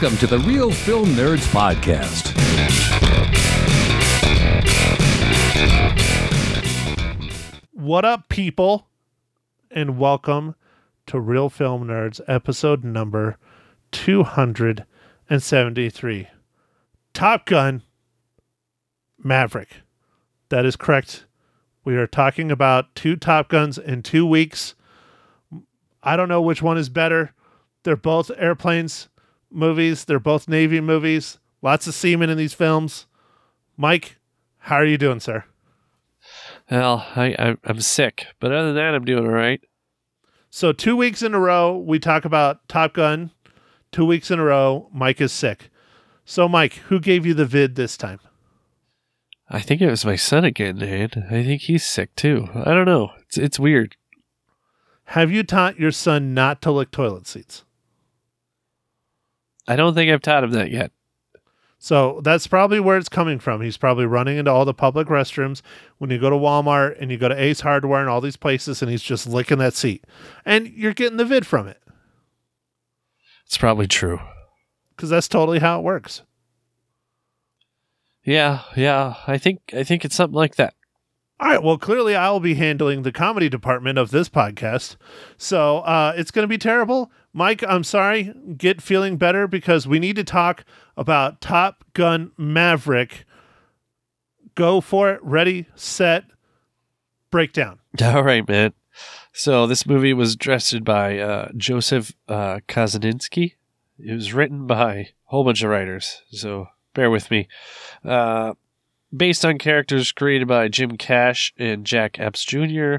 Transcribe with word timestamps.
Welcome 0.00 0.18
to 0.18 0.28
the 0.28 0.38
Real 0.38 0.70
Film 0.70 1.06
Nerds 1.06 1.44
Podcast. 1.48 2.32
What 7.72 8.04
up, 8.04 8.28
people? 8.28 8.86
And 9.72 9.98
welcome 9.98 10.54
to 11.06 11.18
Real 11.18 11.50
Film 11.50 11.88
Nerds, 11.88 12.20
episode 12.28 12.84
number 12.84 13.38
273 13.90 16.28
Top 17.12 17.44
Gun 17.44 17.82
Maverick. 19.18 19.82
That 20.50 20.64
is 20.64 20.76
correct. 20.76 21.24
We 21.84 21.96
are 21.96 22.06
talking 22.06 22.52
about 22.52 22.94
two 22.94 23.16
Top 23.16 23.48
Guns 23.48 23.78
in 23.78 24.04
two 24.04 24.24
weeks. 24.24 24.76
I 26.04 26.14
don't 26.14 26.28
know 26.28 26.40
which 26.40 26.62
one 26.62 26.78
is 26.78 26.88
better. 26.88 27.34
They're 27.82 27.96
both 27.96 28.30
airplanes 28.36 29.08
movies, 29.50 30.04
they're 30.04 30.18
both 30.18 30.48
Navy 30.48 30.80
movies. 30.80 31.38
Lots 31.62 31.86
of 31.86 31.94
seamen 31.94 32.30
in 32.30 32.38
these 32.38 32.54
films. 32.54 33.06
Mike, 33.76 34.16
how 34.58 34.76
are 34.76 34.84
you 34.84 34.98
doing, 34.98 35.20
sir? 35.20 35.44
Well, 36.70 37.06
I, 37.16 37.34
I 37.38 37.56
I'm 37.64 37.80
sick, 37.80 38.26
but 38.40 38.52
other 38.52 38.68
than 38.68 38.76
that, 38.76 38.94
I'm 38.94 39.04
doing 39.04 39.24
all 39.24 39.32
right. 39.32 39.60
So 40.50 40.72
two 40.72 40.96
weeks 40.96 41.22
in 41.22 41.34
a 41.34 41.40
row, 41.40 41.76
we 41.76 41.98
talk 41.98 42.24
about 42.24 42.66
Top 42.68 42.94
Gun. 42.94 43.30
Two 43.90 44.04
weeks 44.04 44.30
in 44.30 44.38
a 44.38 44.44
row, 44.44 44.88
Mike 44.92 45.20
is 45.20 45.32
sick. 45.32 45.70
So, 46.24 46.46
Mike, 46.46 46.74
who 46.74 47.00
gave 47.00 47.24
you 47.24 47.32
the 47.32 47.46
vid 47.46 47.74
this 47.74 47.96
time? 47.96 48.20
I 49.48 49.60
think 49.60 49.80
it 49.80 49.88
was 49.88 50.04
my 50.04 50.16
son 50.16 50.44
again, 50.44 50.76
man. 50.78 51.10
I 51.30 51.42
think 51.42 51.62
he's 51.62 51.86
sick 51.86 52.14
too. 52.14 52.48
I 52.54 52.74
don't 52.74 52.84
know. 52.84 53.12
It's 53.20 53.38
it's 53.38 53.58
weird. 53.58 53.96
Have 55.06 55.32
you 55.32 55.42
taught 55.42 55.78
your 55.78 55.90
son 55.90 56.34
not 56.34 56.60
to 56.62 56.70
lick 56.70 56.90
toilet 56.90 57.26
seats? 57.26 57.64
I 59.68 59.76
don't 59.76 59.94
think 59.94 60.10
I've 60.10 60.22
taught 60.22 60.42
him 60.44 60.50
that 60.52 60.70
yet. 60.70 60.90
So 61.78 62.20
that's 62.24 62.48
probably 62.48 62.80
where 62.80 62.96
it's 62.96 63.08
coming 63.08 63.38
from. 63.38 63.60
He's 63.60 63.76
probably 63.76 64.04
running 64.06 64.36
into 64.36 64.50
all 64.50 64.64
the 64.64 64.74
public 64.74 65.06
restrooms 65.06 65.62
when 65.98 66.10
you 66.10 66.18
go 66.18 66.28
to 66.30 66.34
Walmart 66.36 66.96
and 67.00 67.08
you 67.12 67.16
go 67.18 67.28
to 67.28 67.40
Ace 67.40 67.60
Hardware 67.60 68.00
and 68.00 68.08
all 68.10 68.20
these 68.20 68.36
places, 68.36 68.82
and 68.82 68.90
he's 68.90 69.02
just 69.02 69.28
licking 69.28 69.58
that 69.58 69.74
seat. 69.74 70.04
And 70.44 70.66
you're 70.68 70.92
getting 70.94 71.18
the 71.18 71.24
vid 71.24 71.46
from 71.46 71.68
it 71.68 71.80
It's 73.46 73.56
probably 73.58 73.86
true. 73.86 74.18
because 74.96 75.10
that's 75.10 75.28
totally 75.28 75.60
how 75.60 75.78
it 75.78 75.84
works. 75.84 76.22
Yeah, 78.24 78.62
yeah. 78.76 79.14
I 79.26 79.38
think 79.38 79.60
I 79.72 79.84
think 79.84 80.04
it's 80.04 80.14
something 80.16 80.34
like 80.36 80.56
that. 80.56 80.74
All 81.40 81.48
right. 81.48 81.62
Well, 81.62 81.78
clearly 81.78 82.16
I'll 82.16 82.40
be 82.40 82.54
handling 82.54 83.02
the 83.02 83.12
comedy 83.12 83.48
department 83.48 83.96
of 83.98 84.10
this 84.10 84.28
podcast. 84.28 84.96
So 85.36 85.78
uh, 85.78 86.12
it's 86.16 86.32
going 86.32 86.42
to 86.42 86.48
be 86.48 86.58
terrible. 86.58 87.12
Mike, 87.38 87.62
I'm 87.68 87.84
sorry. 87.84 88.34
Get 88.56 88.82
feeling 88.82 89.16
better 89.16 89.46
because 89.46 89.86
we 89.86 90.00
need 90.00 90.16
to 90.16 90.24
talk 90.24 90.64
about 90.96 91.40
Top 91.40 91.84
Gun 91.92 92.32
Maverick. 92.36 93.24
Go 94.56 94.80
for 94.80 95.12
it. 95.12 95.20
Ready, 95.22 95.66
set, 95.76 96.24
breakdown. 97.30 97.78
All 98.02 98.24
right, 98.24 98.46
man. 98.48 98.72
So 99.32 99.68
this 99.68 99.86
movie 99.86 100.12
was 100.12 100.34
directed 100.34 100.84
by 100.84 101.20
uh, 101.20 101.50
Joseph 101.56 102.12
uh. 102.26 102.58
It 102.66 103.54
was 104.12 104.34
written 104.34 104.66
by 104.66 104.94
a 104.96 105.08
whole 105.26 105.44
bunch 105.44 105.62
of 105.62 105.70
writers, 105.70 106.22
so 106.32 106.66
bear 106.92 107.08
with 107.08 107.30
me. 107.30 107.46
Uh, 108.04 108.54
based 109.16 109.44
on 109.44 109.58
characters 109.58 110.10
created 110.10 110.48
by 110.48 110.66
Jim 110.66 110.96
Cash 110.96 111.54
and 111.56 111.86
Jack 111.86 112.18
Epps 112.18 112.44
Jr. 112.44 112.96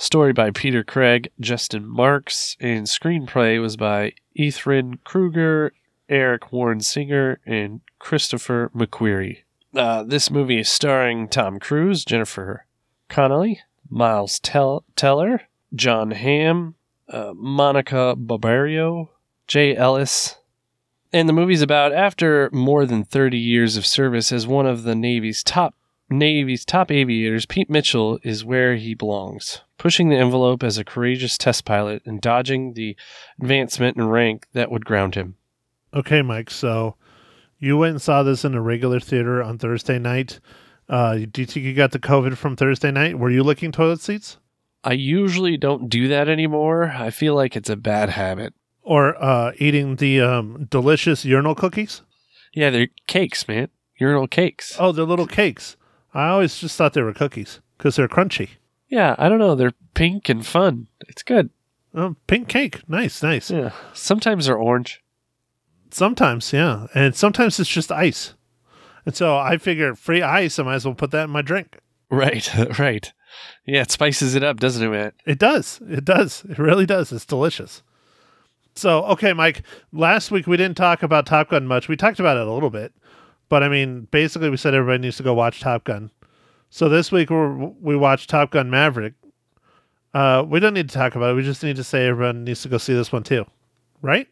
Story 0.00 0.32
by 0.32 0.52
Peter 0.52 0.84
Craig, 0.84 1.28
Justin 1.40 1.84
Marks, 1.84 2.56
and 2.60 2.86
screenplay 2.86 3.60
was 3.60 3.76
by 3.76 4.12
Ehren 4.38 5.02
Kruger, 5.02 5.72
Eric 6.08 6.52
Warren 6.52 6.80
Singer, 6.80 7.40
and 7.44 7.80
Christopher 7.98 8.70
McQuarrie. 8.72 9.38
Uh, 9.74 10.04
this 10.04 10.30
movie 10.30 10.60
is 10.60 10.68
starring 10.68 11.26
Tom 11.26 11.58
Cruise, 11.58 12.04
Jennifer 12.04 12.64
Connelly, 13.08 13.60
Miles 13.90 14.38
Tell- 14.38 14.84
Teller, 14.94 15.42
Jon 15.74 16.12
Hamm, 16.12 16.76
uh, 17.08 17.32
Monica 17.34 18.14
Barbaro, 18.16 19.10
Jay 19.48 19.74
Ellis. 19.74 20.36
And 21.12 21.28
the 21.28 21.32
movie's 21.32 21.60
about 21.62 21.92
after 21.92 22.50
more 22.52 22.86
than 22.86 23.02
30 23.02 23.36
years 23.36 23.76
of 23.76 23.84
service 23.84 24.30
as 24.30 24.46
one 24.46 24.66
of 24.66 24.84
the 24.84 24.94
Navy's 24.94 25.42
top 25.42 25.74
Navy's 26.10 26.64
top 26.64 26.90
aviators, 26.90 27.46
Pete 27.46 27.68
Mitchell 27.68 28.18
is 28.22 28.44
where 28.44 28.76
he 28.76 28.94
belongs, 28.94 29.60
pushing 29.76 30.08
the 30.08 30.16
envelope 30.16 30.62
as 30.62 30.78
a 30.78 30.84
courageous 30.84 31.36
test 31.36 31.64
pilot 31.64 32.02
and 32.06 32.20
dodging 32.20 32.72
the 32.72 32.96
advancement 33.40 33.96
in 33.96 34.08
rank 34.08 34.46
that 34.54 34.70
would 34.70 34.86
ground 34.86 35.14
him. 35.14 35.36
Okay, 35.92 36.22
Mike. 36.22 36.50
So 36.50 36.96
you 37.58 37.76
went 37.76 37.92
and 37.92 38.02
saw 38.02 38.22
this 38.22 38.44
in 38.44 38.54
a 38.54 38.60
regular 38.60 39.00
theater 39.00 39.42
on 39.42 39.58
Thursday 39.58 39.98
night. 39.98 40.40
Uh, 40.88 41.18
do 41.30 41.42
you 41.42 41.46
think 41.46 41.66
you 41.66 41.74
got 41.74 41.92
the 41.92 41.98
COVID 41.98 42.36
from 42.36 42.56
Thursday 42.56 42.90
night? 42.90 43.18
Were 43.18 43.30
you 43.30 43.42
licking 43.42 43.72
toilet 43.72 44.00
seats? 44.00 44.38
I 44.84 44.92
usually 44.92 45.56
don't 45.56 45.88
do 45.88 46.08
that 46.08 46.28
anymore. 46.28 46.94
I 46.96 47.10
feel 47.10 47.34
like 47.34 47.56
it's 47.56 47.68
a 47.68 47.76
bad 47.76 48.10
habit. 48.10 48.54
Or 48.82 49.22
uh, 49.22 49.52
eating 49.58 49.96
the 49.96 50.22
um, 50.22 50.66
delicious 50.70 51.24
urinal 51.24 51.54
cookies? 51.54 52.00
Yeah, 52.54 52.70
they're 52.70 52.88
cakes, 53.06 53.46
man. 53.46 53.68
Urinal 53.98 54.28
cakes. 54.28 54.76
Oh, 54.78 54.92
they're 54.92 55.04
little 55.04 55.26
cakes. 55.26 55.76
I 56.18 56.30
always 56.30 56.58
just 56.58 56.76
thought 56.76 56.94
they 56.94 57.02
were 57.02 57.14
cookies 57.14 57.60
because 57.76 57.94
they're 57.94 58.08
crunchy. 58.08 58.50
Yeah, 58.88 59.14
I 59.18 59.28
don't 59.28 59.38
know. 59.38 59.54
They're 59.54 59.74
pink 59.94 60.28
and 60.28 60.44
fun. 60.44 60.88
It's 61.08 61.22
good. 61.22 61.50
Oh, 61.94 62.16
pink 62.26 62.48
cake. 62.48 62.80
Nice, 62.88 63.22
nice. 63.22 63.52
Yeah. 63.52 63.70
Sometimes 63.92 64.46
they're 64.46 64.58
orange. 64.58 65.00
Sometimes, 65.92 66.52
yeah. 66.52 66.88
And 66.92 67.14
sometimes 67.14 67.60
it's 67.60 67.70
just 67.70 67.92
ice. 67.92 68.34
And 69.06 69.14
so 69.14 69.38
I 69.38 69.58
figure 69.58 69.94
free 69.94 70.20
ice, 70.20 70.58
I 70.58 70.64
might 70.64 70.74
as 70.74 70.84
well 70.84 70.94
put 70.94 71.12
that 71.12 71.24
in 71.24 71.30
my 71.30 71.40
drink. 71.40 71.78
Right, 72.10 72.52
right. 72.78 73.12
Yeah, 73.64 73.82
it 73.82 73.92
spices 73.92 74.34
it 74.34 74.42
up, 74.42 74.58
doesn't 74.58 74.82
it, 74.82 74.90
Matt? 74.90 75.14
It 75.24 75.38
does. 75.38 75.80
It 75.88 76.04
does. 76.04 76.44
It 76.48 76.58
really 76.58 76.84
does. 76.86 77.12
It's 77.12 77.24
delicious. 77.24 77.82
So, 78.74 79.04
okay, 79.04 79.32
Mike, 79.32 79.62
last 79.92 80.32
week 80.32 80.48
we 80.48 80.56
didn't 80.56 80.76
talk 80.76 81.02
about 81.04 81.26
Top 81.26 81.50
Gun 81.50 81.66
much. 81.66 81.88
We 81.88 81.96
talked 81.96 82.18
about 82.18 82.36
it 82.36 82.46
a 82.46 82.52
little 82.52 82.70
bit. 82.70 82.92
But 83.48 83.62
I 83.62 83.68
mean, 83.68 84.08
basically, 84.10 84.50
we 84.50 84.56
said 84.56 84.74
everybody 84.74 85.02
needs 85.02 85.16
to 85.18 85.22
go 85.22 85.34
watch 85.34 85.60
Top 85.60 85.84
Gun. 85.84 86.10
So 86.70 86.88
this 86.88 87.10
week 87.10 87.30
we're, 87.30 87.54
we 87.54 87.96
watched 87.96 88.28
Top 88.28 88.50
Gun 88.50 88.70
Maverick. 88.70 89.14
Uh, 90.12 90.44
we 90.46 90.60
don't 90.60 90.74
need 90.74 90.88
to 90.88 90.94
talk 90.94 91.14
about 91.14 91.30
it. 91.30 91.34
We 91.34 91.42
just 91.42 91.62
need 91.62 91.76
to 91.76 91.84
say 91.84 92.06
everyone 92.06 92.44
needs 92.44 92.62
to 92.62 92.68
go 92.68 92.78
see 92.78 92.94
this 92.94 93.12
one 93.12 93.22
too, 93.22 93.46
right? 94.02 94.28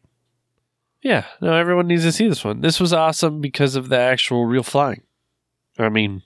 Yeah, 1.03 1.25
no, 1.41 1.55
everyone 1.55 1.87
needs 1.87 2.03
to 2.03 2.13
see 2.13 2.29
this 2.29 2.45
one. 2.45 2.61
This 2.61 2.81
was 2.81 2.93
awesome 2.93 3.41
because 3.41 3.77
of 3.77 3.89
the 3.89 3.99
actual 3.99 4.47
real 4.47 4.63
flying. 4.63 5.03
I 5.79 5.89
mean, 5.89 6.23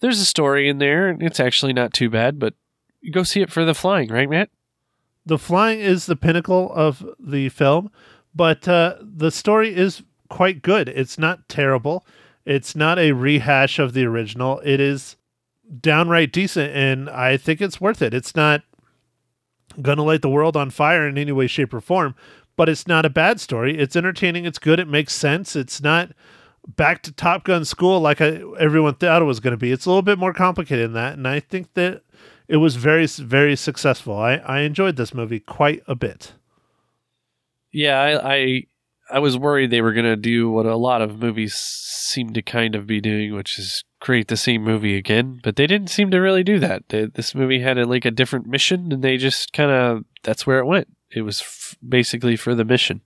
there's 0.00 0.20
a 0.20 0.26
story 0.26 0.68
in 0.68 0.78
there, 0.78 1.08
and 1.08 1.22
it's 1.22 1.40
actually 1.40 1.72
not 1.72 1.92
too 1.92 2.10
bad, 2.10 2.38
but 2.38 2.54
you 3.00 3.10
go 3.10 3.22
see 3.22 3.40
it 3.40 3.50
for 3.50 3.64
the 3.64 3.74
flying, 3.74 4.08
right, 4.08 4.28
Matt? 4.28 4.50
The 5.24 5.38
flying 5.38 5.80
is 5.80 6.06
the 6.06 6.16
pinnacle 6.16 6.70
of 6.72 7.04
the 7.18 7.48
film, 7.48 7.90
but 8.34 8.68
uh, 8.68 8.96
the 9.00 9.30
story 9.30 9.74
is 9.74 10.02
quite 10.32 10.62
good. 10.62 10.88
It's 10.88 11.18
not 11.18 11.46
terrible. 11.46 12.06
It's 12.46 12.74
not 12.74 12.98
a 12.98 13.12
rehash 13.12 13.78
of 13.78 13.92
the 13.92 14.06
original. 14.06 14.60
It 14.64 14.80
is 14.80 15.16
downright 15.78 16.32
decent, 16.32 16.74
and 16.74 17.10
I 17.10 17.36
think 17.36 17.60
it's 17.60 17.82
worth 17.82 18.00
it. 18.00 18.14
It's 18.14 18.34
not 18.34 18.62
going 19.82 19.98
to 19.98 20.02
light 20.02 20.22
the 20.22 20.30
world 20.30 20.56
on 20.56 20.70
fire 20.70 21.06
in 21.06 21.18
any 21.18 21.32
way, 21.32 21.48
shape, 21.48 21.74
or 21.74 21.82
form, 21.82 22.14
but 22.56 22.70
it's 22.70 22.88
not 22.88 23.04
a 23.04 23.10
bad 23.10 23.40
story. 23.40 23.78
It's 23.78 23.94
entertaining. 23.94 24.46
It's 24.46 24.58
good. 24.58 24.80
It 24.80 24.88
makes 24.88 25.14
sense. 25.14 25.54
It's 25.54 25.82
not 25.82 26.12
back 26.66 27.02
to 27.02 27.12
Top 27.12 27.44
Gun 27.44 27.66
school 27.66 28.00
like 28.00 28.22
I, 28.22 28.40
everyone 28.58 28.94
thought 28.94 29.20
it 29.20 29.26
was 29.26 29.40
going 29.40 29.52
to 29.52 29.58
be. 29.58 29.70
It's 29.70 29.84
a 29.84 29.90
little 29.90 30.00
bit 30.00 30.18
more 30.18 30.32
complicated 30.32 30.86
than 30.86 30.94
that, 30.94 31.12
and 31.12 31.28
I 31.28 31.40
think 31.40 31.74
that 31.74 32.04
it 32.48 32.56
was 32.56 32.76
very, 32.76 33.06
very 33.06 33.54
successful. 33.54 34.16
I, 34.16 34.36
I 34.36 34.60
enjoyed 34.60 34.96
this 34.96 35.12
movie 35.12 35.40
quite 35.40 35.82
a 35.86 35.94
bit. 35.94 36.32
Yeah, 37.70 38.00
I, 38.00 38.34
I 38.34 38.66
I 39.12 39.18
was 39.18 39.36
worried 39.36 39.70
they 39.70 39.82
were 39.82 39.92
going 39.92 40.06
to 40.06 40.16
do 40.16 40.50
what 40.50 40.64
a 40.64 40.76
lot 40.76 41.02
of 41.02 41.20
movies 41.20 41.54
seem 41.54 42.32
to 42.32 42.42
kind 42.42 42.74
of 42.74 42.86
be 42.86 43.00
doing, 43.00 43.34
which 43.34 43.58
is 43.58 43.84
create 44.00 44.28
the 44.28 44.36
same 44.36 44.62
movie 44.62 44.96
again. 44.96 45.38
But 45.42 45.56
they 45.56 45.66
didn't 45.66 45.90
seem 45.90 46.10
to 46.10 46.18
really 46.18 46.42
do 46.42 46.58
that. 46.60 46.88
They, 46.88 47.06
this 47.06 47.34
movie 47.34 47.60
had 47.60 47.76
a, 47.76 47.84
like 47.84 48.06
a 48.06 48.10
different 48.10 48.46
mission, 48.46 48.90
and 48.90 49.04
they 49.04 49.18
just 49.18 49.52
kind 49.52 49.70
of 49.70 50.04
that's 50.22 50.46
where 50.46 50.58
it 50.58 50.66
went. 50.66 50.88
It 51.10 51.22
was 51.22 51.42
f- 51.42 51.76
basically 51.86 52.36
for 52.36 52.54
the 52.54 52.64
mission. 52.64 53.02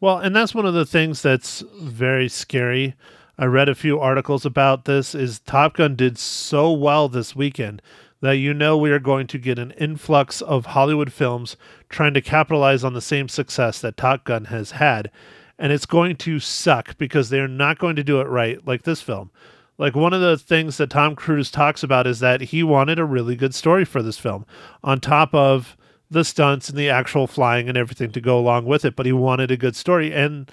Well, 0.00 0.18
and 0.18 0.36
that's 0.36 0.54
one 0.54 0.66
of 0.66 0.74
the 0.74 0.86
things 0.86 1.22
that's 1.22 1.64
very 1.80 2.28
scary. 2.28 2.94
I 3.38 3.46
read 3.46 3.68
a 3.68 3.74
few 3.74 3.98
articles 3.98 4.46
about 4.46 4.84
this. 4.84 5.14
Is 5.14 5.40
Top 5.40 5.74
Gun 5.76 5.96
did 5.96 6.18
so 6.18 6.72
well 6.72 7.08
this 7.08 7.34
weekend 7.34 7.82
that 8.26 8.38
you 8.38 8.52
know 8.54 8.76
we 8.76 8.90
are 8.90 8.98
going 8.98 9.26
to 9.28 9.38
get 9.38 9.58
an 9.58 9.72
influx 9.72 10.40
of 10.42 10.66
Hollywood 10.66 11.12
films 11.12 11.56
trying 11.88 12.14
to 12.14 12.20
capitalize 12.20 12.84
on 12.84 12.94
the 12.94 13.00
same 13.00 13.28
success 13.28 13.80
that 13.80 13.96
Top 13.96 14.24
Gun 14.24 14.46
has 14.46 14.72
had. 14.72 15.10
And 15.58 15.72
it's 15.72 15.86
going 15.86 16.16
to 16.16 16.38
suck 16.38 16.98
because 16.98 17.30
they're 17.30 17.48
not 17.48 17.78
going 17.78 17.96
to 17.96 18.04
do 18.04 18.20
it 18.20 18.28
right 18.28 18.64
like 18.66 18.82
this 18.82 19.00
film. 19.00 19.30
Like 19.78 19.94
one 19.94 20.12
of 20.12 20.20
the 20.20 20.38
things 20.38 20.76
that 20.78 20.90
Tom 20.90 21.14
Cruise 21.14 21.50
talks 21.50 21.82
about 21.82 22.06
is 22.06 22.20
that 22.20 22.40
he 22.40 22.62
wanted 22.62 22.98
a 22.98 23.04
really 23.04 23.36
good 23.36 23.54
story 23.54 23.84
for 23.84 24.02
this 24.02 24.18
film 24.18 24.46
on 24.82 25.00
top 25.00 25.34
of 25.34 25.76
the 26.10 26.24
stunts 26.24 26.68
and 26.68 26.78
the 26.78 26.88
actual 26.88 27.26
flying 27.26 27.68
and 27.68 27.76
everything 27.76 28.12
to 28.12 28.20
go 28.20 28.38
along 28.38 28.64
with 28.64 28.84
it, 28.84 28.96
but 28.96 29.06
he 29.06 29.12
wanted 29.12 29.50
a 29.50 29.56
good 29.56 29.76
story 29.76 30.12
and 30.12 30.50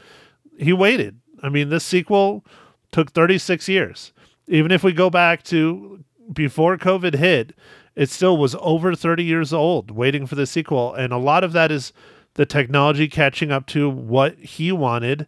he 0.57 0.73
waited. 0.73 1.19
I 1.41 1.49
mean, 1.49 1.69
this 1.69 1.83
sequel 1.83 2.45
took 2.91 3.11
36 3.11 3.67
years. 3.69 4.13
Even 4.47 4.71
if 4.71 4.83
we 4.83 4.91
go 4.91 5.09
back 5.09 5.43
to 5.43 6.03
before 6.31 6.77
COVID 6.77 7.15
hit, 7.15 7.55
it 7.95 8.09
still 8.09 8.37
was 8.37 8.55
over 8.59 8.95
30 8.95 9.23
years 9.23 9.53
old 9.53 9.91
waiting 9.91 10.25
for 10.25 10.35
the 10.35 10.45
sequel. 10.45 10.93
And 10.93 11.13
a 11.13 11.17
lot 11.17 11.43
of 11.43 11.53
that 11.53 11.71
is 11.71 11.93
the 12.35 12.45
technology 12.45 13.07
catching 13.07 13.51
up 13.51 13.67
to 13.67 13.89
what 13.89 14.37
he 14.39 14.71
wanted 14.71 15.27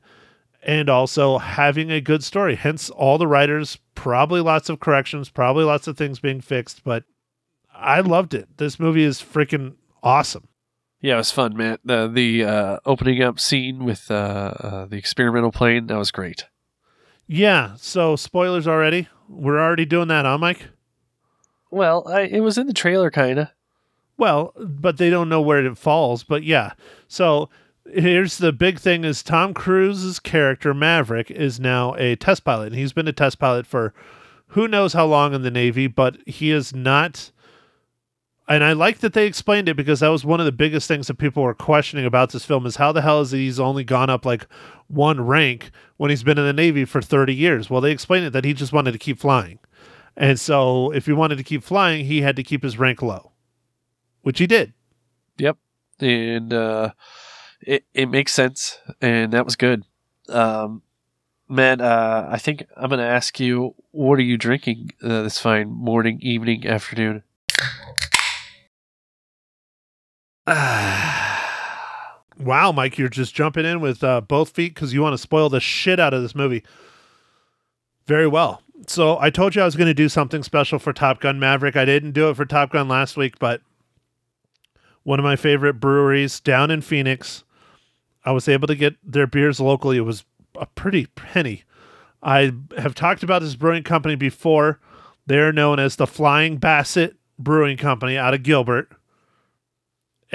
and 0.64 0.90
also 0.90 1.38
having 1.38 1.92
a 1.92 2.02
good 2.02 2.24
story. 2.24 2.56
Hence, 2.56 2.90
all 2.90 3.18
the 3.18 3.28
writers, 3.28 3.78
probably 3.94 4.42
lots 4.42 4.70
of 4.70 4.80
corrections, 4.80 5.30
probably 5.30 5.64
lots 5.64 5.88
of 5.88 5.98
things 5.98 6.20
being 6.20 6.42
fixed, 6.42 6.84
but 6.84 7.04
I 7.74 8.00
loved 8.00 8.34
it. 8.34 8.58
This 8.58 8.80
movie 8.80 9.04
is 9.04 9.22
freaking 9.22 9.76
awesome. 10.02 10.48
Yeah, 11.02 11.16
it 11.16 11.18
was 11.18 11.32
fun, 11.32 11.56
man. 11.56 11.78
The 11.84 12.08
the 12.08 12.44
uh, 12.46 12.78
opening 12.86 13.22
up 13.22 13.40
scene 13.40 13.86
with 13.86 14.10
uh, 14.10 14.54
uh, 14.60 14.86
the 14.86 14.98
experimental 14.98 15.52
plane 15.52 15.86
that 15.88 15.98
was 15.98 16.10
great. 16.10 16.46
Yeah. 17.28 17.76
So 17.78 18.16
spoilers 18.16 18.68
already. 18.68 19.08
We're 19.30 19.60
already 19.60 19.86
doing 19.86 20.08
that, 20.08 20.26
huh, 20.26 20.38
Mike? 20.38 20.70
Well, 21.72 22.08
I, 22.08 22.22
it 22.22 22.42
was 22.42 22.58
in 22.58 22.68
the 22.68 22.74
trailer, 22.74 23.12
kind 23.12 23.40
of. 23.40 23.48
Well, 24.18 24.54
but 24.58 24.98
they 24.98 25.10
don't 25.10 25.30
know 25.30 25.42
where 25.42 25.66
it 25.66 25.78
falls. 25.78 26.24
But 26.24 26.44
yeah. 26.44 26.74
So 27.08 27.50
here's 27.86 28.38
the 28.38 28.54
big 28.54 28.80
thing: 28.80 29.04
is 29.04 29.24
Tom 29.24 29.54
Cruise's 29.54 30.20
character 30.20 30.74
Maverick 30.74 31.30
is 31.30 31.60
now 31.60 31.96
a 31.96 32.16
test 32.16 32.44
pilot, 32.44 32.68
and 32.68 32.76
he's 32.76 32.94
been 32.94 33.08
a 33.08 33.14
test 33.14 33.40
pilot 33.40 33.66
for 33.68 33.94
who 34.50 34.68
knows 34.68 34.94
how 34.94 35.06
long 35.06 35.34
in 35.34 35.42
the 35.42 35.52
Navy, 35.52 35.88
but 35.88 36.18
he 36.26 36.52
is 36.52 36.74
not 36.74 37.32
and 38.48 38.64
I 38.64 38.74
like 38.74 39.00
that 39.00 39.14
they 39.14 39.26
explained 39.26 39.68
it 39.70 39.76
because 39.76 40.02
that 40.02 40.10
was 40.10 40.24
one 40.24 40.40
of 40.40 40.46
the 40.46 40.52
biggest 40.52 40.88
things 40.88 41.08
that 41.08 41.16
people 41.16 41.42
were 41.42 41.56
questioning 41.56 42.06
about 42.06 42.32
this 42.32 42.46
film 42.46 42.66
is 42.66 42.76
how 42.76 42.92
the 42.92 43.02
hell 43.02 43.22
is 43.22 43.32
he's 43.32 43.60
only 43.60 43.84
gone 43.84 44.10
up 44.10 44.24
like 44.26 44.46
one 44.88 45.26
rank 45.26 45.72
when 45.98 46.12
he's 46.12 46.24
been 46.24 46.38
in 46.38 46.46
the 46.46 46.54
Navy 46.54 46.86
for 46.86 47.02
30 47.02 47.34
years? 47.34 47.70
Well, 47.70 47.82
they 47.82 47.92
explained 47.92 48.26
it 48.28 48.34
that 48.34 48.46
he 48.46 48.54
just 48.54 48.74
wanted 48.74 48.92
to 48.92 49.00
keep 49.00 49.20
flying. 49.20 49.58
And 50.18 50.40
so 50.40 50.92
if 50.92 51.06
he 51.06 51.14
wanted 51.14 51.38
to 51.38 51.44
keep 51.44 51.64
flying, 51.64 52.06
he 52.06 52.22
had 52.22 52.36
to 52.38 52.44
keep 52.44 52.64
his 52.64 52.78
rank 52.78 53.02
low, 53.02 53.32
which 54.22 54.40
he 54.40 54.48
did. 54.48 54.74
Yep. 55.38 55.58
And 56.00 56.54
uh, 56.54 56.92
it, 57.62 57.86
it 57.94 58.08
makes 58.08 58.34
sense. 58.34 58.80
And 59.02 59.34
that 59.34 59.46
was 59.46 59.56
good. 59.56 59.84
Um, 60.30 60.82
man, 61.50 61.82
uh, 61.82 62.28
I 62.32 62.38
think 62.38 62.66
I'm 62.78 62.90
going 62.90 63.00
to 63.00 63.06
ask 63.06 63.40
you, 63.40 63.76
what 63.92 64.20
are 64.20 64.24
you 64.24 64.38
drinking 64.38 64.92
uh, 65.04 65.24
this 65.24 65.40
fine 65.40 65.70
morning, 65.70 66.20
evening, 66.22 66.66
afternoon? 66.66 67.24
wow, 70.48 71.42
Mike, 72.74 72.98
you're 72.98 73.10
just 73.10 73.36
jumping 73.36 73.66
in 73.66 73.82
with 73.82 74.04
uh, 74.04 74.22
both 74.22 74.52
feet 74.52 74.76
because 74.76 74.94
you 74.94 75.02
want 75.02 75.14
to 75.14 75.18
spoil 75.18 75.50
the 75.50 75.60
shit 75.60 76.00
out 76.00 76.14
of 76.14 76.22
this 76.22 76.36
movie. 76.36 76.64
Very 78.06 78.28
well. 78.28 78.62
So 78.88 79.18
I 79.19 79.30
told 79.30 79.56
you 79.56 79.62
I 79.62 79.66
was 79.66 79.75
going 79.75 79.88
to 79.88 79.94
do 79.94 80.10
something 80.10 80.44
special 80.44 80.80
for 80.80 80.94
Top 80.94 81.19
Gun 81.19 81.39
Maverick. 81.39 81.75
I 81.75 81.86
didn't 81.86 82.12
do 82.12 82.30
it 82.30 82.36
for 82.36 82.45
Top 82.45 82.72
Gun 82.72 82.88
last 82.88 83.18
week, 83.18 83.39
but 83.39 83.62
one 85.04 85.19
of 85.19 85.24
my 85.24 85.36
favorite 85.36 85.75
breweries 85.75 86.39
down 86.39 86.72
in 86.72 86.81
Phoenix, 86.81 87.44
I 88.24 88.31
was 88.31 88.48
able 88.48 88.68
to 88.68 88.75
get 88.75 88.95
their 89.04 89.27
beers 89.27 89.60
locally. 89.60 89.98
It 89.98 90.01
was 90.01 90.25
a 90.60 90.66
pretty 90.66 91.07
penny. 91.07 91.63
I 92.22 92.54
have 92.77 92.95
talked 92.95 93.24
about 93.24 93.42
this 93.42 93.56
brewing 93.56 93.83
company 93.83 94.16
before. 94.16 94.80
They're 95.25 95.54
known 95.54 95.80
as 95.80 95.95
the 95.95 96.07
Flying 96.07 96.57
Basset 96.57 97.16
Brewing 97.39 97.77
Company 97.77 98.18
out 98.18 98.33
of 98.33 98.44
Gilbert 98.44 98.92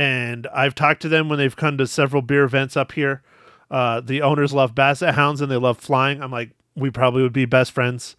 and 0.01 0.47
I've 0.55 0.75
talked 0.75 1.03
to 1.03 1.09
them 1.09 1.29
when 1.29 1.39
they've 1.39 1.55
come 1.55 1.77
to 1.77 1.87
several 1.87 2.23
beer 2.23 2.45
events 2.45 2.75
up 2.75 2.93
here. 2.93 3.23
Uh, 3.71 4.01
the 4.01 4.23
owners 4.23 4.53
love 4.53 4.75
basset 4.75 5.15
hounds 5.15 5.43
and 5.43 5.51
they 5.51 5.57
love 5.57 5.77
flying. 5.77 6.23
I'm 6.23 6.31
like, 6.31 6.53
we 6.75 6.91
probably 6.91 7.23
would 7.23 7.35
be 7.35 7.45
best 7.45 7.73
friends. 7.73 8.17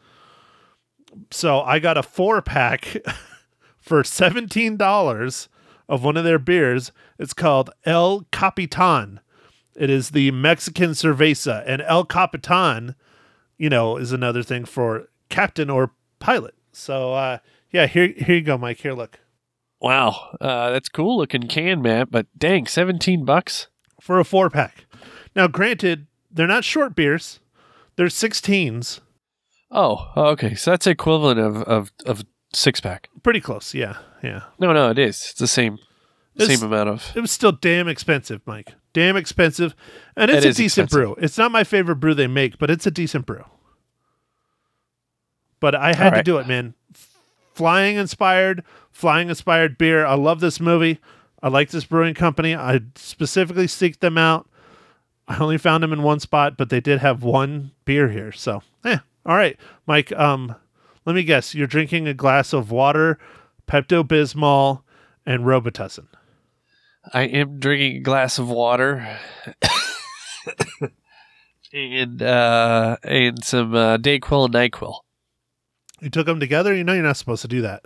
So 1.30 1.62
I 1.62 1.80
got 1.80 1.98
a 1.98 2.04
four 2.04 2.42
pack 2.42 2.98
for 3.80 4.04
seventeen 4.04 4.78
dollars 4.78 5.50
of 5.88 6.04
one 6.04 6.18
of 6.18 6.24
their 6.24 6.40
beers. 6.40 6.92
It's 7.20 7.34
called 7.34 7.70
El 7.86 8.28
Capitan. 8.32 9.20
It 9.76 9.90
is 9.90 10.12
the 10.12 10.32
Mexican 10.32 10.92
cerveza, 10.92 11.64
and 11.66 11.82
El 11.84 12.06
Capitan, 12.06 12.96
you 13.58 13.70
know, 13.70 13.98
is 13.98 14.12
another 14.12 14.44
thing 14.44 14.66
for 14.66 15.10
captain 15.30 15.70
or 15.70 15.92
pilot. 16.20 16.56
So 16.72 17.14
uh, 17.14 17.38
yeah, 17.72 17.88
here 17.88 18.14
here 18.16 18.36
you 18.36 18.42
go, 18.42 18.58
Mike. 18.58 18.80
Here, 18.80 18.94
look. 18.94 19.20
Wow, 19.80 20.38
uh, 20.40 20.70
that's 20.70 20.90
cool 20.90 21.18
looking 21.18 21.48
can, 21.48 21.82
man. 21.82 22.08
But 22.10 22.28
dang, 22.38 22.68
seventeen 22.68 23.26
bucks 23.26 23.68
for 24.00 24.20
a 24.20 24.26
four 24.26 24.50
pack. 24.50 24.86
Now, 25.36 25.48
granted, 25.48 26.08
they're 26.30 26.48
not 26.48 26.64
short 26.64 26.96
beers; 26.96 27.40
they're 27.96 28.10
sixteens. 28.10 29.02
Oh, 29.72 30.12
okay. 30.16 30.56
So 30.56 30.72
that's 30.72 30.88
equivalent 30.88 31.40
of 31.40 31.64
of, 31.64 31.92
of 32.06 32.26
six 32.54 32.82
pack. 32.82 33.10
Pretty 33.24 33.42
close, 33.42 33.74
yeah, 33.74 33.98
yeah. 34.24 34.44
No, 34.60 34.74
no, 34.74 34.90
it 34.90 35.00
is. 35.00 35.30
It's 35.30 35.40
the 35.40 35.48
same 35.48 35.80
it's, 36.36 36.48
same 36.48 36.64
amount 36.66 36.90
of. 36.90 37.12
It 37.16 37.22
was 37.22 37.32
still 37.32 37.52
damn 37.52 37.88
expensive, 37.88 38.42
Mike. 38.46 38.74
Damn 38.94 39.16
expensive, 39.16 39.74
and 40.18 40.30
it's 40.30 40.46
it 40.46 40.50
a 40.50 40.54
decent 40.54 40.86
expensive. 40.88 41.16
brew. 41.16 41.24
It's 41.24 41.38
not 41.38 41.52
my 41.52 41.64
favorite 41.64 41.96
brew 41.96 42.14
they 42.14 42.28
make, 42.28 42.58
but 42.58 42.70
it's 42.70 42.86
a 42.86 42.92
decent 42.92 43.26
brew. 43.26 43.46
But 45.62 45.76
I 45.76 45.94
had 45.94 46.12
right. 46.12 46.18
to 46.18 46.24
do 46.24 46.38
it, 46.40 46.48
man. 46.48 46.74
Flying 47.54 47.96
inspired, 47.96 48.64
flying 48.92 49.30
inspired 49.30 49.78
beer. 49.78 50.06
I 50.06 50.16
love 50.16 50.40
this 50.40 50.60
movie. 50.60 51.00
I 51.42 51.48
like 51.48 51.70
this 51.70 51.86
brewing 51.86 52.16
company. 52.16 52.56
I 52.56 52.82
specifically 52.96 53.68
seeked 53.68 54.00
them 54.00 54.18
out. 54.18 54.50
I 55.28 55.38
only 55.38 55.58
found 55.58 55.84
them 55.84 55.94
in 55.94 56.04
one 56.04 56.20
spot, 56.20 56.58
but 56.58 56.70
they 56.70 56.82
did 56.82 57.00
have 57.00 57.24
one 57.24 57.72
beer 57.86 58.10
here. 58.10 58.32
So, 58.32 58.64
eh, 58.84 58.98
all 59.26 59.36
right, 59.36 59.58
Mike. 59.86 60.12
Um, 60.14 60.56
let 61.06 61.16
me 61.16 61.24
guess. 61.24 61.56
You're 61.56 61.68
drinking 61.68 62.08
a 62.08 62.14
glass 62.14 62.54
of 62.54 62.72
water, 62.72 63.20
Pepto 63.68 64.04
Bismol, 64.04 64.84
and 65.26 65.44
Robitussin. 65.44 66.08
I 67.14 67.24
am 67.24 67.60
drinking 67.60 67.98
a 67.98 68.02
glass 68.02 68.38
of 68.38 68.50
water, 68.50 69.18
and 71.74 72.22
uh, 72.22 72.98
and 73.04 73.44
some 73.44 73.74
uh, 73.74 73.98
Dayquil 73.98 74.46
and 74.46 74.54
Nyquil. 74.54 74.96
You 76.00 76.10
took 76.10 76.26
them 76.26 76.40
together. 76.40 76.76
You 76.76 76.84
know 76.84 76.94
you're 76.94 77.04
not 77.04 77.18
supposed 77.18 77.42
to 77.44 77.48
do 77.48 77.62
that. 77.62 77.86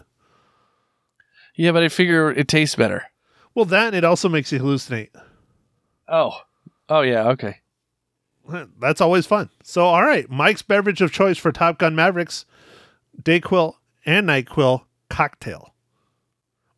Yeah, 1.56 1.72
but 1.72 1.84
I 1.84 1.90
figure 1.90 2.32
it 2.32 2.48
tastes 2.48 2.76
better. 2.76 3.06
Well, 3.54 3.66
that 3.66 3.88
and 3.88 3.96
it 3.96 4.04
also 4.04 4.28
makes 4.28 4.52
you 4.52 4.60
hallucinate. 4.60 5.12
Oh, 6.08 6.38
oh 6.90 7.02
yeah, 7.02 7.30
okay. 7.30 7.62
That's 8.80 9.02
always 9.02 9.26
fun. 9.26 9.50
So, 9.64 9.86
all 9.86 10.04
right, 10.04 10.30
Mike's 10.30 10.62
beverage 10.62 11.02
of 11.02 11.12
choice 11.12 11.38
for 11.38 11.52
Top 11.52 11.78
Gun 11.78 11.96
Mavericks: 11.96 12.46
Dayquil 13.22 13.76
and 14.06 14.28
Nyquil 14.28 14.84
cocktail. 15.10 15.74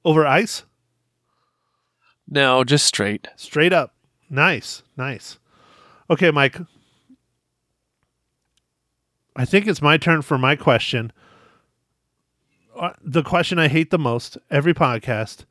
Over 0.05 0.25
ice? 0.25 0.63
No, 2.29 2.63
just 2.63 2.85
straight. 2.85 3.27
Straight 3.35 3.73
up. 3.73 3.93
Nice, 4.29 4.83
nice. 4.95 5.37
Okay, 6.09 6.31
Mike. 6.31 6.57
I 9.35 9.45
think 9.45 9.67
it's 9.67 9.81
my 9.81 9.97
turn 9.97 10.21
for 10.21 10.37
my 10.37 10.55
question. 10.55 11.13
Uh, 12.75 12.93
the 13.01 13.23
question 13.23 13.59
I 13.59 13.67
hate 13.67 13.91
the 13.91 13.99
most 13.99 14.37
every 14.49 14.73
podcast. 14.73 15.45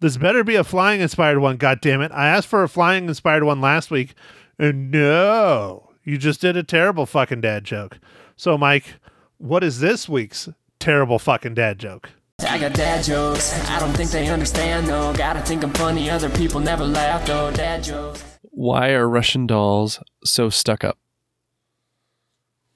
This 0.00 0.16
better 0.16 0.42
be 0.42 0.56
a 0.56 0.64
flying 0.64 1.00
inspired 1.00 1.40
one. 1.40 1.56
God 1.56 1.80
damn 1.80 2.00
it! 2.00 2.10
I 2.12 2.28
asked 2.28 2.48
for 2.48 2.62
a 2.62 2.68
flying 2.68 3.06
inspired 3.06 3.44
one 3.44 3.60
last 3.60 3.90
week, 3.90 4.14
no, 4.60 5.90
you 6.04 6.18
just 6.18 6.40
did 6.40 6.56
a 6.56 6.62
terrible 6.62 7.06
fucking 7.06 7.40
dad 7.40 7.64
joke. 7.64 7.98
So, 8.36 8.58
Mike, 8.58 8.94
what 9.38 9.64
is 9.64 9.80
this 9.80 10.08
week's 10.08 10.48
terrible 10.78 11.18
fucking 11.18 11.54
dad 11.54 11.78
joke? 11.78 12.10
I 12.46 12.58
got 12.58 12.72
dad 12.72 13.04
jokes. 13.04 13.54
I 13.68 13.78
don't 13.78 13.92
think 13.94 14.10
they 14.10 14.28
understand 14.28 14.86
though. 14.86 15.12
Gotta 15.14 15.40
think 15.40 15.62
I'm 15.62 15.72
funny. 15.72 16.08
Other 16.10 16.30
people 16.30 16.60
never 16.60 16.84
laugh 16.84 17.26
though. 17.26 17.50
Dad 17.50 17.84
jokes. 17.84 18.24
Why 18.42 18.90
are 18.90 19.08
Russian 19.08 19.46
dolls 19.46 20.00
so 20.24 20.50
stuck 20.50 20.82
up? 20.82 20.98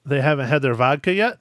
They 0.05 0.21
haven't 0.21 0.47
had 0.47 0.61
their 0.61 0.75
vodka 0.75 1.13
yet. 1.13 1.39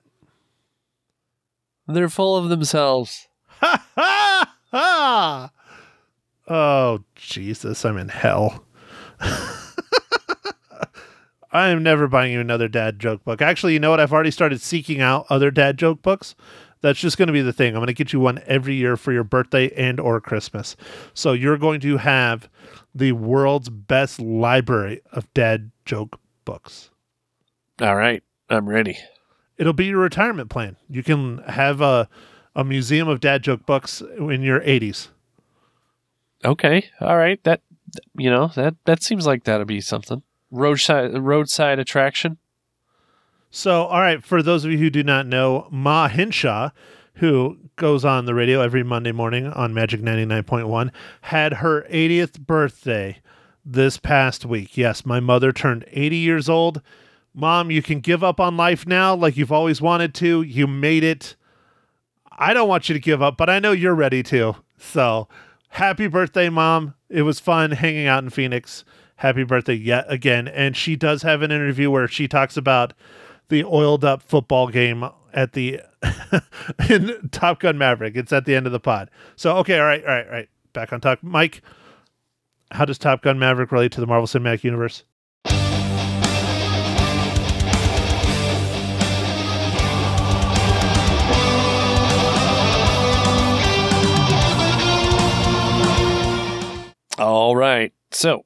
They're 1.86 2.08
full 2.08 2.36
of 2.36 2.48
themselves. 2.48 3.28
Ha 3.60 3.86
ha 3.94 4.56
ha! 4.70 5.50
Oh, 6.48 7.04
Jesus, 7.14 7.84
I'm 7.84 7.98
in 7.98 8.08
hell. 8.08 8.64
I 11.54 11.68
am 11.68 11.82
never 11.82 12.06
buying 12.08 12.32
you 12.32 12.40
another 12.40 12.68
dad 12.68 12.98
joke 12.98 13.24
book. 13.24 13.40
Actually, 13.40 13.72
you 13.72 13.80
know 13.80 13.90
what? 13.90 14.00
I've 14.00 14.12
already 14.12 14.30
started 14.30 14.60
seeking 14.60 15.00
out 15.00 15.24
other 15.30 15.50
dad 15.50 15.78
joke 15.78 16.02
books. 16.02 16.34
That's 16.82 17.00
just 17.00 17.16
going 17.16 17.28
to 17.28 17.32
be 17.32 17.40
the 17.40 17.52
thing. 17.52 17.68
I'm 17.68 17.80
going 17.80 17.86
to 17.86 17.94
get 17.94 18.12
you 18.12 18.20
one 18.20 18.42
every 18.44 18.74
year 18.74 18.98
for 18.98 19.12
your 19.12 19.24
birthday 19.24 19.70
and 19.74 19.98
or 19.98 20.20
Christmas. 20.20 20.76
So 21.14 21.32
you're 21.32 21.56
going 21.56 21.80
to 21.80 21.96
have 21.96 22.50
the 22.94 23.12
world's 23.12 23.70
best 23.70 24.20
library 24.20 25.00
of 25.12 25.32
dad 25.32 25.70
joke 25.86 26.20
books. 26.44 26.90
All 27.80 27.96
right, 27.96 28.22
I'm 28.50 28.68
ready 28.68 28.98
it'll 29.56 29.72
be 29.72 29.86
your 29.86 29.98
retirement 29.98 30.50
plan. 30.50 30.76
You 30.88 31.02
can 31.02 31.38
have 31.46 31.80
a 31.80 32.08
a 32.56 32.64
museum 32.64 33.08
of 33.08 33.20
dad 33.20 33.42
joke 33.42 33.66
books 33.66 34.00
in 34.00 34.42
your 34.42 34.60
80s. 34.60 35.08
Okay, 36.44 36.88
all 37.00 37.16
right. 37.16 37.42
That 37.44 37.62
you 38.16 38.30
know 38.30 38.48
that 38.54 38.74
that 38.84 39.02
seems 39.02 39.26
like 39.26 39.44
that'll 39.44 39.64
be 39.64 39.80
something. 39.80 40.22
Roadside 40.54 41.18
roadside 41.18 41.78
attraction. 41.78 42.38
So, 43.50 43.84
all 43.84 44.00
right, 44.00 44.24
for 44.24 44.42
those 44.42 44.64
of 44.64 44.72
you 44.72 44.78
who 44.78 44.90
do 44.90 45.04
not 45.04 45.26
know, 45.26 45.68
Ma 45.70 46.08
Hinshaw, 46.08 46.70
who 47.14 47.58
goes 47.76 48.04
on 48.04 48.24
the 48.24 48.34
radio 48.34 48.60
every 48.60 48.82
Monday 48.82 49.12
morning 49.12 49.46
on 49.46 49.72
Magic 49.72 50.00
99.1, 50.00 50.90
had 51.22 51.54
her 51.54 51.86
80th 51.88 52.40
birthday 52.40 53.20
this 53.64 53.96
past 53.96 54.44
week. 54.44 54.76
Yes, 54.76 55.06
my 55.06 55.20
mother 55.20 55.52
turned 55.52 55.84
80 55.92 56.16
years 56.16 56.48
old. 56.48 56.82
Mom, 57.32 57.70
you 57.70 57.82
can 57.82 58.00
give 58.00 58.24
up 58.24 58.40
on 58.40 58.56
life 58.56 58.86
now 58.86 59.14
like 59.14 59.36
you've 59.36 59.52
always 59.52 59.80
wanted 59.80 60.14
to. 60.14 60.42
You 60.42 60.66
made 60.66 61.04
it. 61.04 61.36
I 62.36 62.54
don't 62.54 62.68
want 62.68 62.88
you 62.88 62.92
to 62.94 63.00
give 63.00 63.22
up, 63.22 63.36
but 63.36 63.48
I 63.48 63.60
know 63.60 63.72
you're 63.72 63.94
ready 63.94 64.22
to. 64.24 64.56
So, 64.78 65.28
happy 65.68 66.08
birthday, 66.08 66.48
Mom. 66.48 66.94
It 67.08 67.22
was 67.22 67.38
fun 67.38 67.70
hanging 67.72 68.06
out 68.06 68.24
in 68.24 68.30
Phoenix. 68.30 68.84
Happy 69.16 69.44
birthday 69.44 69.74
yet 69.74 70.04
again. 70.08 70.48
And 70.48 70.76
she 70.76 70.96
does 70.96 71.22
have 71.22 71.42
an 71.42 71.50
interview 71.50 71.90
where 71.90 72.08
she 72.08 72.28
talks 72.28 72.56
about 72.56 72.92
the 73.48 73.64
oiled 73.64 74.04
up 74.04 74.22
football 74.22 74.68
game 74.68 75.04
at 75.32 75.52
the 75.52 75.80
in 76.88 77.28
Top 77.30 77.60
Gun 77.60 77.78
Maverick. 77.78 78.16
It's 78.16 78.32
at 78.32 78.44
the 78.44 78.54
end 78.54 78.66
of 78.66 78.72
the 78.72 78.80
pod. 78.80 79.10
So 79.36 79.56
okay, 79.58 79.78
all 79.78 79.86
right, 79.86 80.02
all 80.04 80.10
right, 80.10 80.26
all 80.26 80.32
right. 80.32 80.48
Back 80.72 80.92
on 80.92 81.00
talk. 81.00 81.22
Mike, 81.22 81.62
how 82.72 82.84
does 82.84 82.98
Top 82.98 83.22
Gun 83.22 83.38
Maverick 83.38 83.70
relate 83.70 83.92
to 83.92 84.00
the 84.00 84.06
Marvel 84.06 84.26
Cinematic 84.26 84.64
Universe? 84.64 85.04
All 97.16 97.54
right. 97.54 97.92
So, 98.10 98.44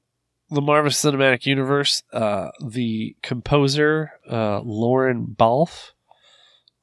the 0.51 0.61
Marvel 0.61 0.91
Cinematic 0.91 1.47
Universe, 1.47 2.03
uh, 2.13 2.51
the 2.65 3.17
composer, 3.23 4.13
uh, 4.31 4.61
Lorne 4.61 5.25
Balfe, 5.25 5.93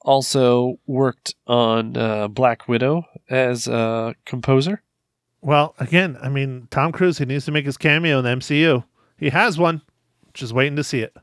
also 0.01 0.79
worked 0.86 1.34
on 1.48 1.98
uh, 1.98 2.27
Black 2.27 2.67
Widow 2.67 3.03
as 3.29 3.67
a 3.67 4.15
composer. 4.25 4.84
Well, 5.41 5.75
again, 5.79 6.17
I 6.22 6.29
mean, 6.29 6.67
Tom 6.72 6.91
Cruise, 6.91 7.17
he 7.17 7.25
needs 7.25 7.45
to 7.45 7.51
make 7.51 7.65
his 7.65 7.77
cameo 7.77 8.19
in 8.19 8.25
the 8.25 8.31
MCU. 8.31 8.84
He 9.17 9.29
has 9.29 9.57
one. 9.57 9.81
Just 10.34 10.53
waiting 10.53 10.75
to 10.75 10.84
see 10.84 11.00
it. 11.00 11.15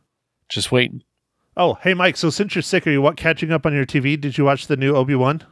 Just 0.48 0.72
waiting. 0.72 1.02
Oh, 1.56 1.74
hey, 1.82 1.94
Mike. 1.94 2.16
So 2.16 2.30
since 2.30 2.54
you're 2.54 2.62
sick, 2.62 2.86
are 2.86 2.90
you 2.90 3.02
what 3.02 3.16
catching 3.16 3.52
up 3.52 3.66
on 3.66 3.74
your 3.74 3.84
TV? 3.84 4.20
Did 4.20 4.38
you 4.38 4.44
watch 4.44 4.66
the 4.66 4.76
new 4.76 4.94
Obi 4.96 5.14
Wan? 5.14 5.44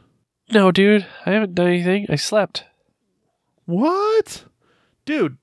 No, 0.51 0.71
dude, 0.71 1.05
I 1.25 1.31
haven't 1.31 1.55
done 1.55 1.67
anything. 1.67 2.07
I 2.09 2.15
slept. 2.15 2.65
What? 3.65 4.45
Dude, 5.05 5.37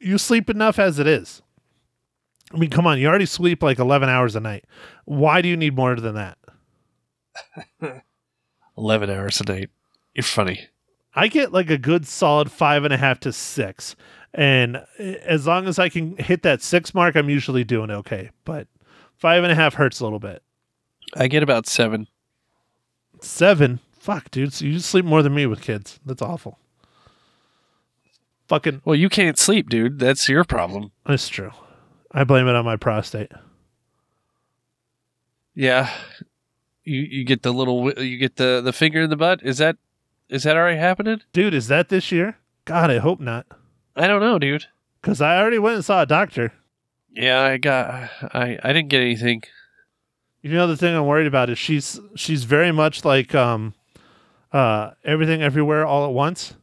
you 0.00 0.18
sleep 0.18 0.48
enough 0.50 0.78
as 0.78 0.98
it 0.98 1.06
is. 1.06 1.42
I 2.52 2.56
mean, 2.56 2.70
come 2.70 2.86
on, 2.86 2.98
you 2.98 3.06
already 3.08 3.26
sleep 3.26 3.62
like 3.62 3.78
11 3.78 4.08
hours 4.08 4.34
a 4.34 4.40
night. 4.40 4.64
Why 5.04 5.42
do 5.42 5.48
you 5.48 5.56
need 5.56 5.76
more 5.76 5.94
than 5.96 6.14
that? 6.14 6.38
11 8.78 9.10
hours 9.10 9.40
a 9.40 9.44
night. 9.44 9.70
You're 10.14 10.22
funny. 10.24 10.68
I 11.14 11.28
get 11.28 11.52
like 11.52 11.68
a 11.68 11.78
good 11.78 12.06
solid 12.06 12.50
five 12.50 12.84
and 12.84 12.94
a 12.94 12.96
half 12.96 13.20
to 13.20 13.32
six. 13.32 13.96
And 14.32 14.76
eh, 14.98 15.14
as 15.24 15.46
long 15.46 15.66
as 15.66 15.78
I 15.78 15.88
can 15.88 16.16
hit 16.16 16.42
that 16.42 16.62
six 16.62 16.94
mark, 16.94 17.16
I'm 17.16 17.28
usually 17.28 17.64
doing 17.64 17.90
okay. 17.90 18.30
But 18.44 18.68
five 19.16 19.42
and 19.42 19.52
a 19.52 19.54
half 19.54 19.74
hurts 19.74 20.00
a 20.00 20.04
little 20.04 20.20
bit. 20.20 20.42
I 21.16 21.28
get 21.28 21.42
about 21.42 21.66
seven. 21.66 22.06
Seven? 23.20 23.80
Fuck, 23.98 24.30
dude. 24.30 24.52
So 24.52 24.64
you 24.64 24.78
sleep 24.78 25.04
more 25.04 25.22
than 25.22 25.34
me 25.34 25.46
with 25.46 25.60
kids. 25.60 25.98
That's 26.06 26.22
awful. 26.22 26.58
Fucking, 28.48 28.80
Well, 28.84 28.96
you 28.96 29.08
can't 29.08 29.38
sleep, 29.38 29.68
dude. 29.68 29.98
That's 29.98 30.28
your 30.28 30.42
problem. 30.44 30.90
that's 31.06 31.28
true. 31.28 31.50
I 32.12 32.24
blame 32.24 32.48
it 32.48 32.54
on 32.54 32.64
my 32.64 32.76
prostate. 32.76 33.30
Yeah. 35.54 35.90
You 36.84 37.00
you 37.00 37.24
get 37.24 37.42
the 37.42 37.52
little 37.52 37.92
you 38.02 38.16
get 38.16 38.36
the 38.36 38.60
the 38.64 38.72
finger 38.72 39.02
in 39.02 39.10
the 39.10 39.16
butt. 39.16 39.40
Is 39.42 39.58
that 39.58 39.76
is 40.30 40.44
that 40.44 40.56
already 40.56 40.78
happening? 40.78 41.20
Dude, 41.32 41.52
is 41.54 41.68
that 41.68 41.88
this 41.90 42.10
year? 42.10 42.38
God, 42.64 42.90
I 42.90 42.98
hope 42.98 43.20
not. 43.20 43.46
I 43.94 44.06
don't 44.06 44.20
know, 44.20 44.38
dude. 44.38 44.66
Because 45.02 45.20
I 45.20 45.38
already 45.38 45.58
went 45.58 45.76
and 45.76 45.84
saw 45.84 46.02
a 46.02 46.06
doctor. 46.06 46.52
Yeah, 47.12 47.42
I 47.42 47.56
got 47.58 48.10
I 48.34 48.58
I 48.62 48.72
didn't 48.72 48.88
get 48.88 49.02
anything. 49.02 49.42
You 50.40 50.52
know 50.52 50.66
the 50.66 50.76
thing 50.76 50.94
I'm 50.94 51.04
worried 51.06 51.26
about 51.26 51.50
is 51.50 51.58
she's 51.58 52.00
she's 52.14 52.44
very 52.44 52.72
much 52.72 53.04
like 53.04 53.34
um 53.34 53.74
uh 54.52 54.92
everything 55.04 55.42
everywhere 55.42 55.84
all 55.84 56.06
at 56.06 56.12
once. 56.12 56.54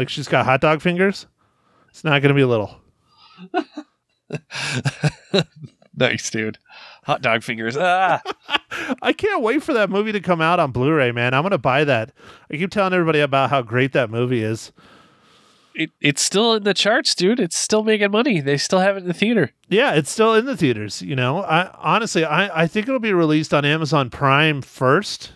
Like 0.00 0.08
she's 0.08 0.28
got 0.28 0.46
hot 0.46 0.62
dog 0.62 0.80
fingers. 0.80 1.26
It's 1.90 2.04
not 2.04 2.22
gonna 2.22 2.32
be 2.32 2.42
little. 2.42 2.80
nice, 5.94 6.30
dude. 6.30 6.56
Hot 7.04 7.20
dog 7.20 7.42
fingers. 7.42 7.76
Ah. 7.78 8.22
I 9.02 9.12
can't 9.12 9.42
wait 9.42 9.62
for 9.62 9.74
that 9.74 9.90
movie 9.90 10.12
to 10.12 10.20
come 10.20 10.40
out 10.40 10.58
on 10.58 10.72
Blu-ray, 10.72 11.12
man. 11.12 11.34
I'm 11.34 11.42
gonna 11.42 11.58
buy 11.58 11.84
that. 11.84 12.12
I 12.50 12.56
keep 12.56 12.70
telling 12.70 12.94
everybody 12.94 13.20
about 13.20 13.50
how 13.50 13.60
great 13.60 13.92
that 13.92 14.08
movie 14.08 14.42
is. 14.42 14.72
it, 15.74 15.90
it's 16.00 16.22
still 16.22 16.54
in 16.54 16.62
the 16.62 16.72
charts, 16.72 17.14
dude. 17.14 17.38
It's 17.38 17.58
still 17.58 17.84
making 17.84 18.10
money. 18.10 18.40
They 18.40 18.56
still 18.56 18.78
have 18.78 18.96
it 18.96 19.00
in 19.00 19.06
the 19.06 19.12
theater. 19.12 19.50
Yeah, 19.68 19.92
it's 19.92 20.10
still 20.10 20.34
in 20.34 20.46
the 20.46 20.56
theaters. 20.56 21.02
You 21.02 21.14
know, 21.14 21.42
I 21.42 21.70
honestly, 21.76 22.24
I 22.24 22.62
I 22.62 22.66
think 22.66 22.88
it'll 22.88 23.00
be 23.00 23.12
released 23.12 23.52
on 23.52 23.66
Amazon 23.66 24.08
Prime 24.08 24.62
first 24.62 25.32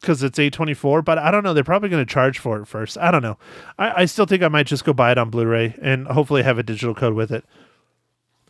because 0.00 0.22
it's 0.22 0.38
A24. 0.38 1.04
But 1.04 1.18
I 1.18 1.30
don't 1.30 1.42
know. 1.44 1.54
They're 1.54 1.64
probably 1.64 1.88
going 1.88 2.04
to 2.04 2.12
charge 2.12 2.38
for 2.38 2.60
it 2.60 2.66
first. 2.66 2.98
I 2.98 3.10
don't 3.10 3.22
know. 3.22 3.38
I, 3.78 4.02
I 4.02 4.04
still 4.06 4.26
think 4.26 4.42
I 4.42 4.48
might 4.48 4.66
just 4.66 4.84
go 4.84 4.92
buy 4.92 5.12
it 5.12 5.18
on 5.18 5.30
Blu-ray 5.30 5.74
and 5.80 6.06
hopefully 6.08 6.42
have 6.42 6.58
a 6.58 6.62
digital 6.62 6.94
code 6.94 7.14
with 7.14 7.30
it. 7.32 7.44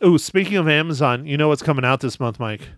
Ooh, 0.05 0.17
speaking 0.17 0.57
of 0.57 0.67
Amazon, 0.67 1.25
you 1.25 1.37
know 1.37 1.47
what's 1.47 1.63
coming 1.63 1.83
out 1.85 2.01
this 2.01 2.19
month, 2.19 2.39
Mike? 2.39 2.69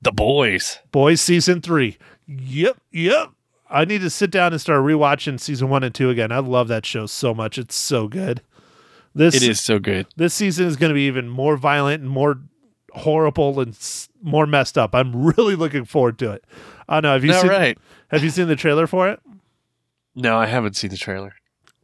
The 0.00 0.12
boys. 0.12 0.78
Boys 0.92 1.20
season 1.20 1.60
three. 1.60 1.98
Yep, 2.26 2.76
yep. 2.92 3.30
I 3.68 3.84
need 3.84 4.00
to 4.02 4.10
sit 4.10 4.30
down 4.30 4.52
and 4.52 4.60
start 4.60 4.82
rewatching 4.84 5.40
season 5.40 5.68
one 5.70 5.82
and 5.82 5.94
two 5.94 6.08
again. 6.08 6.30
I 6.30 6.38
love 6.38 6.68
that 6.68 6.86
show 6.86 7.06
so 7.06 7.34
much. 7.34 7.58
It's 7.58 7.74
so 7.74 8.06
good. 8.06 8.42
This 9.14 9.34
It 9.34 9.42
is 9.42 9.60
so 9.60 9.78
good. 9.80 10.06
this 10.16 10.34
season 10.34 10.66
is 10.66 10.76
going 10.76 10.90
to 10.90 10.94
be 10.94 11.06
even 11.08 11.28
more 11.28 11.56
violent 11.56 12.00
and 12.02 12.10
more 12.10 12.38
horrible 12.92 13.60
and 13.60 13.72
s- 13.74 14.08
more 14.22 14.46
messed 14.46 14.76
up. 14.78 14.94
I'm 14.94 15.14
really 15.26 15.54
looking 15.54 15.84
forward 15.84 16.18
to 16.20 16.32
it. 16.32 16.44
I 16.88 16.96
don't 16.96 17.02
know. 17.02 17.12
Have 17.14 17.24
you 17.24 17.32
All 17.34 17.40
seen? 17.42 17.50
right. 17.50 17.78
Have 18.10 18.22
you 18.24 18.30
seen 18.30 18.48
the 18.48 18.56
trailer 18.56 18.86
for 18.86 19.08
it? 19.08 19.20
No, 20.14 20.36
I 20.38 20.46
haven't 20.46 20.76
seen 20.76 20.90
the 20.90 20.96
trailer. 20.96 21.34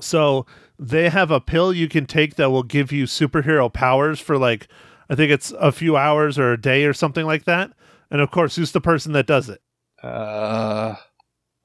So 0.01 0.45
they 0.79 1.09
have 1.09 1.31
a 1.31 1.41
pill 1.41 1.73
you 1.73 1.89
can 1.89 2.07
take 2.07 2.35
that 2.37 2.51
will 2.51 2.63
give 2.65 2.91
you 2.91 3.05
superhero 3.05 3.73
powers 3.73 4.19
for 4.21 4.37
like, 4.39 4.67
I 5.09 5.15
think 5.15 5.31
it's 5.31 5.53
a 5.53 5.71
few 5.71 5.97
hours 5.97 6.39
or 6.39 6.53
a 6.53 6.61
day 6.61 6.85
or 6.85 6.93
something 6.93 7.27
like 7.27 7.45
that. 7.45 7.71
And 8.11 8.21
of 8.21 8.31
course, 8.31 8.57
who's 8.57 8.73
the 8.73 8.81
person 8.81 9.13
that 9.13 9.27
does 9.27 9.49
it? 9.49 9.61
Uh 10.03 10.97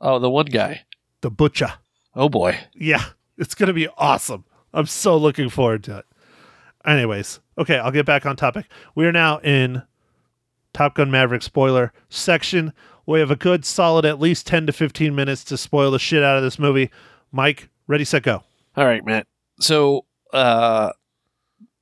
oh, 0.01 0.19
the 0.19 0.29
one 0.29 0.45
guy. 0.45 0.83
The 1.21 1.31
butcher. 1.31 1.73
Oh 2.15 2.29
boy. 2.29 2.57
Yeah, 2.75 3.03
it's 3.37 3.55
going 3.55 3.67
to 3.67 3.73
be 3.73 3.87
awesome. 3.97 4.45
I'm 4.73 4.85
so 4.85 5.17
looking 5.17 5.49
forward 5.49 5.83
to 5.85 5.97
it. 5.99 6.05
Anyways, 6.85 7.39
okay, 7.59 7.77
I'll 7.77 7.91
get 7.91 8.05
back 8.05 8.25
on 8.25 8.35
topic. 8.35 8.65
We 8.95 9.05
are 9.05 9.11
now 9.11 9.39
in 9.39 9.83
Top 10.73 10.95
Gun 10.95 11.11
Maverick 11.11 11.43
spoiler 11.43 11.91
section. 12.07 12.73
We 13.05 13.19
have 13.19 13.31
a 13.31 13.35
good 13.35 13.65
solid 13.65 14.05
at 14.05 14.19
least 14.19 14.47
10 14.47 14.67
to 14.67 14.73
15 14.73 15.13
minutes 15.13 15.43
to 15.45 15.57
spoil 15.57 15.91
the 15.91 15.99
shit 15.99 16.23
out 16.23 16.37
of 16.37 16.43
this 16.43 16.57
movie. 16.57 16.89
Mike, 17.31 17.69
ready, 17.87 18.05
set, 18.05 18.23
go. 18.23 18.43
All 18.77 18.85
right, 18.85 19.05
Matt. 19.05 19.27
So, 19.59 20.05
uh, 20.31 20.93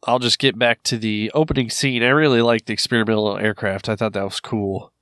I'll 0.04 0.20
just 0.20 0.40
get 0.40 0.58
back 0.58 0.84
to 0.84 0.98
the 0.98 1.32
opening 1.34 1.70
scene. 1.70 2.02
I 2.02 2.10
really 2.10 2.42
liked 2.42 2.68
the 2.68 2.74
experimental 2.74 3.38
aircraft. 3.38 3.90
I 3.90 3.96
thought 3.96 4.14
that 4.14 4.24
was 4.24 4.40
cool. 4.40 4.94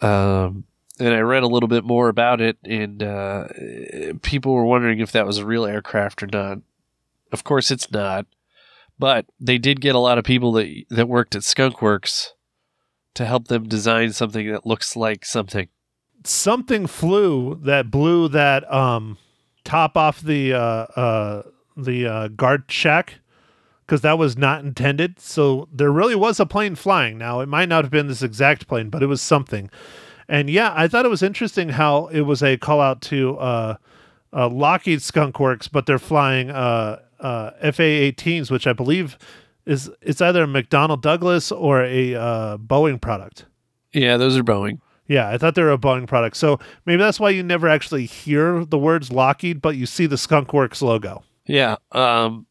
Um, 0.00 0.64
and 0.98 1.14
I 1.14 1.20
read 1.20 1.42
a 1.42 1.48
little 1.48 1.68
bit 1.68 1.84
more 1.84 2.08
about 2.08 2.40
it, 2.40 2.56
and 2.64 3.02
uh, 3.02 3.46
people 4.22 4.52
were 4.52 4.64
wondering 4.64 4.98
if 4.98 5.12
that 5.12 5.26
was 5.26 5.38
a 5.38 5.46
real 5.46 5.64
aircraft 5.64 6.22
or 6.22 6.26
not. 6.26 6.58
Of 7.30 7.44
course, 7.44 7.70
it's 7.70 7.90
not. 7.90 8.26
But 8.98 9.26
they 9.38 9.58
did 9.58 9.80
get 9.80 9.94
a 9.94 10.00
lot 10.00 10.18
of 10.18 10.24
people 10.24 10.52
that 10.52 10.84
that 10.90 11.08
worked 11.08 11.34
at 11.34 11.42
Skunkworks 11.42 12.28
to 13.14 13.24
help 13.24 13.48
them 13.48 13.68
design 13.68 14.12
something 14.12 14.50
that 14.50 14.66
looks 14.66 14.96
like 14.96 15.24
something. 15.24 15.68
Something 16.24 16.86
flew 16.86 17.58
that 17.62 17.90
blew 17.90 18.28
that 18.28 18.70
um, 18.72 19.18
top 19.64 19.96
off 19.96 20.20
the 20.20 20.54
uh, 20.54 20.58
uh, 20.58 21.42
the 21.76 22.06
uh, 22.06 22.28
guard 22.28 22.64
shack 22.68 23.20
because 23.86 24.00
that 24.00 24.18
was 24.18 24.36
not 24.36 24.64
intended. 24.64 25.20
So 25.20 25.68
there 25.72 25.92
really 25.92 26.16
was 26.16 26.40
a 26.40 26.46
plane 26.46 26.74
flying. 26.74 27.18
Now 27.18 27.40
it 27.40 27.48
might 27.48 27.68
not 27.68 27.84
have 27.84 27.90
been 27.90 28.08
this 28.08 28.22
exact 28.22 28.66
plane, 28.66 28.90
but 28.90 29.02
it 29.02 29.06
was 29.06 29.22
something. 29.22 29.70
And 30.28 30.50
yeah, 30.50 30.72
I 30.74 30.88
thought 30.88 31.04
it 31.04 31.10
was 31.10 31.22
interesting 31.22 31.68
how 31.70 32.06
it 32.08 32.22
was 32.22 32.42
a 32.42 32.56
call 32.56 32.80
out 32.80 33.00
to 33.02 33.38
uh, 33.38 33.76
uh, 34.32 34.48
Lockheed 34.48 35.02
Skunk 35.02 35.38
Works, 35.38 35.68
but 35.68 35.86
they're 35.86 36.00
flying 36.00 36.50
uh, 36.50 37.00
uh, 37.26 37.50
FA-18s, 37.72 38.50
which 38.50 38.66
I 38.66 38.72
believe 38.72 39.18
is 39.64 39.90
it's 40.00 40.20
either 40.20 40.44
a 40.44 40.46
McDonnell 40.46 41.00
Douglas 41.00 41.50
or 41.50 41.82
a 41.84 42.14
uh, 42.14 42.56
Boeing 42.56 43.00
product. 43.00 43.46
Yeah, 43.92 44.16
those 44.16 44.36
are 44.36 44.44
Boeing. 44.44 44.80
Yeah, 45.08 45.28
I 45.28 45.38
thought 45.38 45.54
they 45.54 45.62
were 45.62 45.72
a 45.72 45.78
Boeing 45.78 46.06
product. 46.06 46.36
So 46.36 46.58
maybe 46.84 47.02
that's 47.02 47.18
why 47.18 47.30
you 47.30 47.42
never 47.42 47.68
actually 47.68 48.06
hear 48.06 48.64
the 48.64 48.78
words 48.78 49.10
Lockheed, 49.10 49.60
but 49.60 49.76
you 49.76 49.86
see 49.86 50.06
the 50.06 50.18
Skunk 50.18 50.52
Works 50.52 50.82
logo. 50.82 51.24
Yeah. 51.46 51.76
Um, 51.92 52.46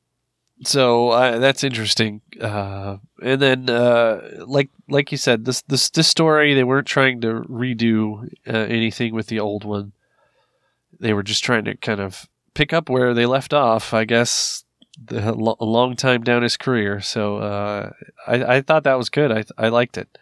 so 0.63 1.09
uh, 1.09 1.39
that's 1.39 1.63
interesting. 1.63 2.21
Uh, 2.39 2.97
and 3.21 3.41
then, 3.41 3.69
uh, 3.69 4.43
like 4.45 4.69
like 4.89 5.11
you 5.11 5.17
said, 5.17 5.45
this 5.45 5.61
this 5.63 5.89
this 5.89 6.07
story 6.07 6.53
they 6.53 6.63
weren't 6.63 6.87
trying 6.87 7.21
to 7.21 7.41
redo 7.49 8.27
uh, 8.47 8.51
anything 8.51 9.13
with 9.13 9.27
the 9.27 9.39
old 9.39 9.63
one. 9.63 9.93
They 10.99 11.13
were 11.13 11.23
just 11.23 11.43
trying 11.43 11.65
to 11.65 11.75
kind 11.75 11.99
of 11.99 12.29
pick 12.53 12.73
up 12.73 12.89
where 12.89 13.13
they 13.13 13.25
left 13.25 13.53
off. 13.53 13.93
I 13.93 14.05
guess 14.05 14.64
a 15.09 15.31
long 15.33 15.95
time 15.95 16.23
down 16.23 16.43
his 16.43 16.57
career. 16.57 17.01
So 17.01 17.37
uh, 17.37 17.91
I 18.27 18.55
I 18.57 18.61
thought 18.61 18.83
that 18.83 18.97
was 18.97 19.09
good. 19.09 19.31
I 19.31 19.43
I 19.57 19.69
liked 19.69 19.97
it. 19.97 20.17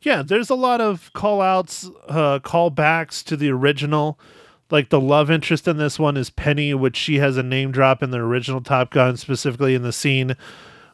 Yeah, 0.00 0.22
there's 0.22 0.50
a 0.50 0.54
lot 0.54 0.80
of 0.80 1.12
call 1.12 1.40
outs, 1.40 1.88
uh, 2.08 2.38
callbacks 2.38 3.24
to 3.24 3.36
the 3.36 3.50
original. 3.50 4.18
Like 4.70 4.90
the 4.90 5.00
love 5.00 5.30
interest 5.30 5.66
in 5.66 5.78
this 5.78 5.98
one 5.98 6.16
is 6.16 6.30
Penny, 6.30 6.74
which 6.74 6.96
she 6.96 7.16
has 7.16 7.36
a 7.36 7.42
name 7.42 7.72
drop 7.72 8.02
in 8.02 8.10
the 8.10 8.18
original 8.18 8.60
Top 8.60 8.90
Gun, 8.90 9.16
specifically 9.16 9.74
in 9.74 9.82
the 9.82 9.92
scene 9.92 10.36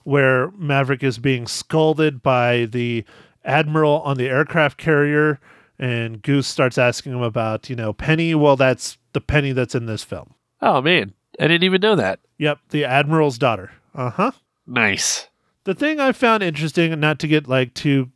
where 0.05 0.51
Maverick 0.53 1.03
is 1.03 1.19
being 1.19 1.47
scolded 1.47 2.23
by 2.23 2.67
the 2.67 3.05
admiral 3.45 4.01
on 4.03 4.17
the 4.17 4.29
aircraft 4.29 4.79
carrier, 4.79 5.41
and 5.79 6.23
Goose 6.23 6.47
starts 6.47 6.79
asking 6.79 7.13
him 7.13 7.23
about, 7.23 7.69
you 7.69 7.77
know, 7.77 7.93
Penny. 7.93 8.35
Well, 8.35 8.57
that's 8.57 8.97
the 9.13 9.21
Penny 9.21 9.53
that's 9.53 9.75
in 9.75 9.87
this 9.87 10.05
film. 10.05 10.35
Oh 10.63 10.81
man, 10.81 11.13
I 11.41 11.49
didn't 11.49 11.65
even 11.65 11.81
know 11.81 11.97
that. 11.97 12.21
Yep, 12.39 12.59
the 12.71 12.85
admiral's 12.85 13.39
daughter. 13.39 13.73
Uh 13.95 14.11
huh. 14.11 14.33
Nice. 14.67 15.29
The 15.65 15.75
thing 15.75 16.01
I 16.01 16.13
found 16.13 16.43
interesting, 16.43 16.99
not 17.01 17.19
to 17.21 17.29
get 17.29 17.49
like 17.49 17.75
too 17.75 18.11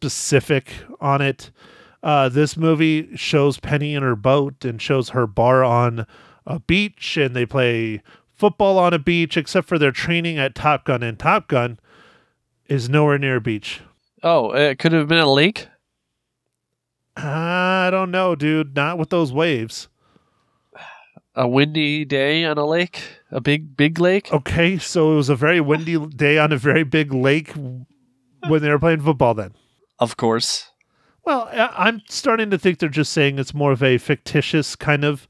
specific 0.00 0.72
on 1.00 1.20
it, 1.20 1.50
uh, 2.02 2.28
this 2.28 2.56
movie 2.56 3.16
shows 3.16 3.58
Penny 3.60 3.94
in 3.94 4.02
her 4.02 4.16
boat 4.16 4.64
and 4.64 4.82
shows 4.82 5.10
her 5.10 5.26
bar 5.26 5.62
on 5.64 6.06
a 6.46 6.58
beach, 6.58 7.16
and 7.16 7.34
they 7.34 7.46
play 7.46 8.02
football 8.34 8.78
on 8.78 8.92
a 8.92 8.98
beach, 8.98 9.36
except 9.36 9.68
for 9.68 9.78
their 9.78 9.92
training 9.92 10.38
at 10.38 10.54
Top 10.54 10.84
Gun. 10.84 11.02
And 11.02 11.18
Top 11.18 11.48
Gun 11.48 11.78
is 12.66 12.88
nowhere 12.88 13.18
near 13.18 13.36
a 13.36 13.40
beach. 13.40 13.80
Oh, 14.22 14.52
it 14.52 14.78
could 14.78 14.92
have 14.92 15.08
been 15.08 15.18
a 15.18 15.32
lake. 15.32 15.68
I 17.16 17.88
don't 17.90 18.10
know, 18.10 18.34
dude. 18.34 18.74
Not 18.74 18.98
with 18.98 19.10
those 19.10 19.32
waves. 19.32 19.88
A 21.34 21.48
windy 21.48 22.04
day 22.04 22.44
on 22.44 22.58
a 22.58 22.66
lake, 22.66 23.02
a 23.30 23.40
big 23.40 23.76
big 23.76 23.98
lake. 23.98 24.30
Okay, 24.32 24.76
so 24.78 25.12
it 25.12 25.16
was 25.16 25.28
a 25.30 25.36
very 25.36 25.60
windy 25.60 25.98
day 26.08 26.36
on 26.38 26.52
a 26.52 26.58
very 26.58 26.84
big 26.84 27.12
lake 27.14 27.52
when 27.54 28.60
they 28.62 28.68
were 28.68 28.78
playing 28.78 29.00
football. 29.00 29.32
Then, 29.32 29.54
Of 29.98 30.16
course. 30.18 30.70
well, 31.24 31.48
I'm 31.52 32.02
starting 32.08 32.50
to 32.50 32.58
think 32.58 32.78
they're 32.80 32.88
just 32.90 33.12
saying 33.12 33.38
it's 33.38 33.54
more 33.54 33.72
of 33.72 33.82
a 33.82 33.96
fictitious 33.96 34.76
kind 34.76 35.04
of 35.04 35.26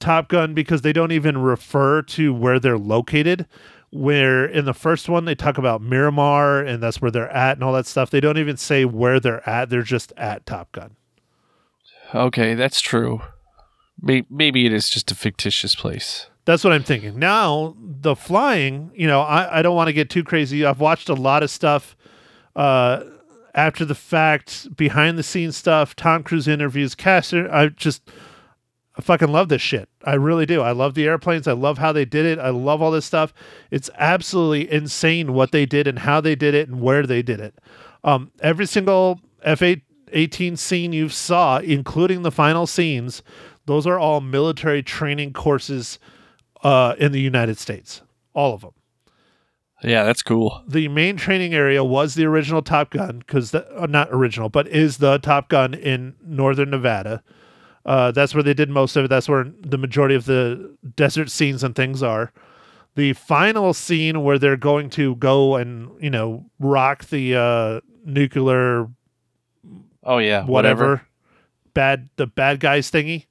Top 0.00 0.28
Gun 0.28 0.52
because 0.54 0.82
they 0.82 0.92
don't 0.92 1.12
even 1.12 1.38
refer 1.38 2.02
to 2.02 2.34
where 2.34 2.58
they're 2.58 2.78
located. 2.78 3.46
Where 3.92 4.44
in 4.44 4.64
the 4.64 4.74
first 4.74 5.08
one 5.08 5.24
they 5.26 5.34
talk 5.34 5.58
about 5.58 5.82
Miramar 5.82 6.60
and 6.60 6.82
that's 6.82 7.00
where 7.02 7.10
they're 7.10 7.28
at 7.30 7.56
and 7.56 7.62
all 7.64 7.72
that 7.74 7.86
stuff. 7.86 8.08
They 8.10 8.20
don't 8.20 8.38
even 8.38 8.56
say 8.56 8.84
where 8.84 9.20
they're 9.20 9.48
at. 9.48 9.68
They're 9.68 9.82
just 9.82 10.12
at 10.16 10.46
Top 10.46 10.72
Gun. 10.72 10.96
Okay, 12.14 12.54
that's 12.54 12.80
true. 12.80 13.20
May- 14.02 14.26
Maybe 14.30 14.66
it 14.66 14.72
is 14.72 14.88
just 14.88 15.10
a 15.10 15.14
fictitious 15.14 15.74
place. 15.74 16.26
That's 16.44 16.64
what 16.64 16.72
I'm 16.72 16.82
thinking. 16.82 17.18
Now, 17.18 17.76
the 17.78 18.16
flying, 18.16 18.90
you 18.94 19.06
know, 19.06 19.20
I, 19.20 19.58
I 19.58 19.62
don't 19.62 19.76
want 19.76 19.88
to 19.88 19.92
get 19.92 20.10
too 20.10 20.24
crazy. 20.24 20.64
I've 20.64 20.80
watched 20.80 21.08
a 21.08 21.14
lot 21.14 21.42
of 21.42 21.50
stuff 21.50 21.96
uh, 22.56 23.04
after 23.54 23.84
the 23.84 23.94
fact, 23.94 24.74
behind 24.76 25.18
the 25.18 25.22
scenes 25.22 25.56
stuff, 25.56 25.94
Tom 25.94 26.22
Cruise 26.22 26.48
interviews, 26.48 26.94
caster. 26.94 27.52
I 27.52 27.68
just, 27.68 28.02
I 28.96 29.02
fucking 29.02 29.30
love 29.30 29.48
this 29.48 29.62
shit. 29.62 29.88
I 30.04 30.14
really 30.14 30.46
do. 30.46 30.62
I 30.62 30.72
love 30.72 30.94
the 30.94 31.04
airplanes. 31.06 31.46
I 31.46 31.52
love 31.52 31.78
how 31.78 31.92
they 31.92 32.04
did 32.04 32.26
it. 32.26 32.38
I 32.38 32.50
love 32.50 32.80
all 32.80 32.90
this 32.90 33.06
stuff. 33.06 33.34
It's 33.70 33.90
absolutely 33.98 34.72
insane 34.72 35.34
what 35.34 35.52
they 35.52 35.66
did 35.66 35.86
and 35.86 36.00
how 36.00 36.20
they 36.20 36.34
did 36.34 36.54
it 36.54 36.68
and 36.68 36.80
where 36.80 37.06
they 37.06 37.22
did 37.22 37.38
it. 37.38 37.54
Um, 38.02 38.32
every 38.40 38.66
single 38.66 39.20
F8 39.46 39.82
18 40.12 40.56
scene 40.56 40.92
you've 40.92 41.12
saw, 41.12 41.58
including 41.58 42.22
the 42.22 42.32
final 42.32 42.66
scenes, 42.66 43.22
those 43.66 43.86
are 43.86 43.98
all 43.98 44.20
military 44.20 44.82
training 44.82 45.32
courses 45.32 45.98
uh, 46.62 46.94
in 46.98 47.12
the 47.12 47.20
United 47.20 47.58
States. 47.58 48.02
All 48.34 48.54
of 48.54 48.60
them. 48.62 48.72
Yeah, 49.82 50.04
that's 50.04 50.22
cool. 50.22 50.62
The 50.68 50.88
main 50.88 51.16
training 51.16 51.54
area 51.54 51.82
was 51.82 52.14
the 52.14 52.26
original 52.26 52.60
Top 52.60 52.90
Gun, 52.90 53.20
because 53.20 53.54
uh, 53.54 53.86
not 53.88 54.08
original, 54.10 54.50
but 54.50 54.68
is 54.68 54.98
the 54.98 55.18
Top 55.18 55.48
Gun 55.48 55.72
in 55.72 56.16
northern 56.22 56.70
Nevada. 56.70 57.22
Uh, 57.86 58.10
that's 58.10 58.34
where 58.34 58.42
they 58.42 58.52
did 58.52 58.68
most 58.68 58.94
of 58.96 59.06
it. 59.06 59.08
That's 59.08 59.28
where 59.28 59.46
the 59.60 59.78
majority 59.78 60.14
of 60.14 60.26
the 60.26 60.76
desert 60.96 61.30
scenes 61.30 61.64
and 61.64 61.74
things 61.74 62.02
are. 62.02 62.32
The 62.94 63.14
final 63.14 63.72
scene 63.72 64.22
where 64.22 64.38
they're 64.38 64.56
going 64.58 64.90
to 64.90 65.16
go 65.16 65.56
and 65.56 65.90
you 66.02 66.10
know 66.10 66.44
rock 66.58 67.06
the 67.06 67.36
uh, 67.36 67.80
nuclear 68.04 68.88
Oh 70.02 70.18
yeah, 70.18 70.44
whatever, 70.44 71.06
bad 71.72 72.08
the 72.16 72.26
bad 72.26 72.60
guys 72.60 72.90
thingy. 72.90 73.26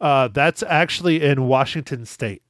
Uh, 0.00 0.28
that's 0.28 0.62
actually 0.62 1.22
in 1.22 1.46
Washington 1.46 2.06
State. 2.06 2.42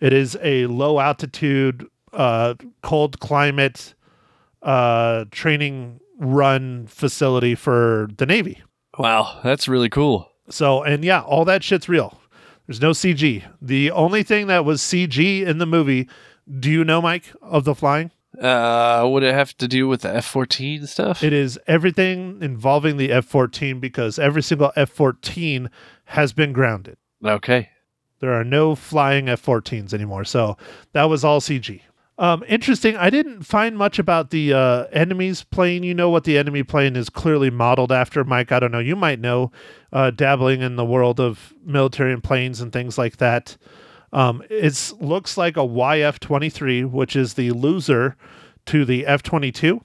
It 0.00 0.12
is 0.12 0.36
a 0.42 0.66
low 0.66 0.98
altitude, 0.98 1.86
uh, 2.12 2.54
cold 2.82 3.20
climate 3.20 3.94
uh, 4.62 5.26
training 5.30 6.00
run 6.18 6.86
facility 6.86 7.54
for 7.54 8.08
the 8.16 8.26
Navy. 8.26 8.62
Wow, 8.98 9.40
that's 9.42 9.68
really 9.68 9.88
cool. 9.88 10.30
So, 10.50 10.82
and 10.82 11.04
yeah, 11.04 11.20
all 11.20 11.44
that 11.44 11.62
shit's 11.62 11.88
real. 11.88 12.20
There's 12.66 12.80
no 12.80 12.90
CG. 12.90 13.44
The 13.60 13.90
only 13.90 14.22
thing 14.22 14.46
that 14.46 14.64
was 14.64 14.80
CG 14.80 15.46
in 15.46 15.58
the 15.58 15.66
movie, 15.66 16.08
do 16.58 16.70
you 16.70 16.84
know, 16.84 17.02
Mike, 17.02 17.32
of 17.40 17.64
the 17.64 17.74
flying? 17.74 18.10
Uh, 18.40 19.06
would 19.10 19.22
it 19.22 19.34
have 19.34 19.56
to 19.58 19.68
do 19.68 19.86
with 19.86 20.02
the 20.02 20.14
F 20.14 20.24
fourteen 20.24 20.86
stuff? 20.86 21.22
It 21.22 21.34
is 21.34 21.58
everything 21.66 22.38
involving 22.40 22.96
the 22.96 23.12
F 23.12 23.26
14 23.26 23.78
because 23.78 24.18
every 24.18 24.42
single 24.42 24.72
F 24.74 24.90
14 24.90 25.68
has 26.12 26.32
been 26.32 26.52
grounded. 26.52 26.96
okay. 27.24 27.70
There 28.20 28.32
are 28.32 28.44
no 28.44 28.76
flying 28.76 29.28
F 29.28 29.44
14s 29.44 29.92
anymore. 29.92 30.24
So 30.24 30.56
that 30.92 31.04
was 31.04 31.24
all 31.24 31.40
CG. 31.40 31.80
Um, 32.18 32.44
interesting. 32.46 32.96
I 32.96 33.10
didn't 33.10 33.42
find 33.42 33.76
much 33.76 33.98
about 33.98 34.30
the 34.30 34.52
uh, 34.52 34.84
enemy's 34.92 35.42
plane. 35.42 35.82
You 35.82 35.94
know 35.94 36.08
what 36.08 36.22
the 36.22 36.38
enemy 36.38 36.62
plane 36.62 36.94
is 36.94 37.10
clearly 37.10 37.50
modeled 37.50 37.90
after, 37.90 38.22
Mike. 38.22 38.52
I 38.52 38.60
don't 38.60 38.70
know. 38.70 38.78
You 38.78 38.94
might 38.94 39.18
know, 39.18 39.50
uh, 39.92 40.10
dabbling 40.10 40.60
in 40.60 40.76
the 40.76 40.84
world 40.84 41.18
of 41.18 41.52
military 41.64 42.12
and 42.12 42.22
planes 42.22 42.60
and 42.60 42.72
things 42.72 42.96
like 42.96 43.16
that. 43.16 43.56
Um, 44.12 44.42
it 44.50 44.92
looks 45.00 45.36
like 45.36 45.56
a 45.56 45.60
YF 45.60 46.20
23, 46.20 46.84
which 46.84 47.16
is 47.16 47.34
the 47.34 47.50
loser 47.50 48.16
to 48.66 48.84
the 48.84 49.06
F 49.06 49.22
22. 49.22 49.82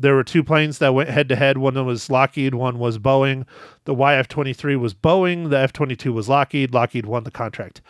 There 0.00 0.14
were 0.14 0.22
two 0.22 0.44
planes 0.44 0.78
that 0.78 0.94
went 0.94 1.10
head 1.10 1.28
to 1.28 1.36
head. 1.36 1.58
One 1.58 1.84
was 1.84 2.08
Lockheed, 2.08 2.54
one 2.54 2.78
was 2.78 2.98
Boeing. 2.98 3.44
The 3.84 3.94
YF 3.94 4.28
23 4.28 4.76
was 4.76 4.94
Boeing, 4.94 5.50
the 5.50 5.58
F 5.58 5.72
22 5.72 6.12
was 6.12 6.28
Lockheed. 6.28 6.72
Lockheed 6.72 7.04
won 7.04 7.24
the 7.24 7.32
contract. 7.32 7.80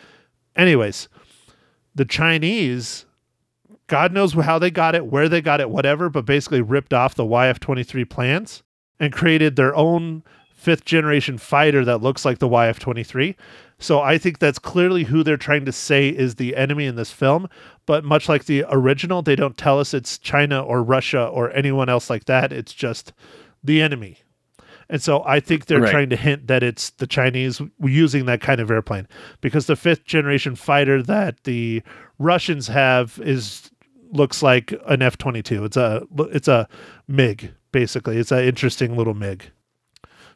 Anyways, 0.55 1.07
the 1.93 2.05
Chinese, 2.05 3.05
God 3.87 4.11
knows 4.11 4.33
how 4.33 4.57
they 4.57 4.71
got 4.71 4.95
it, 4.95 5.05
where 5.05 5.29
they 5.29 5.41
got 5.41 5.61
it, 5.61 5.69
whatever, 5.69 6.09
but 6.09 6.25
basically 6.25 6.61
ripped 6.61 6.93
off 6.93 7.13
the 7.13 7.23
YF 7.23 7.59
23 7.59 8.05
plans 8.05 8.63
and 8.99 9.13
created 9.13 9.55
their 9.55 9.75
own 9.75 10.23
fifth 10.59 10.83
generation 10.83 11.37
fighter 11.37 11.85
that 11.85 12.01
looks 12.01 12.25
like 12.25 12.39
the 12.39 12.49
YF 12.49 12.79
23. 12.79 13.35
So 13.77 14.01
I 14.01 14.17
think 14.17 14.39
that's 14.39 14.59
clearly 14.59 15.05
who 15.05 15.23
they're 15.23 15.37
trying 15.37 15.63
to 15.65 15.71
say 15.71 16.09
is 16.09 16.35
the 16.35 16.55
enemy 16.55 16.85
in 16.85 16.95
this 16.95 17.11
film. 17.11 17.47
But 17.89 18.05
much 18.05 18.29
like 18.29 18.45
the 18.45 18.65
original, 18.69 19.23
they 19.23 19.35
don't 19.35 19.57
tell 19.57 19.79
us 19.79 19.95
it's 19.95 20.19
China 20.19 20.61
or 20.61 20.83
Russia 20.83 21.25
or 21.25 21.51
anyone 21.53 21.89
else 21.89 22.07
like 22.07 22.25
that. 22.25 22.53
It's 22.53 22.71
just 22.71 23.13
the 23.63 23.81
enemy. 23.81 24.19
And 24.87 25.01
so 25.01 25.23
I 25.25 25.39
think 25.39 25.65
they're 25.65 25.81
Right. 25.81 25.89
trying 25.89 26.11
to 26.11 26.15
hint 26.15 26.45
that 26.45 26.61
it's 26.61 26.91
the 26.91 27.07
Chinese 27.07 27.59
using 27.81 28.27
that 28.27 28.41
kind 28.41 28.61
of 28.61 28.69
airplane 28.69 29.07
because 29.41 29.65
the 29.65 29.75
fifth 29.75 30.05
generation 30.05 30.53
fighter 30.53 31.01
that 31.01 31.45
the 31.45 31.81
Russians 32.19 32.67
have 32.67 33.19
is 33.23 33.71
looks 34.11 34.43
like 34.43 34.71
an 34.85 35.01
F 35.01 35.17
twenty 35.17 35.41
two. 35.41 35.65
It's 35.65 35.75
a 35.75 36.05
it's 36.31 36.47
a 36.47 36.67
MiG 37.07 37.53
basically. 37.71 38.17
It's 38.17 38.31
an 38.31 38.43
interesting 38.43 38.95
little 38.97 39.15
MiG. 39.15 39.45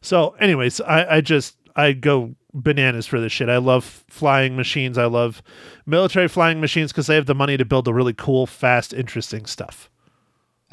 So, 0.02 0.30
anyways, 0.40 0.82
I, 0.82 1.18
I 1.18 1.22
just 1.22 1.56
I 1.76 1.92
go 1.94 2.34
bananas 2.54 3.08
for 3.08 3.20
this 3.20 3.32
shit. 3.32 3.50
I 3.50 3.58
love 3.58 4.04
flying 4.10 4.56
machines. 4.56 4.98
I 4.98 5.06
love 5.06 5.42
military 5.86 6.28
flying 6.28 6.62
machines 6.62 6.92
because 6.92 7.08
they 7.08 7.16
have 7.16 7.26
the 7.26 7.36
money 7.36 7.58
to 7.58 7.66
build 7.66 7.86
the 7.86 7.94
really 7.94 8.14
cool, 8.14 8.46
fast, 8.46 8.94
interesting 8.94 9.46
stuff. 9.46 9.90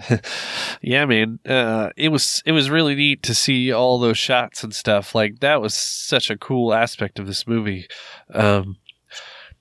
Yeah, 0.82 1.04
man. 1.04 1.38
Uh, 1.46 1.90
it 1.96 2.08
was 2.08 2.42
it 2.46 2.52
was 2.52 2.70
really 2.70 2.94
neat 2.94 3.22
to 3.24 3.34
see 3.34 3.70
all 3.70 3.98
those 3.98 4.16
shots 4.16 4.64
and 4.64 4.74
stuff. 4.74 5.14
Like 5.14 5.40
that 5.40 5.60
was 5.60 5.74
such 5.74 6.30
a 6.30 6.38
cool 6.38 6.72
aspect 6.72 7.18
of 7.18 7.26
this 7.26 7.46
movie. 7.46 7.86
Um, 8.32 8.76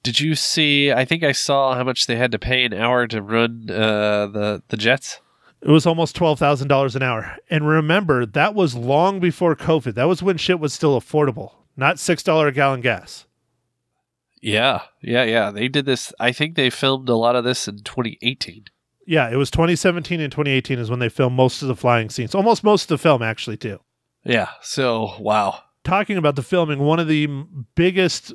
did 0.02 0.20
you 0.20 0.36
see? 0.36 0.92
I 0.92 1.04
think 1.04 1.24
I 1.24 1.34
saw 1.34 1.76
how 1.76 1.84
much 1.84 2.08
they 2.08 2.16
had 2.16 2.32
to 2.32 2.40
pay 2.40 2.64
an 2.64 2.74
hour 2.74 3.06
to 3.08 3.22
run 3.22 3.66
uh, 3.70 4.28
the 4.28 4.64
the 4.70 4.78
jets. 4.78 5.20
It 5.62 5.70
was 5.70 5.86
almost 5.86 6.16
twelve 6.16 6.40
thousand 6.40 6.70
dollars 6.70 6.96
an 6.96 7.04
hour. 7.04 7.36
And 7.50 7.68
remember, 7.68 8.26
that 8.26 8.56
was 8.56 8.76
long 8.76 9.20
before 9.20 9.56
COVID. 9.56 9.96
That 9.96 10.08
was 10.08 10.24
when 10.24 10.38
shit 10.38 10.60
was 10.60 10.74
still 10.74 11.00
affordable, 11.00 11.56
not 11.80 12.00
six 12.00 12.22
dollar 12.24 12.48
a 12.48 12.52
gallon 12.52 12.82
gas. 12.82 13.26
Yeah, 14.42 14.82
yeah, 15.02 15.24
yeah. 15.24 15.52
They 15.52 15.68
did 15.68 15.86
this. 15.86 16.14
I 16.20 16.32
think 16.32 16.56
they 16.56 16.70
filmed 16.70 17.10
a 17.10 17.16
lot 17.16 17.36
of 17.36 17.44
this 17.44 17.68
in 17.68 17.80
2018. 17.80 18.66
Yeah, 19.06 19.30
it 19.30 19.36
was 19.36 19.52
2017 19.52 20.22
and 20.22 20.32
2018 20.32 20.80
is 20.80 20.90
when 20.90 21.00
they 21.00 21.10
filmed 21.10 21.36
most 21.36 21.62
of 21.62 21.68
the 21.68 21.76
flying 21.76 22.10
scenes. 22.10 22.36
Almost 22.36 22.64
most 22.64 22.84
of 22.84 22.88
the 22.90 23.02
film, 23.02 23.22
actually, 23.22 23.58
too. 23.58 23.80
Yeah. 24.24 24.50
So 24.62 25.14
wow. 25.20 25.64
Talking 25.84 26.18
about 26.18 26.36
the 26.36 26.44
filming, 26.44 26.80
one 26.80 27.00
of 27.00 27.08
the 27.08 27.28
biggest, 27.76 28.34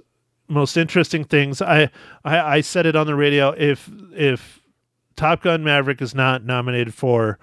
most 0.48 0.76
interesting 0.76 1.24
things 1.24 1.62
I, 1.62 1.90
I 2.24 2.56
I 2.56 2.60
said 2.60 2.86
it 2.86 2.96
on 2.96 3.06
the 3.06 3.14
radio. 3.14 3.50
If 3.50 3.90
if 4.12 4.60
Top 5.16 5.42
Gun 5.42 5.62
Maverick 5.62 6.02
is 6.02 6.14
not 6.14 6.44
nominated 6.44 6.92
for 6.94 7.38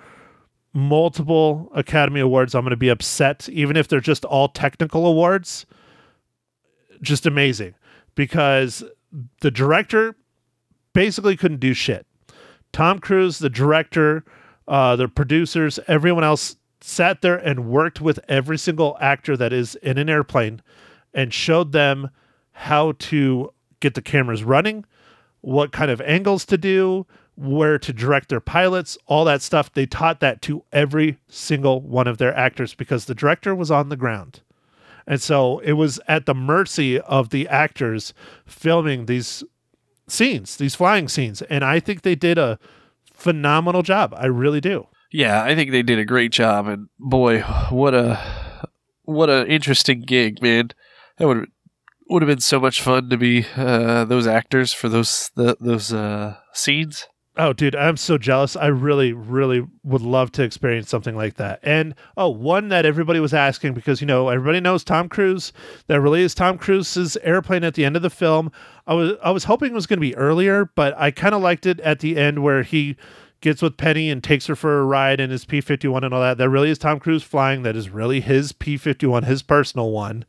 multiple 0.74 1.72
Academy 1.74 2.20
Awards, 2.20 2.54
I'm 2.54 2.64
going 2.64 2.72
to 2.72 2.78
be 2.78 2.90
upset. 2.90 3.48
Even 3.50 3.78
if 3.78 3.88
they're 3.88 4.00
just 4.00 4.26
all 4.26 4.50
technical 4.50 5.06
awards, 5.06 5.66
just 7.02 7.26
amazing 7.26 7.76
because 8.16 8.84
the 9.42 9.52
director 9.52 10.16
basically 10.94 11.36
couldn't 11.38 11.60
do 11.60 11.74
shit. 11.74 12.06
Tom 12.72 13.00
Cruise, 13.00 13.40
the 13.40 13.50
director, 13.50 14.24
uh, 14.68 14.96
the 14.96 15.08
producers, 15.08 15.80
everyone 15.88 16.24
else 16.24 16.56
sat 16.80 17.22
there 17.22 17.38
and 17.38 17.68
worked 17.68 18.02
with 18.02 18.20
every 18.28 18.58
single 18.58 18.98
actor 19.00 19.38
that 19.38 19.54
is 19.54 19.76
in 19.76 19.98
an 19.98 20.10
airplane 20.10 20.62
and 21.14 21.34
showed 21.34 21.72
them 21.72 22.10
how 22.54 22.94
to 22.94 23.54
get 23.80 23.94
the 23.94 24.02
cameras 24.02 24.44
running, 24.44 24.86
what 25.42 25.72
kind 25.72 25.92
of 25.92 26.02
angles 26.02 26.46
to 26.46 26.58
do, 26.58 27.06
where 27.36 27.80
to 27.80 27.94
direct 27.94 28.30
their 28.30 28.40
pilots, 28.40 28.98
all 29.08 29.26
that 29.26 29.42
stuff. 29.42 29.72
They 29.74 29.86
taught 29.86 30.20
that 30.20 30.42
to 30.44 30.64
every 30.72 31.18
single 31.28 31.82
one 31.82 32.08
of 32.08 32.18
their 32.18 32.36
actors 32.36 32.74
because 32.74 33.06
the 33.06 33.16
director 33.16 33.56
was 33.56 33.72
on 33.72 33.90
the 33.90 33.98
ground. 33.98 34.42
And 35.08 35.22
so 35.22 35.60
it 35.60 35.74
was 35.74 36.00
at 36.08 36.26
the 36.26 36.34
mercy 36.34 37.00
of 37.00 37.30
the 37.30 37.48
actors 37.48 38.14
filming 38.46 39.06
these 39.06 39.44
scenes, 40.08 40.58
these 40.58 40.76
flying 40.76 41.08
scenes. 41.08 41.42
And 41.44 41.64
I 41.64 41.80
think 41.80 42.02
they 42.02 42.16
did 42.16 42.38
a 42.38 42.60
phenomenal 43.14 43.82
job. 43.84 44.14
I 44.18 44.26
really 44.26 44.62
do. 44.62 44.88
Yeah, 45.12 45.44
I 45.44 45.56
think 45.56 45.72
they 45.72 45.84
did 45.84 46.00
a 46.00 46.06
great 46.06 46.32
job. 46.32 46.68
And 46.68 46.88
boy, 47.00 47.42
what 47.70 47.94
a 47.94 48.20
what 49.04 49.30
a 49.30 49.46
interesting 49.48 50.02
gig, 50.02 50.42
man. 50.42 50.70
That 51.18 51.28
would 51.28 51.50
would 52.10 52.22
have 52.22 52.28
been 52.28 52.40
so 52.40 52.60
much 52.60 52.82
fun 52.82 53.10
to 53.10 53.18
be 53.18 53.46
uh, 53.56 54.06
those 54.06 54.28
actors 54.28 54.74
for 54.74 54.90
those 54.90 55.32
the, 55.36 55.58
those 55.60 55.94
uh, 55.94 56.36
scenes. 56.54 57.08
Oh, 57.38 57.54
dude, 57.54 57.78
I'm 57.78 57.96
so 57.96 58.18
jealous. 58.18 58.58
I 58.58 58.68
really, 58.68 59.14
really 59.14 59.66
would 59.84 60.02
love 60.02 60.34
to 60.34 60.44
experience 60.44 60.90
something 60.90 61.16
like 61.16 61.36
that. 61.36 61.62
And 61.64 61.96
oh, 62.18 62.28
one 62.28 62.68
that 62.68 62.86
everybody 62.86 63.22
was 63.22 63.34
asking 63.34 63.74
because 63.74 64.02
you 64.02 64.08
know 64.08 64.28
everybody 64.28 64.60
knows 64.60 64.84
Tom 64.84 65.08
Cruise. 65.08 65.54
That 65.88 66.02
really 66.02 66.24
is 66.24 66.36
Tom 66.36 66.58
Cruise's 66.58 67.16
airplane 67.24 67.64
at 67.64 67.76
the 67.76 67.86
end 67.86 67.96
of 67.96 68.02
the 68.02 68.10
film. 68.10 68.52
I 68.86 68.96
was 68.96 69.14
I 69.24 69.32
was 69.32 69.46
hoping 69.46 69.72
it 69.72 69.76
was 69.76 69.88
going 69.88 70.00
to 70.00 70.02
be 70.02 70.16
earlier, 70.18 70.66
but 70.76 70.94
I 70.98 71.12
kind 71.12 71.34
of 71.34 71.42
liked 71.42 71.66
it 71.66 71.80
at 71.80 72.00
the 72.00 72.18
end 72.18 72.44
where 72.44 72.64
he 72.64 72.98
gets 73.40 73.62
with 73.62 73.78
Penny 73.78 74.10
and 74.10 74.22
takes 74.22 74.48
her 74.48 74.56
for 74.56 74.82
a 74.82 74.86
ride 74.86 75.22
in 75.22 75.30
his 75.30 75.46
P51 75.46 76.04
and 76.04 76.14
all 76.14 76.22
that. 76.22 76.38
That 76.38 76.50
really 76.50 76.70
is 76.70 76.78
Tom 76.78 77.00
Cruise 77.00 77.24
flying. 77.24 77.64
That 77.64 77.78
is 77.78 77.90
really 77.90 78.20
his 78.20 78.52
P51, 78.52 79.24
his 79.24 79.42
personal 79.42 79.92
one 79.92 80.26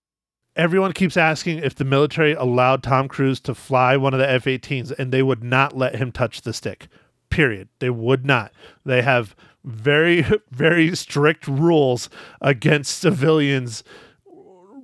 everyone 0.56 0.92
keeps 0.92 1.16
asking 1.16 1.58
if 1.58 1.74
the 1.74 1.84
military 1.84 2.32
allowed 2.32 2.82
Tom 2.82 3.08
Cruise 3.08 3.40
to 3.40 3.54
fly 3.54 3.96
one 3.96 4.14
of 4.14 4.20
the 4.20 4.30
F 4.30 4.44
18s, 4.44 4.96
and 4.98 5.12
they 5.12 5.22
would 5.22 5.42
not 5.42 5.76
let 5.76 5.96
him 5.96 6.12
touch 6.12 6.42
the 6.42 6.52
stick. 6.52 6.88
Period. 7.30 7.68
They 7.78 7.90
would 7.90 8.26
not. 8.26 8.52
They 8.84 9.02
have 9.02 9.34
very, 9.64 10.24
very 10.50 10.94
strict 10.96 11.46
rules 11.46 12.10
against 12.40 12.98
civilians 12.98 13.82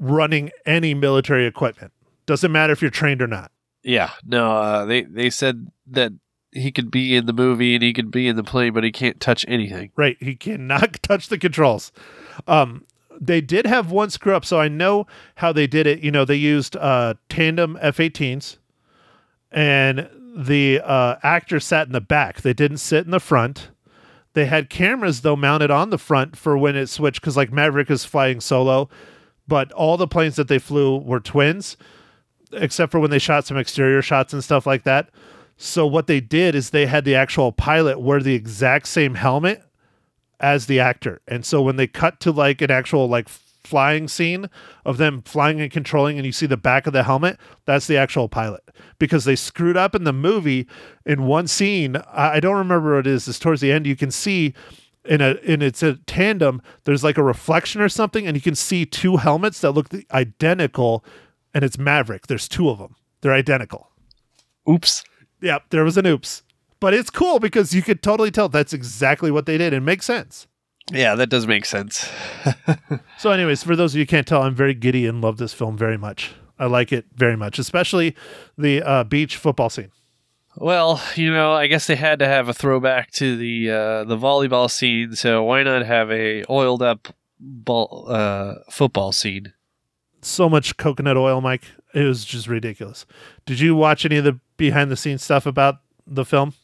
running 0.01 0.51
any 0.65 0.95
military 0.95 1.47
equipment. 1.47 1.93
Doesn't 2.27 2.53
matter 2.53 2.73
if 2.73 2.83
you're 2.83 2.91
trained 2.91 3.23
or 3.23 3.27
not. 3.27 3.51
Yeah, 3.83 4.11
no, 4.25 4.57
uh, 4.57 4.85
they 4.85 5.03
they 5.03 5.31
said 5.31 5.69
that 5.87 6.13
he 6.53 6.73
could 6.73 6.91
be 6.91 7.17
in 7.17 7.27
the 7.27 7.33
movie 7.33 7.75
and 7.75 7.83
he 7.83 7.93
could 7.93 8.11
be 8.11 8.27
in 8.27 8.37
the 8.37 8.45
plane, 8.45 8.73
but 8.73 8.85
he 8.85 8.93
can't 8.93 9.21
touch 9.21 9.45
anything. 9.49 9.91
Right. 9.97 10.17
He 10.21 10.35
cannot 10.35 11.03
touch 11.03 11.29
the 11.29 11.39
controls. 11.39 11.93
Um, 12.47 12.85
they 13.21 13.41
did 13.41 13.67
have 13.67 13.91
one 13.91 14.11
screw 14.11 14.35
up, 14.35 14.45
so 14.45 14.61
I 14.61 14.69
know 14.69 15.07
how 15.37 15.53
they 15.53 15.67
did 15.67 15.87
it. 15.87 16.01
You 16.01 16.11
know, 16.11 16.25
they 16.25 16.37
used 16.37 16.77
uh, 16.77 17.15
tandem 17.29 17.79
F-18s, 17.81 18.59
and 19.51 20.09
the 20.37 20.81
uh, 20.85 21.17
actor 21.23 21.61
sat 21.61 21.87
in 21.87 21.93
the 21.93 22.01
back. 22.01 22.43
They 22.43 22.53
didn't 22.53 22.79
sit 22.79 23.05
in 23.05 23.11
the 23.11 23.21
front. 23.21 23.71
They 24.35 24.47
had 24.47 24.71
cameras 24.71 25.23
though 25.23 25.37
mounted 25.37 25.71
on 25.71 25.91
the 25.91 25.99
front 25.99 26.37
for 26.37 26.57
when 26.57 26.77
it 26.77 26.89
switched, 26.89 27.21
because 27.21 27.37
like 27.37 27.53
Maverick 27.53 27.91
is 27.91 28.05
flying 28.05 28.41
solo, 28.41 28.89
but 29.49 29.73
all 29.73 29.97
the 29.97 30.07
planes 30.07 30.37
that 30.37 30.49
they 30.49 30.59
flew 30.59 30.99
were 30.99 31.21
twins, 31.21 31.77
except 32.53 32.93
for 32.93 33.01
when 33.01 33.11
they 33.11 33.19
shot 33.19 33.47
some 33.47 33.57
exterior 33.57 34.03
shots 34.03 34.33
and 34.33 34.45
stuff 34.45 34.67
like 34.67 34.85
that. 34.85 35.11
So 35.57 35.87
what 35.87 36.07
they 36.07 36.21
did 36.21 36.55
is 36.55 36.71
they 36.71 36.87
had 36.87 37.05
the 37.05 37.17
actual 37.17 37.51
pilot 37.51 37.99
wear 37.99 38.21
the 38.21 38.35
exact 38.35 38.87
same 38.87 39.17
helmet 39.17 39.63
as 40.41 40.67
the 40.67 40.81
actor. 40.81 41.21
And 41.27 41.45
so 41.45 41.63
when 41.63 41.77
they 41.77 41.87
cut 41.87 42.21
to 42.21 42.33
like 42.33 42.61
an 42.61 42.71
actual 42.71 43.09
like 43.09 43.29
flying 43.29 44.09
scene 44.09 44.49
of 44.85 44.97
them 44.97 45.21
flying 45.23 45.61
and 45.61 45.71
controlling 45.71 46.17
and 46.17 46.25
you 46.25 46.33
see 46.33 46.47
the 46.47 46.57
back 46.57 46.87
of 46.87 46.93
the 46.93 47.03
helmet, 47.03 47.39
that's 47.67 47.87
the 47.87 47.97
actual 47.97 48.29
pilot. 48.29 48.63
Because 48.99 49.25
they 49.25 49.37
screwed 49.37 49.77
up 49.77 49.95
in 49.95 50.05
the 50.05 50.13
movie 50.13 50.67
in 51.05 51.25
one 51.25 51.47
scene. 51.47 51.97
I, 52.13 52.41
don't 52.41 52.57
remember 52.57 52.97
what 52.97 53.07
it 53.07 53.11
is. 53.11 53.29
It's 53.29 53.39
towards 53.39 53.61
the 53.61 53.73
end. 53.73 53.87
You 53.87 53.97
can 53.97 54.11
see 54.11 54.55
in 55.05 55.21
a 55.21 55.35
in 55.43 55.63
it's 55.63 55.83
a 55.83 55.95
tandem, 56.07 56.61
there's 56.85 57.05
like 57.05 57.19
a 57.19 57.23
reflection 57.23 57.81
or 57.81 57.89
something, 57.89 58.27
and 58.27 58.37
you 58.37 58.41
can 58.41 58.55
see 58.55 58.85
two 58.85 59.17
helmets 59.17 59.61
that 59.61 59.73
look 59.73 59.89
identical, 60.13 61.05
and 61.55 61.65
it's 61.65 61.79
Maverick. 61.79 62.27
There's 62.27 62.49
two 62.49 62.69
of 62.69 62.79
them. 62.79 62.95
They're 63.21 63.33
identical. 63.33 63.91
Oops. 64.69 65.05
Yep, 65.41 65.65
there 65.71 65.85
was 65.85 65.97
an 65.97 66.07
oops. 66.07 66.43
But 66.81 66.95
it's 66.95 67.11
cool 67.11 67.39
because 67.41 67.75
you 67.75 67.83
could 67.83 68.03
totally 68.03 68.31
tell 68.31 68.49
that's 68.49 68.73
exactly 68.73 69.31
what 69.31 69.47
they 69.47 69.59
did. 69.59 69.73
It 69.73 69.81
makes 69.81 70.07
sense. 70.07 70.47
Yeah, 70.93 71.15
that 71.17 71.29
does 71.29 71.47
make 71.47 71.65
sense. 71.67 72.09
So, 73.19 73.33
anyways, 73.33 73.65
for 73.65 73.75
those 73.75 73.95
of 73.95 73.99
you 73.99 74.03
who 74.03 74.07
can't 74.07 74.29
tell, 74.29 74.43
I'm 74.43 74.55
very 74.55 74.75
giddy 74.75 75.05
and 75.05 75.21
love 75.21 75.39
this 75.39 75.53
film 75.53 75.77
very 75.77 75.99
much. 75.99 76.35
I 76.57 76.67
like 76.67 76.93
it 76.93 77.07
very 77.17 77.37
much, 77.37 77.59
especially 77.59 78.15
the 78.57 78.81
uh, 78.81 79.03
beach 79.03 79.37
football 79.37 79.71
scene. 79.71 79.91
well, 80.57 81.03
you 81.17 81.33
know, 81.33 81.53
I 81.53 81.67
guess 81.67 81.89
they 81.89 81.97
had 81.97 82.21
to 82.21 82.27
have 82.29 82.49
a 82.49 82.55
throwback 82.55 83.11
to 83.13 83.37
the 83.37 83.71
uh, 83.71 84.05
the 84.05 84.17
volleyball 84.17 84.71
scene, 84.71 85.17
so 85.17 85.43
why 85.43 85.65
not 85.65 85.85
have 85.85 86.13
a 86.13 86.45
oiled 86.49 86.81
up 86.83 87.09
ball 87.41 88.07
uh, 88.09 88.55
football 88.71 89.11
scene? 89.11 89.53
So 90.23 90.49
much 90.49 90.77
coconut 90.77 91.17
oil, 91.17 91.41
Mike. 91.41 91.65
It 91.95 92.05
was 92.05 92.25
just 92.25 92.47
ridiculous. 92.47 93.05
Did 93.47 93.59
you 93.59 93.75
watch 93.75 94.05
any 94.05 94.17
of 94.19 94.25
the 94.25 94.39
behind 94.57 94.93
the 94.93 94.97
scenes 94.97 95.25
stuff 95.25 95.45
about 95.45 95.77
the 96.07 96.25
film? 96.25 96.55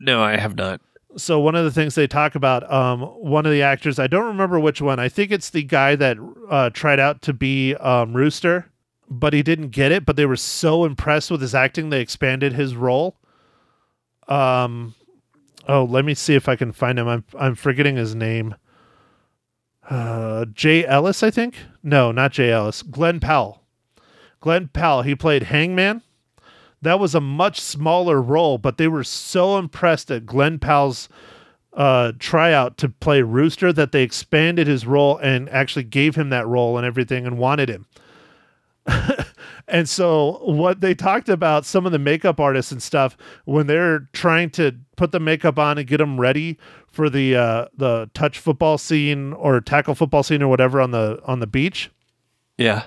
No, 0.00 0.22
I 0.22 0.36
have 0.36 0.56
not. 0.56 0.80
so 1.16 1.38
one 1.38 1.54
of 1.54 1.64
the 1.64 1.70
things 1.70 1.94
they 1.94 2.06
talk 2.06 2.34
about 2.34 2.70
um 2.72 3.02
one 3.02 3.44
of 3.44 3.50
the 3.52 3.62
actors 3.62 3.98
i 3.98 4.06
don't 4.06 4.26
remember 4.26 4.60
which 4.60 4.80
one 4.80 5.00
i 5.00 5.08
think 5.08 5.32
it's 5.32 5.50
the 5.50 5.64
guy 5.64 5.96
that 5.96 6.16
uh 6.48 6.70
tried 6.70 7.00
out 7.00 7.20
to 7.20 7.32
be 7.32 7.74
um 7.76 8.12
rooster 8.14 8.70
but 9.08 9.32
he 9.32 9.42
didn't 9.42 9.70
get 9.70 9.90
it 9.90 10.06
but 10.06 10.14
they 10.14 10.24
were 10.24 10.36
so 10.36 10.84
impressed 10.84 11.28
with 11.30 11.40
his 11.40 11.52
acting 11.54 11.90
they 11.90 12.00
expanded 12.00 12.52
his 12.52 12.76
role. 12.76 13.16
Um 14.28 14.94
oh 15.68 15.82
let 15.84 16.04
me 16.04 16.14
see 16.14 16.36
if 16.36 16.48
i 16.48 16.54
can 16.56 16.70
find 16.72 16.96
him. 16.98 17.08
I'm 17.08 17.24
i'm 17.38 17.54
forgetting 17.56 17.96
his 17.96 18.14
name. 18.14 18.54
Uh 19.88 20.44
jay 20.54 20.86
ellis 20.86 21.22
i 21.24 21.30
think? 21.30 21.56
No 21.82 22.12
not 22.12 22.30
jay 22.32 22.52
ellis. 22.52 22.82
Glenn 22.82 23.18
powell. 23.18 23.64
Glenn 24.40 24.68
powell 24.68 25.02
he 25.02 25.16
played 25.16 25.42
hangman 25.44 26.02
that 26.82 26.98
was 26.98 27.14
a 27.14 27.20
much 27.20 27.60
smaller 27.60 28.20
role, 28.20 28.58
but 28.58 28.78
they 28.78 28.88
were 28.88 29.04
so 29.04 29.58
impressed 29.58 30.10
at 30.10 30.26
Glenn 30.26 30.58
Powell's 30.58 31.08
uh, 31.72 32.12
tryout 32.18 32.76
to 32.78 32.88
play 32.88 33.22
Rooster 33.22 33.72
that 33.72 33.92
they 33.92 34.02
expanded 34.02 34.66
his 34.66 34.86
role 34.86 35.18
and 35.18 35.48
actually 35.50 35.84
gave 35.84 36.16
him 36.16 36.30
that 36.30 36.46
role 36.46 36.76
and 36.76 36.86
everything 36.86 37.26
and 37.26 37.38
wanted 37.38 37.68
him. 37.68 37.86
and 39.68 39.88
so 39.88 40.40
what 40.42 40.80
they 40.80 40.94
talked 40.94 41.28
about 41.28 41.66
some 41.66 41.86
of 41.86 41.92
the 41.92 41.98
makeup 41.98 42.40
artists 42.40 42.72
and 42.72 42.82
stuff 42.82 43.16
when 43.44 43.66
they're 43.66 44.08
trying 44.12 44.50
to 44.50 44.74
put 44.96 45.12
the 45.12 45.20
makeup 45.20 45.58
on 45.58 45.78
and 45.78 45.86
get 45.86 45.98
them 45.98 46.18
ready 46.18 46.58
for 46.88 47.08
the 47.10 47.36
uh, 47.36 47.66
the 47.76 48.10
touch 48.14 48.38
football 48.38 48.78
scene 48.78 49.32
or 49.34 49.60
tackle 49.60 49.94
football 49.94 50.22
scene 50.22 50.42
or 50.42 50.48
whatever 50.48 50.80
on 50.80 50.90
the 50.90 51.20
on 51.24 51.40
the 51.40 51.46
beach 51.46 51.90
Yeah. 52.56 52.84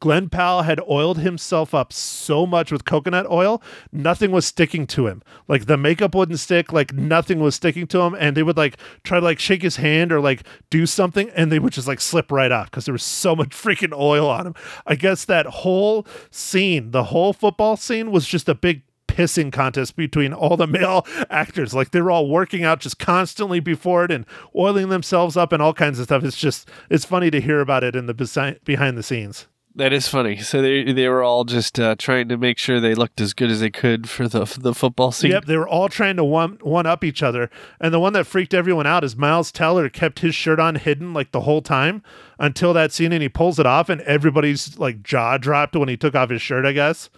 Glenn 0.00 0.28
Powell 0.28 0.62
had 0.62 0.80
oiled 0.88 1.18
himself 1.18 1.74
up 1.74 1.92
so 1.92 2.46
much 2.46 2.70
with 2.70 2.84
coconut 2.84 3.26
oil, 3.30 3.62
nothing 3.92 4.30
was 4.30 4.46
sticking 4.46 4.86
to 4.88 5.06
him. 5.06 5.22
Like 5.48 5.66
the 5.66 5.76
makeup 5.76 6.14
wouldn't 6.14 6.40
stick, 6.40 6.72
like 6.72 6.92
nothing 6.92 7.40
was 7.40 7.54
sticking 7.54 7.86
to 7.88 8.00
him. 8.00 8.14
And 8.18 8.36
they 8.36 8.42
would 8.42 8.56
like 8.56 8.76
try 9.02 9.20
to 9.20 9.24
like 9.24 9.38
shake 9.38 9.62
his 9.62 9.76
hand 9.76 10.12
or 10.12 10.20
like 10.20 10.44
do 10.70 10.86
something, 10.86 11.30
and 11.30 11.50
they 11.50 11.58
would 11.58 11.72
just 11.72 11.88
like 11.88 12.00
slip 12.00 12.30
right 12.30 12.52
off 12.52 12.70
because 12.70 12.84
there 12.84 12.92
was 12.92 13.04
so 13.04 13.34
much 13.34 13.50
freaking 13.50 13.96
oil 13.96 14.28
on 14.28 14.48
him. 14.48 14.54
I 14.86 14.94
guess 14.94 15.24
that 15.24 15.46
whole 15.46 16.06
scene, 16.30 16.90
the 16.90 17.04
whole 17.04 17.32
football 17.32 17.76
scene, 17.76 18.10
was 18.10 18.26
just 18.26 18.48
a 18.48 18.54
big 18.54 18.82
pissing 19.14 19.52
contest 19.52 19.96
between 19.96 20.32
all 20.32 20.56
the 20.56 20.66
male 20.66 21.06
actors. 21.30 21.72
Like 21.72 21.92
they 21.92 22.00
were 22.00 22.10
all 22.10 22.28
working 22.28 22.64
out 22.64 22.80
just 22.80 22.98
constantly 22.98 23.60
before 23.60 24.04
it 24.04 24.10
and 24.10 24.26
oiling 24.56 24.88
themselves 24.88 25.36
up 25.36 25.52
and 25.52 25.62
all 25.62 25.72
kinds 25.72 25.98
of 25.98 26.04
stuff. 26.04 26.24
It's 26.24 26.36
just 26.36 26.68
it's 26.90 27.04
funny 27.04 27.30
to 27.30 27.40
hear 27.40 27.60
about 27.60 27.84
it 27.84 27.96
in 27.96 28.06
the 28.06 28.14
besi- 28.14 28.62
behind 28.64 28.98
the 28.98 29.02
scenes. 29.02 29.46
That 29.76 29.92
is 29.92 30.06
funny. 30.06 30.38
So 30.38 30.62
they 30.62 30.92
they 30.92 31.08
were 31.08 31.24
all 31.24 31.44
just 31.44 31.80
uh, 31.80 31.96
trying 31.98 32.28
to 32.28 32.36
make 32.36 32.58
sure 32.58 32.78
they 32.78 32.94
looked 32.94 33.20
as 33.20 33.34
good 33.34 33.50
as 33.50 33.58
they 33.58 33.70
could 33.70 34.08
for 34.08 34.28
the 34.28 34.44
the 34.60 34.72
football 34.72 35.10
scene. 35.10 35.32
Yep, 35.32 35.46
they 35.46 35.56
were 35.56 35.66
all 35.66 35.88
trying 35.88 36.16
to 36.16 36.24
one 36.24 36.58
one 36.62 36.86
up 36.86 37.02
each 37.02 37.24
other, 37.24 37.50
and 37.80 37.92
the 37.92 37.98
one 37.98 38.12
that 38.12 38.26
freaked 38.26 38.54
everyone 38.54 38.86
out 38.86 39.02
is 39.02 39.16
Miles 39.16 39.50
Teller 39.50 39.88
kept 39.88 40.20
his 40.20 40.34
shirt 40.34 40.60
on 40.60 40.76
hidden 40.76 41.12
like 41.12 41.32
the 41.32 41.40
whole 41.40 41.60
time 41.60 42.04
until 42.38 42.72
that 42.72 42.92
scene, 42.92 43.12
and 43.12 43.22
he 43.22 43.28
pulls 43.28 43.58
it 43.58 43.66
off, 43.66 43.88
and 43.88 44.00
everybody's 44.02 44.78
like 44.78 45.02
jaw 45.02 45.38
dropped 45.38 45.74
when 45.74 45.88
he 45.88 45.96
took 45.96 46.14
off 46.14 46.30
his 46.30 46.42
shirt. 46.42 46.64
I 46.64 46.72
guess. 46.72 47.10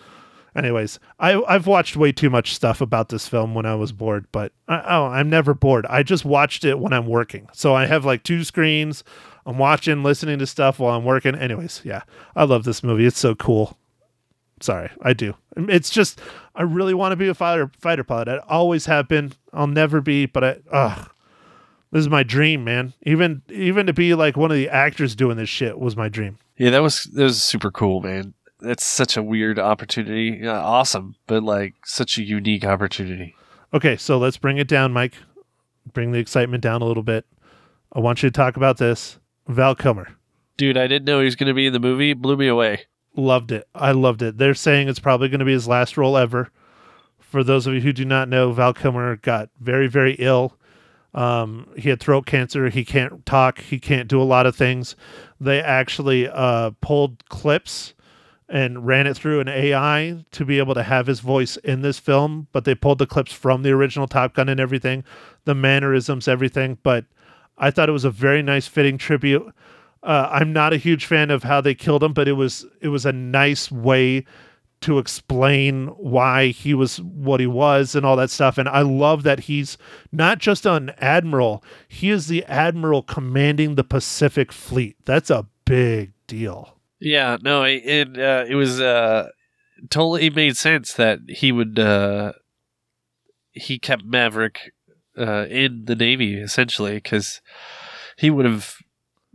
Anyways, 0.54 0.98
I 1.20 1.42
I've 1.46 1.66
watched 1.66 1.98
way 1.98 2.12
too 2.12 2.30
much 2.30 2.54
stuff 2.54 2.80
about 2.80 3.10
this 3.10 3.28
film 3.28 3.54
when 3.54 3.66
I 3.66 3.74
was 3.74 3.92
bored, 3.92 4.24
but 4.32 4.52
I, 4.66 4.82
oh, 4.88 5.06
I'm 5.08 5.28
never 5.28 5.52
bored. 5.52 5.84
I 5.84 6.02
just 6.02 6.24
watched 6.24 6.64
it 6.64 6.78
when 6.78 6.94
I'm 6.94 7.06
working, 7.06 7.50
so 7.52 7.74
I 7.74 7.84
have 7.84 8.06
like 8.06 8.22
two 8.22 8.42
screens. 8.44 9.04
I'm 9.46 9.58
watching, 9.58 10.02
listening 10.02 10.40
to 10.40 10.46
stuff 10.46 10.80
while 10.80 10.96
I'm 10.96 11.04
working. 11.04 11.36
Anyways, 11.36 11.82
yeah, 11.84 12.02
I 12.34 12.44
love 12.44 12.64
this 12.64 12.82
movie. 12.82 13.06
It's 13.06 13.18
so 13.18 13.34
cool. 13.36 13.78
Sorry, 14.60 14.90
I 15.02 15.12
do. 15.12 15.34
It's 15.56 15.88
just 15.88 16.20
I 16.54 16.62
really 16.62 16.94
want 16.94 17.12
to 17.12 17.16
be 17.16 17.28
a 17.28 17.34
fighter 17.34 17.70
fighter 17.78 18.04
pilot. 18.04 18.28
I 18.28 18.38
always 18.48 18.86
have 18.86 19.06
been. 19.06 19.32
I'll 19.52 19.66
never 19.66 20.00
be, 20.00 20.26
but 20.26 20.44
I 20.44 20.56
ugh. 20.72 21.10
This 21.92 22.00
is 22.00 22.08
my 22.08 22.24
dream, 22.24 22.64
man. 22.64 22.92
Even 23.02 23.42
even 23.48 23.86
to 23.86 23.92
be 23.92 24.14
like 24.14 24.36
one 24.36 24.50
of 24.50 24.56
the 24.56 24.68
actors 24.68 25.14
doing 25.14 25.36
this 25.36 25.48
shit 25.48 25.78
was 25.78 25.96
my 25.96 26.08
dream. 26.08 26.38
Yeah, 26.56 26.70
that 26.70 26.82
was 26.82 27.04
that 27.14 27.22
was 27.22 27.42
super 27.42 27.70
cool, 27.70 28.00
man. 28.00 28.34
That's 28.60 28.84
such 28.84 29.16
a 29.16 29.22
weird 29.22 29.58
opportunity. 29.58 30.40
Yeah, 30.42 30.58
awesome, 30.58 31.14
but 31.26 31.42
like 31.42 31.74
such 31.84 32.18
a 32.18 32.22
unique 32.22 32.64
opportunity. 32.64 33.36
Okay, 33.72 33.96
so 33.96 34.18
let's 34.18 34.38
bring 34.38 34.56
it 34.56 34.68
down, 34.68 34.92
Mike. 34.92 35.14
Bring 35.92 36.12
the 36.12 36.18
excitement 36.18 36.62
down 36.62 36.82
a 36.82 36.86
little 36.86 37.02
bit. 37.02 37.26
I 37.92 38.00
want 38.00 38.22
you 38.22 38.30
to 38.30 38.32
talk 38.34 38.56
about 38.56 38.78
this. 38.78 39.18
Val 39.48 39.74
Kilmer. 39.74 40.08
Dude, 40.56 40.76
I 40.76 40.86
didn't 40.86 41.04
know 41.04 41.18
he 41.20 41.26
was 41.26 41.36
going 41.36 41.48
to 41.48 41.54
be 41.54 41.66
in 41.66 41.72
the 41.72 41.80
movie. 41.80 42.14
Blew 42.14 42.36
me 42.36 42.48
away. 42.48 42.82
Loved 43.14 43.52
it. 43.52 43.68
I 43.74 43.92
loved 43.92 44.22
it. 44.22 44.38
They're 44.38 44.54
saying 44.54 44.88
it's 44.88 44.98
probably 44.98 45.28
going 45.28 45.40
to 45.40 45.44
be 45.46 45.52
his 45.52 45.68
last 45.68 45.96
role 45.96 46.16
ever. 46.16 46.50
For 47.18 47.42
those 47.42 47.66
of 47.66 47.74
you 47.74 47.80
who 47.80 47.92
do 47.92 48.04
not 48.04 48.28
know, 48.28 48.52
Val 48.52 48.72
Kilmer 48.72 49.16
got 49.16 49.50
very, 49.60 49.86
very 49.86 50.14
ill. 50.18 50.56
Um, 51.14 51.68
he 51.76 51.88
had 51.88 52.00
throat 52.00 52.26
cancer. 52.26 52.68
He 52.68 52.84
can't 52.84 53.24
talk. 53.24 53.60
He 53.60 53.78
can't 53.78 54.08
do 54.08 54.20
a 54.20 54.24
lot 54.24 54.46
of 54.46 54.54
things. 54.54 54.96
They 55.40 55.60
actually 55.62 56.28
uh, 56.28 56.72
pulled 56.80 57.26
clips 57.28 57.94
and 58.48 58.86
ran 58.86 59.06
it 59.06 59.16
through 59.16 59.40
an 59.40 59.48
AI 59.48 60.24
to 60.30 60.44
be 60.44 60.58
able 60.58 60.74
to 60.74 60.82
have 60.82 61.06
his 61.06 61.20
voice 61.20 61.56
in 61.58 61.80
this 61.80 61.98
film. 61.98 62.48
But 62.52 62.64
they 62.64 62.74
pulled 62.74 62.98
the 62.98 63.06
clips 63.06 63.32
from 63.32 63.62
the 63.62 63.72
original 63.72 64.06
Top 64.06 64.34
Gun 64.34 64.48
and 64.48 64.60
everything, 64.60 65.04
the 65.44 65.54
mannerisms, 65.54 66.28
everything. 66.28 66.78
But 66.82 67.06
I 67.58 67.70
thought 67.70 67.88
it 67.88 67.92
was 67.92 68.04
a 68.04 68.10
very 68.10 68.42
nice, 68.42 68.66
fitting 68.66 68.98
tribute. 68.98 69.52
Uh, 70.02 70.28
I'm 70.30 70.52
not 70.52 70.72
a 70.72 70.76
huge 70.76 71.06
fan 71.06 71.30
of 71.30 71.42
how 71.42 71.60
they 71.60 71.74
killed 71.74 72.02
him, 72.02 72.12
but 72.12 72.28
it 72.28 72.34
was 72.34 72.64
it 72.80 72.88
was 72.88 73.04
a 73.06 73.12
nice 73.12 73.70
way 73.70 74.24
to 74.82 74.98
explain 74.98 75.86
why 75.96 76.48
he 76.48 76.74
was 76.74 77.00
what 77.00 77.40
he 77.40 77.46
was 77.46 77.94
and 77.94 78.04
all 78.04 78.16
that 78.16 78.30
stuff. 78.30 78.58
And 78.58 78.68
I 78.68 78.82
love 78.82 79.22
that 79.22 79.40
he's 79.40 79.78
not 80.12 80.38
just 80.38 80.66
an 80.66 80.92
admiral; 80.98 81.64
he 81.88 82.10
is 82.10 82.28
the 82.28 82.44
admiral 82.44 83.02
commanding 83.02 83.74
the 83.74 83.84
Pacific 83.84 84.52
Fleet. 84.52 84.96
That's 85.04 85.30
a 85.30 85.46
big 85.64 86.12
deal. 86.26 86.78
Yeah, 87.00 87.36
no, 87.42 87.64
it 87.64 88.18
uh, 88.18 88.44
it 88.48 88.54
was 88.54 88.80
uh, 88.80 89.30
totally 89.90 90.30
made 90.30 90.56
sense 90.56 90.92
that 90.94 91.18
he 91.28 91.52
would 91.52 91.78
uh, 91.78 92.32
he 93.52 93.78
kept 93.78 94.04
Maverick 94.04 94.72
uh, 95.18 95.46
in 95.48 95.84
the 95.84 95.96
Navy 95.96 96.34
essentially 96.34 96.94
because 96.94 97.40
he 98.16 98.30
would 98.30 98.44
have 98.44 98.76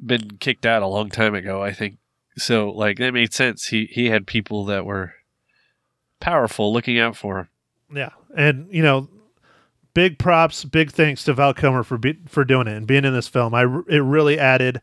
been 0.03 0.37
kicked 0.39 0.65
out 0.65 0.81
a 0.81 0.87
long 0.87 1.09
time 1.09 1.35
ago. 1.35 1.61
I 1.61 1.73
think 1.73 1.97
so. 2.37 2.69
Like 2.69 2.97
that 2.97 3.13
made 3.13 3.33
sense. 3.33 3.67
He 3.67 3.85
he 3.85 4.07
had 4.07 4.27
people 4.27 4.65
that 4.65 4.85
were 4.85 5.13
powerful 6.19 6.73
looking 6.73 6.99
out 6.99 7.15
for 7.15 7.39
him. 7.39 7.49
Yeah, 7.93 8.11
and 8.35 8.67
you 8.71 8.81
know, 8.81 9.09
big 9.93 10.17
props, 10.17 10.65
big 10.65 10.91
thanks 10.91 11.23
to 11.25 11.33
Val 11.33 11.53
Kilmer 11.53 11.83
for 11.83 11.97
be, 11.97 12.19
for 12.27 12.45
doing 12.45 12.67
it 12.67 12.77
and 12.77 12.87
being 12.87 13.05
in 13.05 13.13
this 13.13 13.27
film. 13.27 13.53
I 13.53 13.63
it 13.87 13.99
really 13.99 14.39
added. 14.39 14.81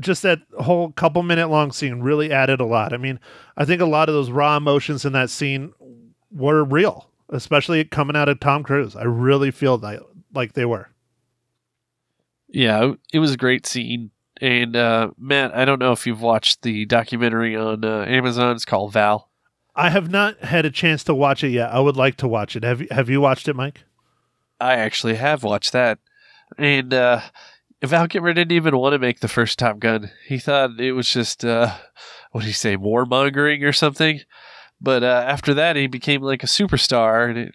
Just 0.00 0.22
that 0.22 0.40
whole 0.58 0.90
couple 0.92 1.22
minute 1.22 1.48
long 1.48 1.70
scene 1.70 2.00
really 2.00 2.32
added 2.32 2.60
a 2.60 2.64
lot. 2.64 2.94
I 2.94 2.96
mean, 2.96 3.20
I 3.58 3.66
think 3.66 3.82
a 3.82 3.86
lot 3.86 4.08
of 4.08 4.14
those 4.14 4.30
raw 4.30 4.56
emotions 4.56 5.04
in 5.04 5.12
that 5.12 5.28
scene 5.28 5.74
were 6.30 6.64
real 6.64 7.10
especially 7.30 7.84
coming 7.84 8.16
out 8.16 8.28
of 8.28 8.40
Tom 8.40 8.62
Cruise. 8.62 8.96
I 8.96 9.04
really 9.04 9.50
feel 9.50 9.78
that 9.78 10.00
like 10.34 10.52
they 10.52 10.64
were. 10.64 10.90
Yeah, 12.48 12.92
it 13.12 13.18
was 13.18 13.32
a 13.32 13.36
great 13.36 13.66
scene. 13.66 14.10
And 14.40 14.76
uh, 14.76 15.10
Matt, 15.18 15.54
I 15.54 15.64
don't 15.64 15.78
know 15.78 15.92
if 15.92 16.06
you've 16.06 16.20
watched 16.20 16.62
the 16.62 16.84
documentary 16.84 17.56
on 17.56 17.84
uh, 17.84 18.04
Amazon. 18.06 18.54
It's 18.54 18.64
called 18.64 18.92
Val. 18.92 19.30
I 19.74 19.90
have 19.90 20.10
not 20.10 20.42
had 20.44 20.64
a 20.64 20.70
chance 20.70 21.04
to 21.04 21.14
watch 21.14 21.42
it 21.42 21.50
yet. 21.50 21.70
I 21.72 21.80
would 21.80 21.96
like 21.96 22.16
to 22.18 22.28
watch 22.28 22.56
it. 22.56 22.62
Have 22.62 22.82
you, 22.82 22.88
have 22.90 23.10
you 23.10 23.20
watched 23.20 23.48
it, 23.48 23.56
Mike? 23.56 23.84
I 24.60 24.74
actually 24.74 25.16
have 25.16 25.42
watched 25.42 25.72
that. 25.72 25.98
And 26.56 26.94
uh, 26.94 27.20
Val 27.82 28.08
Kilmer 28.08 28.32
didn't 28.32 28.52
even 28.52 28.76
want 28.76 28.94
to 28.94 28.98
make 28.98 29.20
the 29.20 29.28
first 29.28 29.58
Top 29.58 29.78
Gun. 29.78 30.10
He 30.26 30.38
thought 30.38 30.80
it 30.80 30.92
was 30.92 31.10
just, 31.10 31.44
uh, 31.44 31.74
what 32.32 32.42
do 32.42 32.46
you 32.46 32.54
say, 32.54 32.76
warmongering 32.76 33.62
or 33.64 33.72
something. 33.72 34.20
But 34.80 35.02
uh, 35.02 35.24
after 35.26 35.54
that, 35.54 35.76
he 35.76 35.86
became 35.86 36.22
like 36.22 36.42
a 36.42 36.46
superstar, 36.46 37.28
and 37.28 37.38
it, 37.38 37.54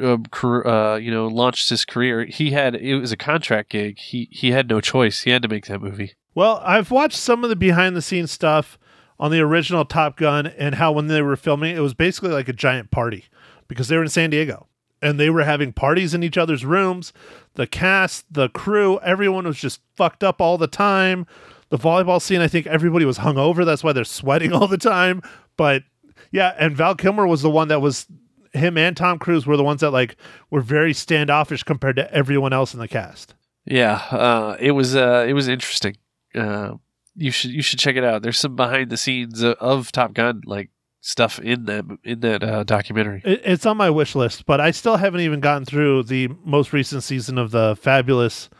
uh, 0.00 0.68
uh, 0.68 0.96
you 0.96 1.10
know, 1.10 1.26
launched 1.26 1.70
his 1.70 1.84
career. 1.84 2.24
He 2.24 2.50
had 2.50 2.74
it 2.74 2.96
was 2.96 3.12
a 3.12 3.16
contract 3.16 3.70
gig. 3.70 3.98
He 3.98 4.28
he 4.30 4.50
had 4.50 4.68
no 4.68 4.80
choice. 4.80 5.22
He 5.22 5.30
had 5.30 5.42
to 5.42 5.48
make 5.48 5.66
that 5.66 5.80
movie. 5.80 6.12
Well, 6.34 6.62
I've 6.64 6.90
watched 6.90 7.18
some 7.18 7.44
of 7.44 7.50
the 7.50 7.56
behind 7.56 7.96
the 7.96 8.02
scenes 8.02 8.30
stuff 8.30 8.78
on 9.18 9.30
the 9.30 9.40
original 9.40 9.84
Top 9.84 10.16
Gun, 10.16 10.46
and 10.46 10.76
how 10.76 10.92
when 10.92 11.06
they 11.06 11.22
were 11.22 11.36
filming, 11.36 11.76
it 11.76 11.80
was 11.80 11.94
basically 11.94 12.30
like 12.30 12.48
a 12.48 12.54
giant 12.54 12.90
party 12.90 13.26
because 13.68 13.88
they 13.88 13.96
were 13.96 14.02
in 14.02 14.08
San 14.08 14.30
Diego 14.30 14.66
and 15.02 15.18
they 15.18 15.28
were 15.28 15.42
having 15.42 15.72
parties 15.72 16.14
in 16.14 16.22
each 16.22 16.38
other's 16.38 16.64
rooms. 16.64 17.12
The 17.54 17.66
cast, 17.66 18.32
the 18.32 18.48
crew, 18.48 19.00
everyone 19.00 19.44
was 19.44 19.58
just 19.58 19.80
fucked 19.96 20.22
up 20.22 20.40
all 20.40 20.56
the 20.56 20.68
time. 20.68 21.26
The 21.70 21.78
volleyball 21.78 22.22
scene, 22.22 22.40
I 22.40 22.48
think 22.48 22.66
everybody 22.66 23.04
was 23.04 23.18
hungover. 23.18 23.64
That's 23.64 23.82
why 23.82 23.92
they're 23.92 24.04
sweating 24.04 24.52
all 24.54 24.68
the 24.68 24.78
time. 24.78 25.20
But 25.56 25.82
yeah, 26.30 26.54
and 26.58 26.76
Val 26.76 26.94
Kilmer 26.94 27.26
was 27.26 27.42
the 27.42 27.50
one 27.50 27.68
that 27.68 27.80
was 27.80 28.06
him 28.52 28.76
and 28.76 28.96
Tom 28.96 29.18
Cruise 29.18 29.46
were 29.46 29.56
the 29.56 29.64
ones 29.64 29.80
that 29.80 29.90
like 29.90 30.16
were 30.50 30.60
very 30.60 30.92
standoffish 30.92 31.62
compared 31.62 31.96
to 31.96 32.12
everyone 32.12 32.52
else 32.52 32.74
in 32.74 32.80
the 32.80 32.88
cast. 32.88 33.34
Yeah, 33.64 33.94
uh, 34.10 34.56
it 34.60 34.72
was 34.72 34.96
uh, 34.96 35.24
it 35.28 35.32
was 35.32 35.48
interesting. 35.48 35.96
Uh, 36.34 36.74
you 37.14 37.30
should 37.30 37.50
you 37.50 37.62
should 37.62 37.78
check 37.78 37.96
it 37.96 38.04
out. 38.04 38.22
There's 38.22 38.38
some 38.38 38.56
behind 38.56 38.90
the 38.90 38.96
scenes 38.96 39.42
of, 39.42 39.56
of 39.58 39.92
Top 39.92 40.14
Gun 40.14 40.42
like 40.44 40.70
stuff 41.00 41.38
in 41.38 41.64
that 41.66 41.84
in 42.04 42.20
that 42.20 42.42
uh, 42.42 42.64
documentary. 42.64 43.22
It, 43.24 43.42
it's 43.44 43.66
on 43.66 43.76
my 43.76 43.90
wish 43.90 44.14
list, 44.14 44.46
but 44.46 44.60
I 44.60 44.70
still 44.70 44.96
haven't 44.96 45.20
even 45.20 45.40
gotten 45.40 45.64
through 45.64 46.04
the 46.04 46.28
most 46.44 46.72
recent 46.72 47.02
season 47.02 47.38
of 47.38 47.50
the 47.50 47.76
fabulous 47.80 48.50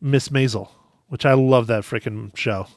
Miss 0.00 0.28
Maisel, 0.28 0.70
which 1.08 1.26
I 1.26 1.34
love 1.34 1.66
that 1.66 1.82
freaking 1.82 2.36
show. 2.36 2.68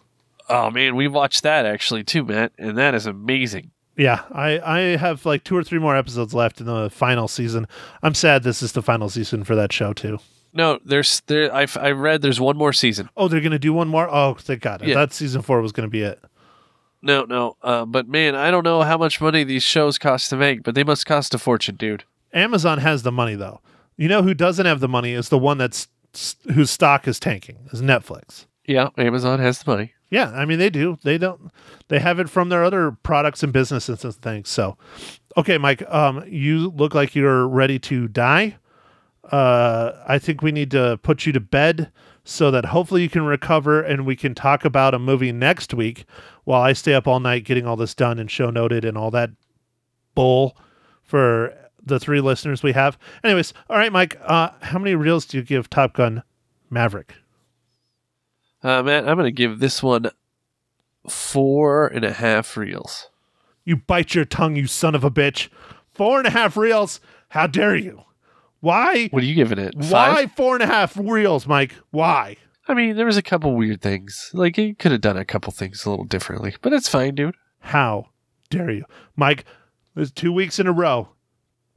Oh 0.49 0.71
man, 0.71 0.95
we 0.95 1.07
watched 1.07 1.43
that 1.43 1.65
actually 1.65 2.03
too, 2.03 2.25
Matt, 2.25 2.51
and 2.57 2.77
that 2.77 2.95
is 2.95 3.05
amazing. 3.05 3.71
Yeah, 3.99 4.21
I, 4.31 4.59
I 4.59 4.79
have 4.97 5.25
like 5.25 5.43
two 5.43 5.57
or 5.57 5.63
three 5.63 5.77
more 5.79 5.95
episodes 5.95 6.33
left 6.33 6.59
in 6.61 6.65
the 6.67 6.89
final 6.89 7.27
season. 7.27 7.67
I'm 8.01 8.13
sad 8.15 8.43
this 8.43 8.63
is 8.63 8.71
the 8.71 8.81
final 8.81 9.09
season 9.09 9.43
for 9.43 9.55
that 9.55 9.73
show 9.73 9.91
too. 9.93 10.19
No, 10.53 10.79
there's 10.85 11.21
there. 11.27 11.53
I 11.53 11.67
I 11.75 11.91
read 11.91 12.21
there's 12.21 12.39
one 12.39 12.57
more 12.57 12.71
season. 12.73 13.09
Oh, 13.17 13.27
they're 13.27 13.41
gonna 13.41 13.59
do 13.59 13.73
one 13.73 13.89
more. 13.89 14.07
Oh, 14.09 14.35
thank 14.39 14.61
God! 14.61 14.81
I 14.81 14.85
Yeah. 14.87 14.93
thought 14.95 15.13
season 15.13 15.41
four 15.41 15.61
was 15.61 15.71
gonna 15.73 15.89
be 15.89 16.01
it. 16.01 16.19
No, 17.01 17.23
no. 17.25 17.55
Uh, 17.61 17.85
but 17.85 18.07
man, 18.07 18.35
I 18.35 18.49
don't 18.51 18.63
know 18.63 18.81
how 18.83 18.97
much 18.97 19.21
money 19.21 19.43
these 19.43 19.63
shows 19.63 19.97
cost 19.97 20.29
to 20.31 20.37
make, 20.37 20.63
but 20.63 20.75
they 20.75 20.83
must 20.83 21.05
cost 21.05 21.33
a 21.33 21.37
fortune, 21.37 21.75
dude. 21.75 22.03
Amazon 22.33 22.77
has 22.79 23.03
the 23.03 23.11
money 23.11 23.35
though. 23.35 23.59
You 23.97 24.07
know 24.07 24.21
who 24.23 24.33
doesn't 24.33 24.65
have 24.65 24.79
the 24.79 24.87
money 24.87 25.11
is 25.13 25.29
the 25.29 25.37
one 25.37 25.57
that's 25.57 25.87
whose 26.53 26.71
stock 26.71 27.07
is 27.07 27.19
tanking 27.19 27.67
is 27.73 27.81
Netflix. 27.81 28.45
Yeah, 28.65 28.89
Amazon 28.97 29.39
has 29.39 29.61
the 29.61 29.69
money. 29.71 29.93
Yeah, 30.09 30.31
I 30.31 30.45
mean 30.45 30.59
they 30.59 30.69
do. 30.69 30.97
They 31.03 31.17
don't. 31.17 31.51
They 31.87 31.99
have 31.99 32.19
it 32.19 32.29
from 32.29 32.49
their 32.49 32.63
other 32.63 32.91
products 32.91 33.43
and 33.43 33.53
businesses 33.53 34.03
and 34.03 34.15
things. 34.15 34.49
So, 34.49 34.77
okay, 35.37 35.57
Mike, 35.57 35.83
um, 35.89 36.23
you 36.27 36.69
look 36.71 36.95
like 36.95 37.15
you're 37.15 37.47
ready 37.47 37.77
to 37.79 38.07
die. 38.07 38.57
Uh, 39.31 39.91
I 40.07 40.17
think 40.17 40.41
we 40.41 40.51
need 40.51 40.71
to 40.71 40.99
put 41.03 41.25
you 41.25 41.33
to 41.33 41.39
bed 41.39 41.91
so 42.23 42.51
that 42.51 42.65
hopefully 42.65 43.03
you 43.03 43.09
can 43.09 43.23
recover 43.23 43.81
and 43.81 44.05
we 44.05 44.15
can 44.15 44.33
talk 44.33 44.65
about 44.65 44.93
a 44.93 44.99
movie 44.99 45.31
next 45.31 45.73
week 45.73 46.05
while 46.43 46.61
I 46.61 46.73
stay 46.73 46.93
up 46.93 47.07
all 47.07 47.19
night 47.19 47.43
getting 47.43 47.65
all 47.65 47.75
this 47.75 47.93
done 47.93 48.19
and 48.19 48.29
show 48.29 48.49
noted 48.49 48.85
and 48.85 48.97
all 48.97 49.11
that 49.11 49.31
bull 50.15 50.57
for 51.03 51.53
the 51.83 51.99
three 51.99 52.21
listeners 52.21 52.63
we 52.63 52.73
have. 52.73 52.97
Anyways, 53.23 53.53
all 53.69 53.77
right, 53.77 53.91
Mike. 53.91 54.19
Uh, 54.23 54.49
how 54.61 54.79
many 54.79 54.95
reels 54.95 55.25
do 55.25 55.37
you 55.37 55.43
give 55.43 55.69
Top 55.69 55.93
Gun 55.93 56.23
Maverick? 56.69 57.15
Uh, 58.61 58.83
Matt, 58.83 59.07
I'm 59.07 59.15
going 59.15 59.25
to 59.25 59.31
give 59.31 59.59
this 59.59 59.81
one 59.81 60.09
four 61.07 61.87
and 61.87 62.03
a 62.03 62.13
half 62.13 62.57
reels. 62.57 63.09
You 63.65 63.77
bite 63.77 64.15
your 64.15 64.25
tongue, 64.25 64.55
you 64.55 64.67
son 64.67 64.95
of 64.95 65.03
a 65.03 65.11
bitch. 65.11 65.49
Four 65.93 66.19
and 66.19 66.27
a 66.27 66.31
half 66.31 66.57
reels. 66.57 66.99
How 67.29 67.47
dare 67.47 67.75
you? 67.75 68.03
Why? 68.59 69.07
What 69.09 69.23
are 69.23 69.25
you 69.25 69.35
giving 69.35 69.59
it? 69.59 69.75
Why 69.75 69.85
Five? 70.25 70.31
four 70.33 70.55
and 70.55 70.63
a 70.63 70.67
half 70.67 70.97
reels, 70.97 71.47
Mike? 71.47 71.73
Why? 71.91 72.35
I 72.67 72.73
mean, 72.73 72.95
there 72.95 73.05
was 73.05 73.17
a 73.17 73.21
couple 73.21 73.55
weird 73.55 73.81
things. 73.81 74.31
Like 74.33 74.55
he 74.55 74.73
could 74.73 74.91
have 74.91 75.01
done 75.01 75.17
a 75.17 75.25
couple 75.25 75.51
things 75.53 75.85
a 75.85 75.89
little 75.89 76.05
differently, 76.05 76.55
but 76.61 76.73
it's 76.73 76.89
fine, 76.89 77.15
dude. 77.15 77.35
How 77.59 78.09
dare 78.49 78.71
you, 78.71 78.85
Mike? 79.15 79.45
There's 79.95 80.11
two 80.11 80.31
weeks 80.31 80.59
in 80.59 80.67
a 80.67 80.71
row. 80.71 81.09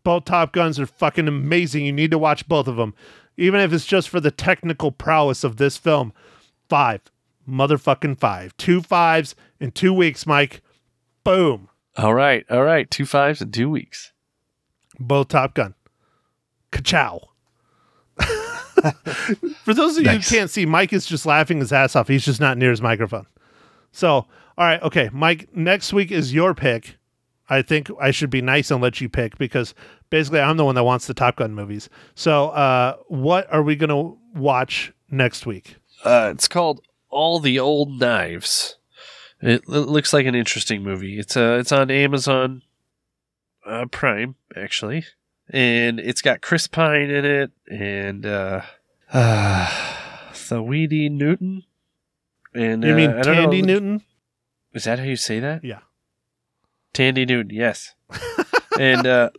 Both 0.05 0.25
Top 0.25 0.53
Guns 0.53 0.81
are 0.81 0.87
fucking 0.87 1.29
amazing. 1.29 1.87
You 1.87 1.93
need 1.93 2.11
to 2.11 2.19
watch 2.19 2.49
both 2.49 2.67
of 2.67 2.77
them, 2.77 2.95
even 3.37 3.61
if 3.61 3.73
it's 3.73 3.87
just 3.87 4.09
for 4.09 4.21
the 4.21 4.31
technical 4.33 4.91
prowess 4.91 5.45
of 5.45 5.57
this 5.57 5.77
film. 5.77 6.13
Five, 6.73 7.03
motherfucking 7.47 8.19
five, 8.19 8.57
two 8.57 8.81
fives 8.81 9.35
in 9.61 9.73
two 9.73 9.93
weeks, 9.93 10.27
Mike. 10.27 10.63
Boom. 11.23 11.69
All 11.99 12.15
right, 12.15 12.47
all 12.51 12.63
right. 12.63 12.91
Two 12.91 13.05
fives 13.05 13.43
in 13.43 13.53
two 13.53 13.69
weeks. 13.69 14.11
Both 14.99 15.29
Top 15.29 15.53
Gun. 15.55 15.75
Ka-chow. 16.71 17.29
For 19.65 19.75
those 19.75 19.99
of 19.99 20.05
you 20.05 20.13
Nice. 20.13 20.31
who 20.31 20.37
can't 20.37 20.49
see, 20.49 20.65
Mike 20.65 20.95
is 20.95 21.05
just 21.05 21.27
laughing 21.27 21.59
his 21.61 21.75
ass 21.75 21.95
off. 21.95 22.09
He's 22.09 22.25
just 22.25 22.41
not 22.41 22.57
near 22.57 22.71
his 22.71 22.81
microphone. 22.81 23.27
So, 23.93 24.09
all 24.15 24.27
right, 24.57 24.81
okay, 24.83 25.11
Mike. 25.13 25.55
Next 25.55 25.93
week 25.93 26.11
is 26.11 26.33
your 26.33 26.55
pick. 26.55 26.97
I 27.51 27.61
think 27.61 27.91
I 28.01 28.13
should 28.13 28.31
be 28.31 28.41
nice 28.41 28.71
and 28.71 28.81
let 28.81 28.99
you 28.99 29.11
pick 29.11 29.37
because 29.37 29.75
basically 30.09 30.41
I'm 30.41 30.57
the 30.57 30.65
one 30.65 30.77
that 30.77 30.85
wants 30.85 31.07
the 31.07 31.13
Top 31.13 31.37
Gun 31.37 31.55
movies. 31.55 31.91
So, 32.15 32.49
uh, 32.49 32.97
what 33.09 33.53
are 33.53 33.63
we 33.63 33.77
gonna 33.77 34.15
watch 34.35 34.91
next 35.11 35.45
week? 35.45 35.77
Uh, 36.05 36.31
it's 36.35 36.49
called 36.49 36.81
All 37.11 37.39
the 37.41 37.59
Old 37.59 37.99
Knives. 38.01 38.77
It, 39.41 39.63
it 39.63 39.69
looks 39.69 40.13
like 40.13 40.27
an 40.27 40.35
interesting 40.35 40.83
movie. 40.83 41.19
It's 41.19 41.37
uh, 41.37 41.57
it's 41.61 41.73
on 41.73 41.91
Amazon 41.91 42.63
uh, 43.67 43.87
Prime 43.91 44.37
actually, 44.57 45.05
and 45.51 45.99
it's 45.99 46.23
got 46.23 46.41
Chris 46.41 46.67
Pine 46.69 47.11
in 47.11 47.25
it 47.25 47.51
and 47.71 48.25
uh, 48.25 48.63
uh 49.13 49.69
Newton. 50.51 51.63
And 52.55 52.85
You 52.85 52.93
uh, 52.93 52.97
mean 52.97 53.11
I 53.11 53.23
don't 53.23 53.37
know- 53.37 53.49
Thandie 53.49 53.65
Newton? 53.65 54.03
Is 54.75 54.85
that 54.85 54.99
how 54.99 55.05
you 55.05 55.17
say 55.17 55.41
that? 55.41 55.65
Yeah. 55.65 55.81
Thandie 56.95 57.27
Newton, 57.29 57.55
yes. 57.55 57.95
and 58.79 59.07
uh 59.07 59.31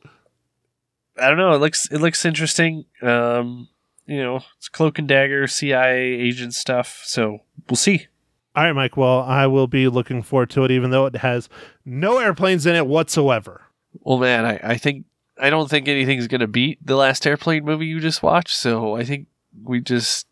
I 1.19 1.27
don't 1.29 1.37
know, 1.37 1.53
it 1.53 1.59
looks 1.59 1.87
it 1.91 1.99
looks 1.99 2.25
interesting. 2.25 2.85
Um, 3.01 3.69
you 4.05 4.21
know, 4.21 4.41
it's 4.57 4.69
cloak 4.69 4.99
and 4.99 5.07
dagger, 5.07 5.47
CIA 5.47 5.97
agent 5.99 6.53
stuff, 6.53 7.01
so 7.05 7.39
we'll 7.69 7.77
see. 7.77 8.07
All 8.55 8.63
right, 8.63 8.73
Mike. 8.73 8.97
Well, 8.97 9.21
I 9.21 9.47
will 9.47 9.67
be 9.67 9.87
looking 9.87 10.21
forward 10.21 10.51
to 10.51 10.63
it, 10.63 10.71
even 10.71 10.91
though 10.91 11.05
it 11.05 11.15
has 11.17 11.49
no 11.85 12.19
airplanes 12.19 12.65
in 12.65 12.75
it 12.75 12.85
whatsoever. 12.85 13.61
Well 14.01 14.19
man, 14.19 14.45
I, 14.45 14.59
I 14.63 14.77
think 14.77 15.05
I 15.39 15.49
don't 15.49 15.69
think 15.69 15.87
anything's 15.87 16.27
gonna 16.27 16.47
beat 16.47 16.85
the 16.85 16.95
last 16.95 17.25
airplane 17.25 17.65
movie 17.65 17.85
you 17.85 17.99
just 17.99 18.23
watched, 18.23 18.55
so 18.55 18.95
I 18.95 19.03
think 19.03 19.27
we 19.63 19.79
just 19.81 20.27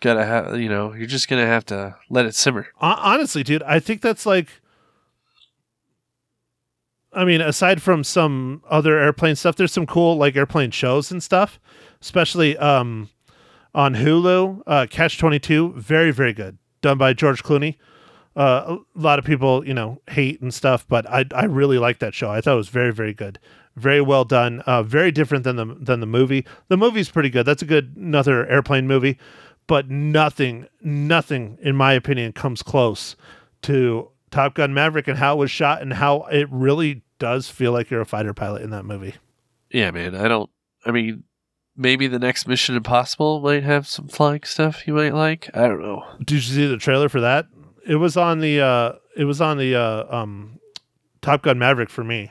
gotta 0.00 0.24
have 0.24 0.58
you 0.60 0.68
know, 0.68 0.92
you're 0.94 1.06
just 1.06 1.28
gonna 1.28 1.46
have 1.46 1.64
to 1.66 1.96
let 2.10 2.26
it 2.26 2.34
simmer. 2.34 2.68
Honestly, 2.80 3.42
dude, 3.42 3.62
I 3.62 3.80
think 3.80 4.00
that's 4.00 4.26
like. 4.26 4.48
I 7.12 7.24
mean, 7.24 7.40
aside 7.40 7.80
from 7.80 8.04
some 8.04 8.62
other 8.68 8.98
airplane 8.98 9.36
stuff, 9.36 9.56
there's 9.56 9.72
some 9.72 9.86
cool 9.86 10.18
like 10.18 10.36
airplane 10.36 10.70
shows 10.70 11.10
and 11.10 11.22
stuff, 11.22 11.58
especially 12.06 12.56
um, 12.58 13.10
on 13.74 13.96
Hulu. 13.96 14.62
Uh, 14.66 14.86
Catch 14.88 15.18
Twenty 15.18 15.38
Two, 15.40 15.72
very 15.76 16.12
very 16.12 16.32
good, 16.32 16.56
done 16.80 16.98
by 16.98 17.12
George 17.12 17.42
Clooney. 17.42 17.76
Uh, 18.36 18.76
a 18.96 18.98
lot 18.98 19.18
of 19.18 19.24
people, 19.24 19.66
you 19.66 19.74
know, 19.74 20.00
hate 20.10 20.40
and 20.40 20.54
stuff, 20.54 20.86
but 20.88 21.08
I 21.10 21.24
I 21.34 21.44
really 21.44 21.78
like 21.78 21.98
that 21.98 22.14
show. 22.14 22.30
I 22.30 22.40
thought 22.40 22.54
it 22.54 22.56
was 22.56 22.68
very 22.68 22.92
very 22.92 23.12
good, 23.12 23.38
very 23.74 24.00
well 24.00 24.24
done. 24.24 24.60
Uh, 24.60 24.82
very 24.82 25.10
different 25.10 25.44
than 25.44 25.56
the 25.56 25.76
than 25.80 26.00
the 26.00 26.06
movie. 26.06 26.46
The 26.68 26.76
movie's 26.76 27.10
pretty 27.10 27.30
good. 27.30 27.44
That's 27.44 27.62
a 27.62 27.66
good 27.66 27.94
another 27.96 28.46
airplane 28.48 28.86
movie, 28.86 29.18
but 29.66 29.90
nothing 29.90 30.68
nothing 30.80 31.58
in 31.60 31.74
my 31.76 31.92
opinion 31.92 32.32
comes 32.32 32.62
close 32.62 33.16
to 33.62 34.10
Top 34.30 34.54
Gun 34.54 34.72
Maverick 34.72 35.08
and 35.08 35.18
how 35.18 35.34
it 35.34 35.38
was 35.38 35.50
shot 35.50 35.82
and 35.82 35.94
how 35.94 36.22
it 36.24 36.46
really 36.50 37.02
does 37.18 37.48
feel 37.48 37.72
like 37.72 37.90
you're 37.90 38.02
a 38.02 38.06
fighter 38.06 38.34
pilot 38.34 38.62
in 38.62 38.70
that 38.70 38.84
movie. 38.84 39.14
Yeah, 39.70 39.90
man. 39.90 40.14
I 40.14 40.28
don't 40.28 40.50
I 40.84 40.92
mean 40.92 41.24
maybe 41.76 42.06
the 42.06 42.18
next 42.18 42.46
Mission 42.46 42.76
Impossible 42.76 43.40
might 43.40 43.62
have 43.62 43.86
some 43.86 44.08
flying 44.08 44.42
stuff 44.44 44.86
you 44.86 44.94
might 44.94 45.14
like. 45.14 45.50
I 45.54 45.68
don't 45.68 45.80
know. 45.80 46.04
Did 46.18 46.32
you 46.32 46.40
see 46.40 46.66
the 46.66 46.76
trailer 46.76 47.08
for 47.08 47.20
that? 47.20 47.46
It 47.86 47.96
was 47.96 48.16
on 48.16 48.40
the 48.40 48.60
uh 48.60 48.92
it 49.16 49.24
was 49.24 49.40
on 49.40 49.58
the 49.58 49.76
uh 49.76 50.04
um 50.14 50.58
Top 51.22 51.42
Gun 51.42 51.58
Maverick 51.58 51.90
for 51.90 52.04
me. 52.04 52.30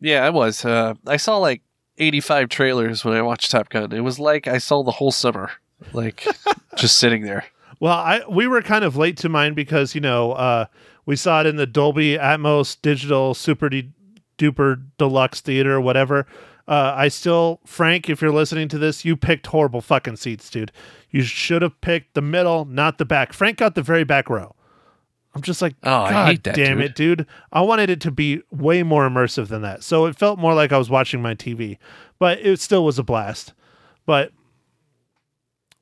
Yeah, 0.00 0.24
I 0.24 0.30
was. 0.30 0.64
Uh, 0.64 0.94
I 1.06 1.18
saw 1.18 1.36
like 1.36 1.60
85 1.98 2.48
trailers 2.48 3.04
when 3.04 3.14
I 3.14 3.20
watched 3.20 3.50
Top 3.50 3.68
Gun. 3.68 3.92
It 3.92 4.00
was 4.00 4.18
like 4.18 4.48
I 4.48 4.56
saw 4.58 4.82
the 4.82 4.90
whole 4.90 5.12
summer, 5.12 5.50
like 5.92 6.26
just 6.76 6.98
sitting 6.98 7.22
there. 7.22 7.44
Well, 7.78 7.92
I 7.92 8.22
we 8.28 8.46
were 8.46 8.62
kind 8.62 8.84
of 8.84 8.96
late 8.96 9.18
to 9.18 9.28
mine 9.28 9.54
because 9.54 9.94
you 9.94 10.00
know 10.00 10.32
uh, 10.32 10.66
we 11.06 11.16
saw 11.16 11.40
it 11.40 11.46
in 11.46 11.56
the 11.56 11.66
Dolby 11.66 12.16
Atmos 12.16 12.76
digital 12.80 13.34
super 13.34 13.68
de- 13.68 13.90
duper 14.38 14.82
deluxe 14.98 15.40
theater 15.40 15.80
whatever. 15.80 16.26
Uh, 16.70 16.94
I 16.96 17.08
still, 17.08 17.58
Frank, 17.66 18.08
if 18.08 18.22
you're 18.22 18.30
listening 18.32 18.68
to 18.68 18.78
this, 18.78 19.04
you 19.04 19.16
picked 19.16 19.48
horrible 19.48 19.80
fucking 19.80 20.16
seats, 20.16 20.48
dude. 20.48 20.70
You 21.10 21.22
should 21.24 21.62
have 21.62 21.78
picked 21.80 22.14
the 22.14 22.22
middle, 22.22 22.64
not 22.64 22.98
the 22.98 23.04
back. 23.04 23.32
Frank 23.32 23.58
got 23.58 23.74
the 23.74 23.82
very 23.82 24.04
back 24.04 24.30
row. 24.30 24.54
I'm 25.34 25.42
just 25.42 25.60
like, 25.60 25.74
Oh, 25.82 25.92
I 26.02 26.10
God 26.12 26.26
hate 26.28 26.44
that, 26.44 26.54
damn 26.54 26.76
dude." 26.78 26.84
it, 26.86 26.94
dude. 26.94 27.26
I 27.52 27.60
wanted 27.62 27.90
it 27.90 28.00
to 28.02 28.12
be 28.12 28.42
way 28.52 28.84
more 28.84 29.08
immersive 29.08 29.48
than 29.48 29.62
that. 29.62 29.82
So 29.82 30.06
it 30.06 30.16
felt 30.16 30.38
more 30.38 30.54
like 30.54 30.70
I 30.70 30.78
was 30.78 30.88
watching 30.88 31.20
my 31.20 31.34
TV, 31.34 31.76
but 32.20 32.38
it 32.38 32.60
still 32.60 32.84
was 32.84 33.00
a 33.00 33.02
blast. 33.02 33.52
But 34.06 34.32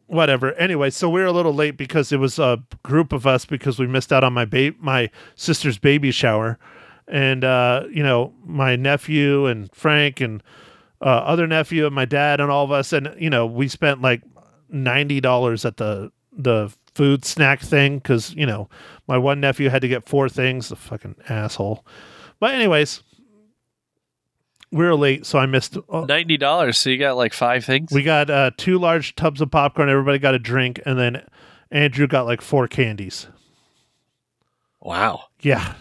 whatever. 0.07 0.55
Anyway, 0.55 0.88
so 0.90 1.09
we 1.11 1.20
were 1.20 1.27
a 1.27 1.33
little 1.33 1.55
late 1.55 1.77
because 1.77 2.12
it 2.12 2.18
was 2.18 2.38
a 2.38 2.62
group 2.83 3.12
of 3.12 3.27
us 3.27 3.44
because 3.44 3.79
we 3.79 3.87
missed 3.87 4.12
out 4.12 4.24
on 4.24 4.33
my 4.33 4.44
ba- 4.46 4.74
my 4.79 5.11
sister's 5.35 5.79
baby 5.79 6.11
shower, 6.11 6.59
and 7.07 7.44
uh, 7.44 7.85
you 7.90 8.03
know 8.03 8.33
my 8.44 8.77
nephew 8.77 9.46
and 9.46 9.70
Frank 9.74 10.20
and 10.20 10.42
uh, 11.00 11.04
other 11.04 11.46
nephew 11.46 11.87
and 11.87 11.94
my 11.94 12.04
dad 12.04 12.40
and 12.40 12.50
all 12.50 12.64
of 12.64 12.72
us, 12.72 12.92
and 12.92 13.14
you 13.18 13.30
know 13.30 13.46
we 13.46 13.68
spent 13.68 14.02
like 14.02 14.22
ninety 14.68 15.20
dollars 15.20 15.64
at 15.64 15.76
the 15.76 16.11
the 16.32 16.72
food 16.94 17.24
snack 17.24 17.61
thing 17.61 17.98
because 17.98 18.34
you 18.34 18.46
know 18.46 18.68
my 19.06 19.16
one 19.18 19.40
nephew 19.40 19.68
had 19.68 19.82
to 19.82 19.88
get 19.88 20.08
four 20.08 20.28
things. 20.28 20.68
The 20.68 20.76
fucking 20.76 21.16
asshole. 21.28 21.84
But 22.40 22.54
anyways. 22.54 23.02
We 24.70 24.84
were 24.84 24.94
late, 24.96 25.24
so 25.24 25.38
I 25.38 25.46
missed. 25.46 25.78
uh, 25.78 25.80
$90, 26.04 26.74
so 26.76 26.90
you 26.90 26.98
got 26.98 27.16
like 27.16 27.32
five 27.32 27.64
things? 27.64 27.90
we 27.90 28.02
got 28.02 28.28
uh, 28.28 28.50
two 28.58 28.78
large 28.78 29.14
tubs 29.16 29.40
of 29.40 29.50
popcorn. 29.50 29.88
Everybody 29.88 30.18
got 30.18 30.34
a 30.34 30.38
drink, 30.38 30.78
and 30.84 30.98
then 30.98 31.24
Andrew 31.70 32.06
got 32.06 32.26
like 32.26 32.42
four 32.42 32.68
candies. 32.68 33.28
wow. 34.82 35.22
Yeah. 35.40 35.72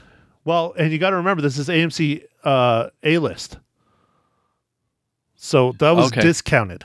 Well, 0.46 0.74
and 0.78 0.94
you 0.94 1.00
got 1.00 1.10
to 1.10 1.18
remember 1.18 1.42
this 1.42 1.58
is 1.58 1.68
AMC 1.68 2.24
uh, 2.46 2.90
A 3.04 3.18
list, 3.18 3.58
so 5.38 5.72
that 5.80 5.92
was 5.96 6.08
Okay. 6.08 6.22
discounted. 6.22 6.84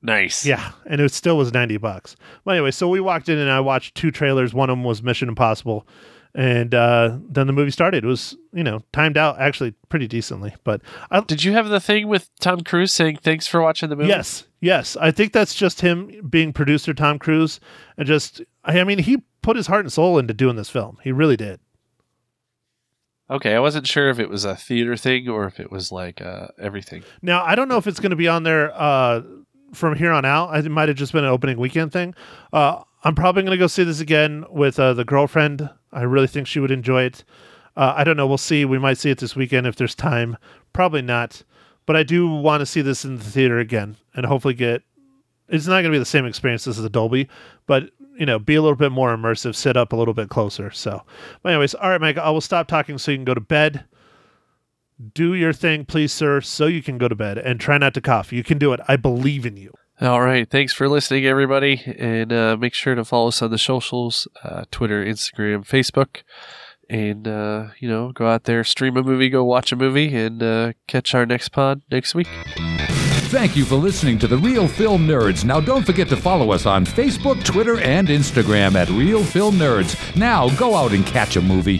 Nice. 0.00 0.46
Yeah, 0.46 0.70
and 0.86 1.00
it 1.00 1.12
still 1.12 1.36
was 1.36 1.52
ninety 1.52 1.76
bucks. 1.76 2.14
But 2.44 2.52
anyway, 2.54 2.70
so 2.70 2.88
we 2.88 3.00
walked 3.00 3.28
in 3.28 3.36
and 3.36 3.50
I 3.50 3.58
watched 3.60 3.96
two 3.96 4.12
trailers. 4.12 4.54
One 4.54 4.70
of 4.70 4.76
them 4.76 4.84
was 4.84 5.02
Mission 5.02 5.28
Impossible, 5.28 5.88
and 6.36 6.72
uh, 6.72 7.18
then 7.28 7.48
the 7.48 7.52
movie 7.52 7.72
started. 7.72 8.04
It 8.04 8.06
was 8.06 8.36
you 8.52 8.62
know 8.62 8.80
timed 8.92 9.16
out 9.16 9.40
actually 9.40 9.72
pretty 9.88 10.06
decently, 10.06 10.54
but 10.62 10.82
I, 11.10 11.20
Did 11.22 11.42
you 11.42 11.52
have 11.54 11.68
the 11.68 11.80
thing 11.80 12.06
with 12.06 12.30
Tom 12.38 12.60
Cruise 12.60 12.92
saying 12.92 13.16
thanks 13.22 13.48
for 13.48 13.60
watching 13.60 13.88
the 13.88 13.96
movie? 13.96 14.08
Yes, 14.08 14.44
yes. 14.60 14.96
I 15.00 15.10
think 15.10 15.32
that's 15.32 15.54
just 15.54 15.80
him 15.80 16.24
being 16.30 16.52
producer 16.52 16.94
Tom 16.94 17.18
Cruise 17.18 17.58
and 17.96 18.06
just 18.06 18.40
I 18.64 18.84
mean 18.84 19.00
he 19.00 19.24
put 19.42 19.56
his 19.56 19.66
heart 19.66 19.80
and 19.84 19.92
soul 19.92 20.16
into 20.16 20.32
doing 20.32 20.54
this 20.54 20.70
film. 20.70 20.98
He 21.02 21.10
really 21.10 21.36
did. 21.36 21.58
Okay, 23.30 23.54
I 23.54 23.60
wasn't 23.60 23.86
sure 23.86 24.08
if 24.08 24.18
it 24.18 24.30
was 24.30 24.44
a 24.44 24.56
theater 24.56 24.96
thing 24.96 25.28
or 25.28 25.44
if 25.44 25.60
it 25.60 25.70
was 25.70 25.92
like 25.92 26.22
uh, 26.22 26.48
everything. 26.58 27.02
Now, 27.20 27.44
I 27.44 27.54
don't 27.54 27.68
know 27.68 27.76
if 27.76 27.86
it's 27.86 28.00
going 28.00 28.10
to 28.10 28.16
be 28.16 28.28
on 28.28 28.42
there 28.42 28.72
uh 28.74 29.22
from 29.74 29.96
here 29.96 30.12
on 30.12 30.24
out. 30.24 30.56
It 30.56 30.70
might 30.70 30.88
have 30.88 30.96
just 30.96 31.12
been 31.12 31.24
an 31.24 31.30
opening 31.30 31.58
weekend 31.58 31.92
thing. 31.92 32.14
Uh 32.52 32.82
I'm 33.04 33.14
probably 33.14 33.42
going 33.42 33.52
to 33.52 33.58
go 33.58 33.68
see 33.68 33.84
this 33.84 34.00
again 34.00 34.44
with 34.50 34.78
uh, 34.78 34.92
the 34.92 35.04
girlfriend. 35.04 35.70
I 35.92 36.02
really 36.02 36.26
think 36.26 36.46
she 36.46 36.58
would 36.58 36.72
enjoy 36.72 37.02
it. 37.04 37.24
Uh, 37.76 37.94
I 37.96 38.02
don't 38.02 38.16
know. 38.16 38.26
We'll 38.26 38.38
see. 38.38 38.64
We 38.64 38.78
might 38.78 38.98
see 38.98 39.10
it 39.10 39.18
this 39.18 39.36
weekend 39.36 39.68
if 39.68 39.76
there's 39.76 39.94
time. 39.94 40.36
Probably 40.72 41.02
not. 41.02 41.44
But 41.86 41.94
I 41.94 42.02
do 42.02 42.28
want 42.28 42.60
to 42.60 42.66
see 42.66 42.82
this 42.82 43.04
in 43.04 43.16
the 43.16 43.24
theater 43.24 43.58
again 43.58 43.96
and 44.14 44.26
hopefully 44.26 44.54
get. 44.54 44.82
It's 45.48 45.66
not 45.66 45.74
going 45.74 45.84
to 45.84 45.90
be 45.90 45.98
the 45.98 46.04
same 46.04 46.26
experience 46.26 46.66
as 46.66 46.76
the 46.76 46.90
Dolby, 46.90 47.28
but 47.66 47.90
you 48.18 48.26
know, 48.26 48.38
be 48.38 48.56
a 48.56 48.62
little 48.62 48.76
bit 48.76 48.92
more 48.92 49.16
immersive. 49.16 49.54
Sit 49.54 49.76
up 49.76 49.92
a 49.92 49.96
little 49.96 50.14
bit 50.14 50.28
closer. 50.28 50.70
So, 50.70 51.02
but 51.42 51.52
anyways, 51.52 51.74
all 51.74 51.90
right, 51.90 52.00
Mike. 52.00 52.18
I 52.18 52.30
will 52.30 52.40
stop 52.40 52.66
talking 52.66 52.98
so 52.98 53.12
you 53.12 53.18
can 53.18 53.24
go 53.24 53.34
to 53.34 53.40
bed. 53.40 53.84
Do 55.14 55.34
your 55.34 55.52
thing, 55.52 55.84
please, 55.84 56.12
sir, 56.12 56.40
so 56.40 56.66
you 56.66 56.82
can 56.82 56.98
go 56.98 57.06
to 57.06 57.14
bed 57.14 57.38
and 57.38 57.60
try 57.60 57.78
not 57.78 57.94
to 57.94 58.00
cough. 58.00 58.32
You 58.32 58.42
can 58.42 58.58
do 58.58 58.72
it. 58.72 58.80
I 58.88 58.96
believe 58.96 59.46
in 59.46 59.56
you. 59.56 59.72
All 60.00 60.20
right. 60.20 60.48
Thanks 60.48 60.72
for 60.72 60.88
listening, 60.88 61.24
everybody. 61.24 61.82
And 61.98 62.32
uh, 62.32 62.56
make 62.56 62.74
sure 62.74 62.94
to 62.94 63.04
follow 63.04 63.28
us 63.28 63.42
on 63.42 63.50
the 63.50 63.58
socials 63.58 64.26
uh, 64.44 64.64
Twitter, 64.70 65.04
Instagram, 65.04 65.66
Facebook. 65.66 66.22
And, 66.90 67.28
uh, 67.28 67.68
you 67.78 67.88
know, 67.88 68.12
go 68.12 68.26
out 68.26 68.44
there, 68.44 68.64
stream 68.64 68.96
a 68.96 69.02
movie, 69.02 69.28
go 69.28 69.44
watch 69.44 69.72
a 69.72 69.76
movie, 69.76 70.14
and 70.14 70.42
uh, 70.42 70.72
catch 70.86 71.14
our 71.14 71.26
next 71.26 71.50
pod 71.50 71.82
next 71.90 72.14
week. 72.14 72.28
Thank 73.28 73.56
you 73.56 73.66
for 73.66 73.74
listening 73.74 74.18
to 74.20 74.26
The 74.26 74.38
Real 74.38 74.66
Film 74.66 75.06
Nerds. 75.06 75.44
Now, 75.44 75.60
don't 75.60 75.84
forget 75.84 76.08
to 76.08 76.16
follow 76.16 76.50
us 76.50 76.64
on 76.64 76.86
Facebook, 76.86 77.44
Twitter, 77.44 77.78
and 77.78 78.08
Instagram 78.08 78.74
at 78.74 78.88
Real 78.88 79.22
Film 79.22 79.56
Nerds. 79.56 80.16
Now, 80.16 80.48
go 80.56 80.74
out 80.74 80.92
and 80.92 81.04
catch 81.04 81.36
a 81.36 81.42
movie. 81.42 81.76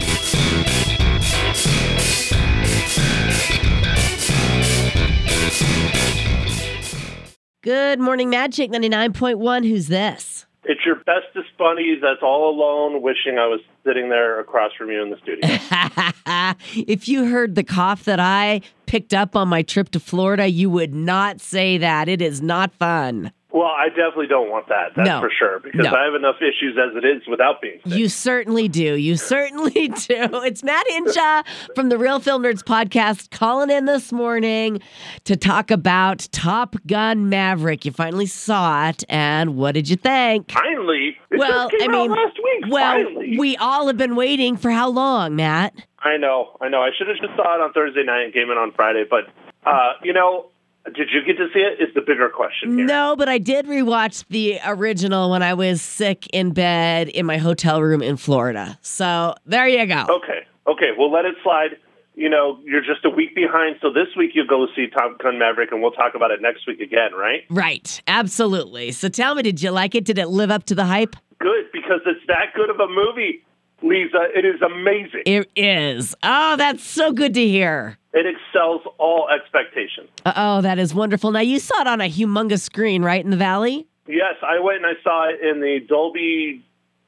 Good 7.63 7.99
morning, 7.99 8.29
Magic 8.29 8.69
99.1. 8.69 9.67
Who's 9.67 9.87
this? 9.87 10.38
It's 10.63 10.85
your 10.85 10.95
bestest 10.95 11.57
buddies 11.57 11.99
that's 12.01 12.21
all 12.21 12.49
alone, 12.49 13.01
wishing 13.01 13.37
I 13.39 13.47
was 13.47 13.61
sitting 13.85 14.09
there 14.09 14.39
across 14.39 14.71
from 14.77 14.91
you 14.91 15.01
in 15.01 15.09
the 15.09 15.17
studio. 15.17 16.83
if 16.87 17.07
you 17.07 17.25
heard 17.25 17.55
the 17.55 17.63
cough 17.63 18.03
that 18.03 18.19
I 18.19 18.61
picked 18.85 19.13
up 19.13 19.35
on 19.35 19.47
my 19.47 19.61
trip 19.61 19.89
to 19.91 19.99
Florida, 19.99 20.47
you 20.47 20.69
would 20.69 20.93
not 20.93 21.39
say 21.39 21.77
that. 21.77 22.09
It 22.09 22.21
is 22.21 22.41
not 22.41 22.73
fun. 22.73 23.31
Well, 23.51 23.65
I 23.67 23.89
definitely 23.89 24.27
don't 24.27 24.49
want 24.49 24.67
that. 24.69 24.91
That's 24.95 25.07
No. 25.09 25.19
for 25.21 25.31
sure 25.37 25.59
because 25.59 25.83
No. 25.83 25.91
I 25.91 26.03
have 26.05 26.13
enough 26.13 26.35
issues 26.39 26.77
as 26.77 26.95
it 26.95 27.03
is 27.03 27.27
without 27.27 27.61
being 27.61 27.79
sick. 27.83 27.97
You 27.97 28.07
certainly 28.07 28.67
do. 28.67 28.95
You 28.95 29.15
certainly 29.17 29.71
do. 29.87 30.27
It's 30.43 30.63
Matt 30.63 30.85
Hinshaw 30.87 31.43
from 31.75 31.89
the 31.89 31.97
Real 31.97 32.19
Film 32.19 32.43
Nerds 32.43 32.63
podcast 32.63 33.31
calling 33.31 33.69
in 33.71 33.85
this 33.85 34.11
morning 34.11 34.81
to 35.23 35.35
talk 35.35 35.71
about 35.71 36.27
Top 36.31 36.75
Gun 36.85 37.27
Maverick. 37.29 37.85
You 37.85 37.91
finally 37.91 38.27
saw 38.27 38.89
it, 38.89 39.03
and 39.09 39.55
what 39.55 39.73
did 39.73 39.89
you 39.89 39.95
think? 39.95 40.51
Finally, 40.51 41.17
it 41.31 41.39
well, 41.39 41.69
I 41.81 41.87
mean, 41.87 42.11
last 42.11 42.37
week. 42.43 42.65
well, 42.69 43.03
Finally. 43.03 43.37
we 43.39 43.57
all 43.57 43.87
have 43.87 43.97
been 43.97 44.15
waiting 44.15 44.57
for 44.57 44.69
how 44.71 44.89
long, 44.89 45.35
Matt? 45.35 45.73
I 46.01 46.17
know, 46.17 46.55
I 46.61 46.69
know. 46.69 46.81
I 46.81 46.91
should 46.97 47.07
have 47.07 47.17
just 47.17 47.35
saw 47.35 47.55
it 47.55 47.61
on 47.61 47.73
Thursday 47.73 48.03
night 48.03 48.23
and 48.25 48.33
came 48.33 48.49
in 48.51 48.57
on 48.57 48.71
Friday, 48.73 49.03
but 49.09 49.25
uh, 49.65 49.93
you 50.03 50.13
know, 50.13 50.47
did 50.95 51.09
you 51.11 51.23
get 51.25 51.37
to 51.37 51.47
see 51.53 51.59
it? 51.59 51.81
Is 51.81 51.93
the 51.93 52.01
bigger 52.01 52.29
question 52.29 52.77
here. 52.77 52.85
No, 52.85 53.15
but 53.17 53.29
I 53.29 53.37
did 53.37 53.65
rewatch 53.65 54.25
the 54.29 54.59
original 54.65 55.31
when 55.31 55.43
I 55.43 55.53
was 55.53 55.81
sick 55.81 56.27
in 56.33 56.51
bed 56.51 57.09
in 57.09 57.25
my 57.25 57.37
hotel 57.37 57.81
room 57.81 58.01
in 58.01 58.17
Florida. 58.17 58.77
So 58.81 59.35
there 59.45 59.67
you 59.67 59.85
go. 59.85 60.05
Okay, 60.09 60.45
okay. 60.67 60.89
We'll 60.97 61.11
let 61.11 61.25
it 61.25 61.35
slide. 61.43 61.77
You 62.15 62.29
know, 62.29 62.59
you're 62.65 62.81
just 62.81 63.05
a 63.05 63.09
week 63.09 63.33
behind, 63.33 63.77
so 63.81 63.93
this 63.93 64.07
week 64.17 64.31
you'll 64.33 64.45
go 64.45 64.67
see 64.75 64.87
Top 64.87 65.19
Gun 65.19 65.39
Maverick, 65.39 65.71
and 65.71 65.81
we'll 65.81 65.91
talk 65.91 66.15
about 66.15 66.31
it 66.31 66.41
next 66.41 66.67
week 66.67 66.81
again, 66.81 67.13
right? 67.13 67.45
Right, 67.49 68.01
absolutely. 68.07 68.91
So 68.91 69.07
tell 69.07 69.35
me, 69.35 69.41
did 69.41 69.61
you 69.61 69.71
like 69.71 69.95
it? 69.95 70.03
Did 70.03 70.17
it 70.17 70.27
live 70.27 70.51
up 70.51 70.65
to 70.65 70.75
the 70.75 70.83
hype? 70.83 71.15
Good, 71.39 71.71
because 71.71 72.01
it's 72.05 72.19
that 72.27 72.53
good 72.53 72.69
of 72.69 72.77
a 72.81 72.87
movie, 72.89 73.45
Lisa. 73.81 74.27
It 74.35 74.45
is 74.45 74.61
amazing. 74.61 75.23
It 75.25 75.49
is. 75.55 76.15
Oh, 76.23 76.55
that's 76.55 76.83
so 76.83 77.11
good 77.11 77.33
to 77.33 77.45
hear. 77.45 77.97
It 78.13 78.25
excels 78.25 78.81
all 78.97 79.29
expectations. 79.29 80.09
Oh, 80.25 80.61
that 80.61 80.79
is 80.79 80.93
wonderful. 80.93 81.31
Now, 81.31 81.41
you 81.41 81.59
saw 81.59 81.81
it 81.81 81.87
on 81.87 82.01
a 82.01 82.09
humongous 82.09 82.61
screen, 82.61 83.03
right, 83.03 83.23
in 83.23 83.29
the 83.29 83.37
Valley? 83.37 83.87
Yes, 84.07 84.35
I 84.41 84.59
went 84.59 84.77
and 84.77 84.87
I 84.87 85.01
saw 85.03 85.29
it 85.29 85.39
in 85.41 85.61
the 85.61 85.79
Dolby 85.87 86.65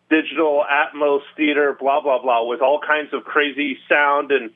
Digital 0.09 0.63
Atmos 0.69 1.21
Theater, 1.35 1.75
blah, 1.79 2.01
blah, 2.01 2.21
blah, 2.21 2.45
with 2.45 2.61
all 2.61 2.79
kinds 2.79 3.13
of 3.13 3.23
crazy 3.23 3.77
sound 3.89 4.31
and 4.31 4.51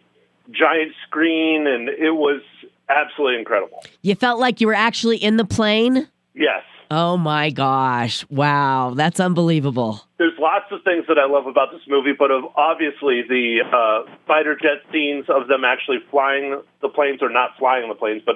giant 0.52 0.92
screen, 1.08 1.66
and 1.66 1.90
it 1.90 2.12
was 2.12 2.42
absolutely 2.90 3.40
incredible. 3.40 3.84
You 4.04 4.14
felt 4.14 4.40
like 4.40 4.62
you 4.62 4.68
were 4.68 4.76
actually 4.76 5.18
in 5.18 5.38
the 5.38 5.46
plane? 5.46 6.08
Yes. 6.36 6.62
Oh 6.92 7.18
my 7.18 7.50
gosh. 7.50 8.26
Wow, 8.30 8.94
that's 8.96 9.20
unbelievable. 9.20 10.02
There's 10.18 10.38
lots 10.40 10.66
of 10.72 10.84
things 10.84 11.06
that 11.08 11.18
I 11.18 11.26
love 11.26 11.48
about 11.48 11.72
this 11.72 11.82
movie, 11.88 12.14
but 12.18 12.32
obviously 12.56 13.24
the 13.28 13.62
uh, 13.66 14.12
fighter 14.28 14.56
jet 14.56 14.82
scenes 14.92 15.26
of 15.30 15.48
them 15.48 15.64
actually 15.66 16.00
flying 16.12 16.62
the 16.82 16.90
planes 16.90 17.22
or 17.22 17.30
not 17.30 17.58
flying 17.58 17.90
the 17.90 17.96
planes, 17.96 18.22
but 18.26 18.36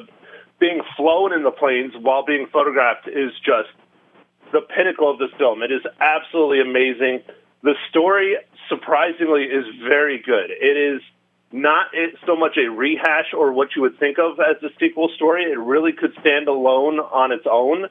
being 0.60 0.82
flown 0.97 1.34
in 1.34 1.43
the 1.43 1.52
planes 1.52 1.93
while 2.02 2.26
being 2.26 2.47
photographed 2.52 3.08
is 3.08 3.32
just 3.45 3.70
the 4.52 4.62
pinnacle 4.62 5.10
of 5.10 5.20
this 5.20 5.30
film. 5.38 5.64
It 5.64 5.72
is 5.72 5.82
absolutely 6.00 6.60
amazing. 6.62 7.22
The 7.62 7.76
story, 7.89 8.36
surprisingly, 8.68 9.43
is 9.43 9.66
very 9.84 10.22
good. 10.22 10.50
It 10.50 10.78
is 10.78 11.02
not 11.52 11.88
so 12.26 12.36
much 12.36 12.58
a 12.58 12.70
rehash 12.70 13.34
or 13.36 13.52
what 13.52 13.76
you 13.76 13.82
would 13.82 13.97
think 14.00 14.18
of 14.20 14.39
as 14.39 14.62
a 14.64 14.70
sequel 14.80 15.10
story. 15.16 15.43
It 15.43 15.58
really 15.58 15.93
could 15.93 16.14
stand 16.22 16.47
alone 16.47 17.00
on 17.00 17.32
its 17.32 17.45
own 17.50 17.88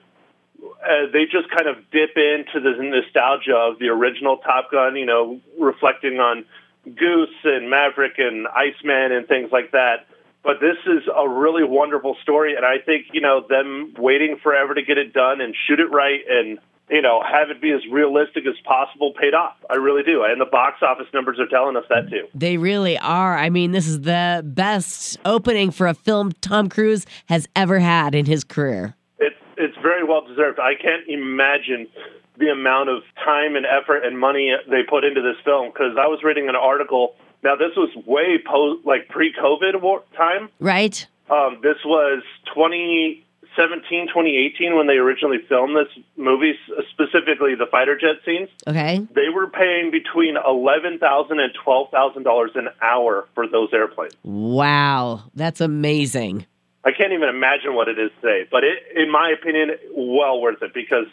uh, 0.62 1.06
they 1.12 1.24
just 1.24 1.50
kind 1.50 1.68
of 1.68 1.76
dip 1.90 2.16
into 2.16 2.60
the 2.60 2.82
nostalgia 2.82 3.56
of 3.56 3.78
the 3.78 3.88
original 3.88 4.38
Top 4.38 4.70
Gun, 4.70 4.96
you 4.96 5.06
know, 5.06 5.40
reflecting 5.58 6.18
on 6.18 6.44
Goose 6.84 7.34
and 7.44 7.70
Maverick 7.70 8.18
and 8.18 8.46
Iceman 8.48 9.12
and 9.12 9.26
things 9.26 9.50
like 9.52 9.72
that. 9.72 10.06
But 10.42 10.60
this 10.60 10.76
is 10.86 11.02
a 11.14 11.28
really 11.28 11.64
wonderful 11.64 12.16
story, 12.22 12.54
and 12.56 12.64
I 12.64 12.78
think 12.78 13.06
you 13.12 13.20
know 13.20 13.44
them 13.46 13.94
waiting 13.98 14.38
forever 14.42 14.74
to 14.74 14.82
get 14.82 14.96
it 14.96 15.12
done 15.12 15.40
and 15.40 15.54
shoot 15.66 15.80
it 15.80 15.90
right 15.90 16.20
and 16.28 16.58
you 16.88 17.02
know 17.02 17.22
have 17.22 17.50
it 17.50 17.60
be 17.60 17.72
as 17.72 17.80
realistic 17.90 18.46
as 18.46 18.54
possible 18.64 19.12
paid 19.20 19.34
off. 19.34 19.56
I 19.68 19.74
really 19.74 20.04
do, 20.04 20.22
and 20.24 20.40
the 20.40 20.46
box 20.46 20.78
office 20.80 21.08
numbers 21.12 21.38
are 21.40 21.48
telling 21.48 21.76
us 21.76 21.84
that 21.90 22.08
too. 22.08 22.28
They 22.34 22.56
really 22.56 22.96
are. 22.98 23.36
I 23.36 23.50
mean, 23.50 23.72
this 23.72 23.86
is 23.86 24.02
the 24.02 24.42
best 24.44 25.18
opening 25.24 25.70
for 25.70 25.86
a 25.86 25.94
film 25.94 26.32
Tom 26.40 26.68
Cruise 26.68 27.04
has 27.26 27.46
ever 27.56 27.78
had 27.80 28.14
in 28.14 28.24
his 28.24 28.44
career. 28.44 28.94
Very 29.82 30.04
well 30.04 30.26
deserved. 30.26 30.58
I 30.58 30.74
can't 30.74 31.06
imagine 31.08 31.86
the 32.38 32.48
amount 32.50 32.88
of 32.88 33.02
time 33.24 33.56
and 33.56 33.66
effort 33.66 34.04
and 34.04 34.18
money 34.18 34.52
they 34.68 34.82
put 34.88 35.04
into 35.04 35.22
this 35.22 35.36
film 35.44 35.70
because 35.72 35.96
I 35.98 36.06
was 36.06 36.22
reading 36.22 36.48
an 36.48 36.56
article. 36.56 37.14
Now 37.42 37.56
this 37.56 37.76
was 37.76 37.90
way 38.06 38.38
post 38.44 38.86
like 38.86 39.08
pre-COVID 39.08 39.80
war- 39.80 40.02
time. 40.16 40.48
Right? 40.60 41.06
Um, 41.30 41.58
this 41.62 41.76
was 41.84 42.22
2017, 42.54 44.08
2018 44.08 44.76
when 44.76 44.86
they 44.86 44.94
originally 44.94 45.38
filmed 45.48 45.76
this 45.76 45.88
movie, 46.16 46.54
specifically 46.90 47.54
the 47.54 47.66
fighter 47.66 47.98
jet 47.98 48.16
scenes. 48.24 48.48
Okay. 48.66 49.06
They 49.14 49.28
were 49.28 49.46
paying 49.48 49.90
between 49.90 50.36
eleven 50.36 50.98
thousand 50.98 51.40
and 51.40 51.52
twelve 51.54 51.90
thousand 51.90 52.22
dollars 52.22 52.52
an 52.54 52.68
hour 52.80 53.26
for 53.34 53.46
those 53.46 53.68
airplanes. 53.72 54.14
Wow. 54.22 55.24
That's 55.34 55.60
amazing. 55.60 56.46
I 56.88 56.92
can't 56.96 57.12
even 57.12 57.28
imagine 57.28 57.74
what 57.74 57.88
it 57.88 57.98
is 57.98 58.10
today, 58.22 58.48
but 58.50 58.64
it, 58.64 58.78
in 58.96 59.12
my 59.12 59.30
opinion, 59.38 59.72
well 59.94 60.40
worth 60.40 60.62
it 60.62 60.72
because 60.72 61.04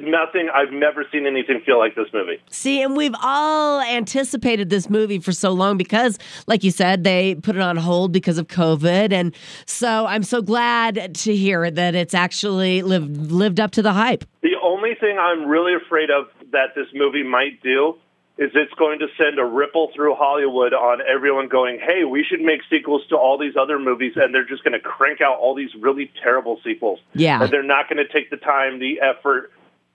nothing. 0.00 0.48
I've 0.54 0.72
never 0.72 1.04
seen 1.10 1.26
anything 1.26 1.60
feel 1.66 1.76
like 1.76 1.96
this 1.96 2.06
movie. 2.12 2.40
See, 2.50 2.80
and 2.82 2.96
we've 2.96 3.16
all 3.20 3.80
anticipated 3.80 4.70
this 4.70 4.88
movie 4.88 5.18
for 5.18 5.32
so 5.32 5.50
long 5.50 5.76
because, 5.76 6.20
like 6.46 6.62
you 6.62 6.70
said, 6.70 7.02
they 7.02 7.34
put 7.34 7.56
it 7.56 7.62
on 7.62 7.76
hold 7.76 8.12
because 8.12 8.38
of 8.38 8.46
COVID. 8.46 9.12
And 9.12 9.34
so 9.66 10.06
I'm 10.06 10.22
so 10.22 10.40
glad 10.40 11.16
to 11.16 11.34
hear 11.34 11.68
that 11.68 11.96
it's 11.96 12.14
actually 12.14 12.82
lived, 12.82 13.32
lived 13.32 13.58
up 13.58 13.72
to 13.72 13.82
the 13.82 13.92
hype. 13.92 14.24
The 14.42 14.54
only 14.62 14.94
thing 14.94 15.18
I'm 15.18 15.46
really 15.46 15.74
afraid 15.74 16.10
of 16.10 16.26
that 16.52 16.76
this 16.76 16.86
movie 16.94 17.24
might 17.24 17.60
do 17.60 17.96
is 18.36 18.50
it's 18.54 18.74
going 18.74 18.98
to 18.98 19.06
send 19.16 19.38
a 19.38 19.44
ripple 19.44 19.92
through 19.94 20.14
Hollywood 20.16 20.74
on 20.74 21.00
everyone 21.00 21.48
going, 21.48 21.78
hey, 21.78 22.02
we 22.04 22.24
should 22.24 22.40
make 22.40 22.62
sequels 22.68 23.06
to 23.08 23.16
all 23.16 23.38
these 23.38 23.54
other 23.56 23.78
movies, 23.78 24.14
and 24.16 24.34
they're 24.34 24.44
just 24.44 24.64
going 24.64 24.72
to 24.72 24.80
crank 24.80 25.20
out 25.20 25.38
all 25.38 25.54
these 25.54 25.70
really 25.78 26.10
terrible 26.20 26.60
sequels. 26.64 26.98
Yeah. 27.14 27.42
And 27.42 27.52
they're 27.52 27.62
not 27.62 27.88
going 27.88 28.04
to 28.04 28.12
take 28.12 28.30
the 28.30 28.36
time, 28.36 28.80
the 28.80 29.00
effort 29.00 29.52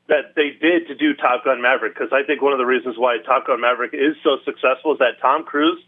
that 0.08 0.36
they 0.36 0.52
did 0.52 0.88
to 0.88 0.96
do 0.96 1.14
Top 1.14 1.44
Gun 1.44 1.62
Maverick, 1.62 1.94
because 1.94 2.14
I 2.14 2.24
think 2.24 2.42
one 2.42 2.54
of 2.54 2.60
the 2.60 2.66
reasons 2.66 2.98
why 2.98 3.18
Top 3.26 3.46
Gun 3.46 3.60
Maverick 3.60 3.94
is 3.94 4.16
so 4.24 4.38
successful 4.46 4.94
is 4.94 5.00
that 5.00 5.20
Tom 5.22 5.44
Cruise 5.44 5.84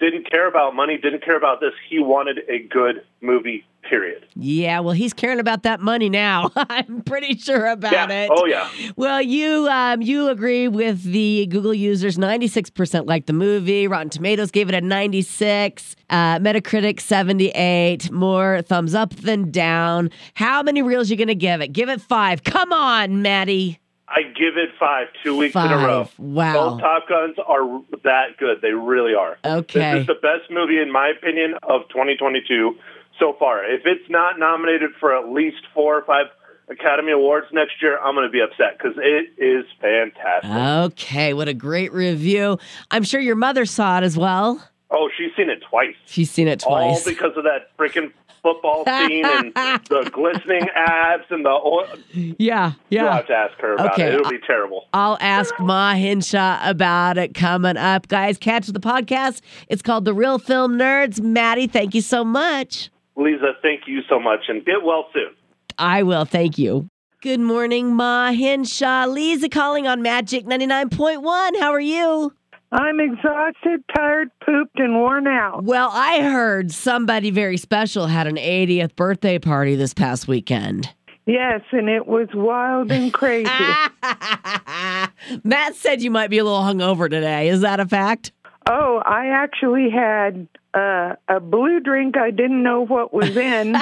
didn't 0.00 0.30
care 0.30 0.48
about 0.48 0.74
money, 0.74 0.98
didn't 0.98 1.24
care 1.24 1.36
about 1.36 1.60
this. 1.60 1.72
He 1.88 1.98
wanted 1.98 2.40
a 2.48 2.58
good 2.68 3.04
movie, 3.20 3.64
period. 3.88 4.26
Yeah, 4.34 4.80
well, 4.80 4.92
he's 4.92 5.12
caring 5.12 5.38
about 5.40 5.62
that 5.62 5.80
money 5.80 6.08
now. 6.10 6.50
I'm 6.56 7.02
pretty 7.02 7.36
sure 7.38 7.66
about 7.66 7.92
Yeah. 7.92 8.08
it. 8.24 8.30
Oh, 8.32 8.44
yeah. 8.44 8.68
Well, 8.96 9.22
you 9.22 9.68
um, 9.70 10.02
you 10.02 10.28
agree 10.28 10.68
with 10.68 11.02
the 11.04 11.46
Google 11.46 11.72
users. 11.74 12.18
96% 12.18 13.06
liked 13.06 13.26
the 13.28 13.32
movie. 13.32 13.86
Rotten 13.86 14.10
Tomatoes 14.10 14.50
gave 14.50 14.68
it 14.68 14.74
a 14.74 14.80
96. 14.80 15.96
Uh, 16.10 16.38
Metacritic 16.38 17.00
78. 17.00 18.10
More 18.10 18.62
thumbs 18.62 18.94
up 18.94 19.10
than 19.14 19.50
down. 19.50 20.10
How 20.34 20.62
many 20.62 20.82
reels 20.82 21.08
you 21.10 21.16
gonna 21.16 21.34
give 21.34 21.60
it? 21.60 21.68
Give 21.72 21.88
it 21.88 22.00
five. 22.00 22.42
Come 22.44 22.72
on, 22.72 23.22
Maddie. 23.22 23.78
I 24.08 24.22
give 24.22 24.56
it 24.56 24.70
five, 24.78 25.08
two 25.22 25.36
weeks 25.36 25.54
in 25.54 25.62
a 25.62 25.76
row. 25.76 26.08
Wow. 26.18 26.52
Both 26.70 26.80
Top 26.80 27.08
Guns 27.08 27.36
are 27.46 27.82
that 28.04 28.36
good. 28.38 28.60
They 28.60 28.72
really 28.72 29.14
are. 29.14 29.38
Okay. 29.44 29.92
This 29.94 30.00
is 30.02 30.06
the 30.08 30.14
best 30.14 30.50
movie, 30.50 30.78
in 30.78 30.92
my 30.92 31.08
opinion, 31.08 31.54
of 31.62 31.88
2022 31.88 32.76
so 33.18 33.34
far. 33.38 33.64
If 33.64 33.82
it's 33.86 34.08
not 34.10 34.38
nominated 34.38 34.90
for 35.00 35.16
at 35.16 35.30
least 35.32 35.62
four 35.72 35.96
or 35.98 36.02
five 36.04 36.26
Academy 36.68 37.12
Awards 37.12 37.46
next 37.52 37.80
year, 37.82 37.98
I'm 37.98 38.14
going 38.14 38.26
to 38.26 38.32
be 38.32 38.40
upset 38.40 38.76
because 38.78 38.94
it 38.98 39.30
is 39.42 39.64
fantastic. 39.80 40.50
Okay, 40.50 41.32
what 41.34 41.48
a 41.48 41.54
great 41.54 41.92
review. 41.92 42.58
I'm 42.90 43.04
sure 43.04 43.20
your 43.20 43.36
mother 43.36 43.64
saw 43.66 43.98
it 43.98 44.04
as 44.04 44.16
well. 44.16 44.62
oh, 44.90 45.08
she's 45.16 45.30
seen 45.36 45.48
it 45.50 45.62
twice. 45.68 45.94
She's 46.06 46.30
seen 46.30 46.48
it 46.48 46.62
All 46.64 46.92
twice. 46.92 47.04
because 47.04 47.36
of 47.36 47.44
that 47.44 47.74
freaking 47.78 48.12
football 48.44 48.84
scene 49.08 49.24
and 49.24 49.52
the 49.88 50.08
glistening 50.12 50.68
abs 50.76 51.24
and 51.30 51.44
the 51.44 51.48
oil. 51.48 51.88
yeah, 52.12 52.74
You'll 52.90 53.04
yeah. 53.04 53.14
have 53.16 53.26
to 53.26 53.32
ask 53.34 53.58
her 53.58 53.74
about 53.74 53.94
Okay. 53.94 54.08
it. 54.08 54.14
It'll 54.14 54.30
be 54.30 54.38
terrible. 54.46 54.84
I'll 54.92 55.18
ask 55.20 55.52
Ma 55.58 55.94
Hinshaw 55.94 56.60
about 56.62 57.18
it 57.18 57.34
coming 57.34 57.76
up. 57.76 58.06
Guys, 58.06 58.38
catch 58.38 58.68
the 58.68 58.78
podcast. 58.78 59.40
It's 59.68 59.82
called 59.82 60.04
The 60.04 60.14
Real 60.14 60.38
Film 60.38 60.78
Nerds. 60.78 61.20
Maddie, 61.20 61.66
thank 61.66 61.94
you 61.96 62.02
so 62.02 62.22
much. 62.24 62.90
Lisa, 63.16 63.52
thank 63.62 63.88
you 63.88 64.02
so 64.08 64.20
much 64.20 64.40
and 64.48 64.64
get 64.64 64.84
well 64.84 65.06
soon. 65.12 65.34
I 65.78 66.02
will. 66.04 66.24
Thank 66.26 66.58
you. 66.58 66.86
Good 67.22 67.40
morning, 67.40 67.94
Ma 67.94 68.32
Hinshaw. 68.32 69.06
Lisa 69.06 69.48
calling 69.48 69.86
on 69.88 70.02
Magic 70.02 70.44
99.1. 70.44 71.58
How 71.58 71.72
are 71.72 71.80
you? 71.80 72.32
I'm 72.74 72.98
exhausted, 72.98 73.84
tired, 73.94 74.30
pooped, 74.44 74.80
and 74.80 74.94
worn 74.94 75.28
out. 75.28 75.62
Well, 75.62 75.90
I 75.92 76.22
heard 76.22 76.72
somebody 76.72 77.30
very 77.30 77.56
special 77.56 78.08
had 78.08 78.26
an 78.26 78.34
80th 78.34 78.96
birthday 78.96 79.38
party 79.38 79.76
this 79.76 79.94
past 79.94 80.26
weekend. 80.26 80.92
Yes, 81.24 81.60
and 81.70 81.88
it 81.88 82.08
was 82.08 82.26
wild 82.34 82.90
and 82.90 83.12
crazy. 83.12 83.48
Matt 85.44 85.76
said 85.76 86.02
you 86.02 86.10
might 86.10 86.30
be 86.30 86.38
a 86.38 86.44
little 86.44 86.62
hungover 86.62 87.08
today. 87.08 87.48
Is 87.48 87.60
that 87.60 87.78
a 87.78 87.86
fact? 87.86 88.32
oh, 88.66 89.02
I 89.04 89.26
actually 89.28 89.90
had 89.90 90.48
uh, 90.72 91.14
a 91.28 91.40
blue 91.40 91.80
drink 91.80 92.16
I 92.16 92.30
didn't 92.30 92.62
know 92.62 92.84
what 92.84 93.12
was 93.12 93.36
in, 93.36 93.76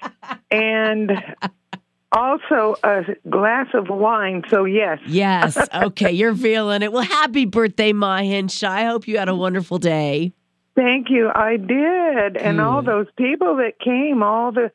and 0.50 1.10
also 2.12 2.76
a 2.82 3.02
glass 3.28 3.66
of 3.74 3.88
wine. 3.88 4.42
So, 4.48 4.64
yes. 4.64 4.98
Yes. 5.06 5.58
Okay, 5.74 6.12
you're 6.12 6.34
feeling 6.34 6.82
it. 6.82 6.92
Well, 6.92 7.02
happy 7.02 7.44
birthday, 7.44 7.92
Ma 7.92 8.18
Hinshaw. 8.18 8.70
I 8.70 8.84
hope 8.84 9.06
you 9.06 9.18
had 9.18 9.28
a 9.28 9.34
wonderful 9.34 9.78
day. 9.78 10.32
Thank 10.74 11.10
you. 11.10 11.30
I 11.34 11.56
did. 11.56 12.36
And 12.36 12.60
all 12.60 12.82
those 12.82 13.08
people 13.16 13.56
that 13.56 13.80
came, 13.80 14.22
all 14.22 14.52
the 14.52 14.70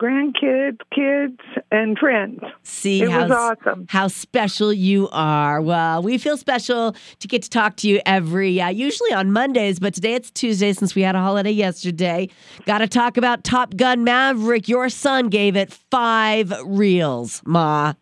grandkids, 0.00 0.78
kids, 0.94 1.40
and 1.70 1.98
friends. 1.98 2.40
See 2.62 3.02
It 3.02 3.10
how, 3.10 3.22
was 3.22 3.30
awesome. 3.30 3.86
how 3.88 4.08
special 4.08 4.72
you 4.72 5.08
are. 5.10 5.60
Well, 5.60 6.02
we 6.02 6.18
feel 6.18 6.36
special 6.36 6.94
to 7.20 7.28
get 7.28 7.42
to 7.42 7.50
talk 7.50 7.76
to 7.78 7.88
you 7.88 8.00
every, 8.04 8.60
uh, 8.60 8.68
usually 8.68 9.12
on 9.12 9.32
Mondays, 9.32 9.78
but 9.78 9.94
today 9.94 10.14
it's 10.14 10.30
Tuesday 10.30 10.72
since 10.72 10.94
we 10.94 11.02
had 11.02 11.14
a 11.14 11.20
holiday 11.20 11.50
yesterday. 11.50 12.28
Got 12.66 12.78
to 12.78 12.88
talk 12.88 13.16
about 13.16 13.42
Top 13.44 13.76
Gun 13.76 14.04
Maverick. 14.04 14.68
Your 14.68 14.88
son 14.88 15.28
gave 15.28 15.56
it 15.56 15.72
five 15.90 16.52
reels, 16.64 17.42
Ma. 17.46 17.94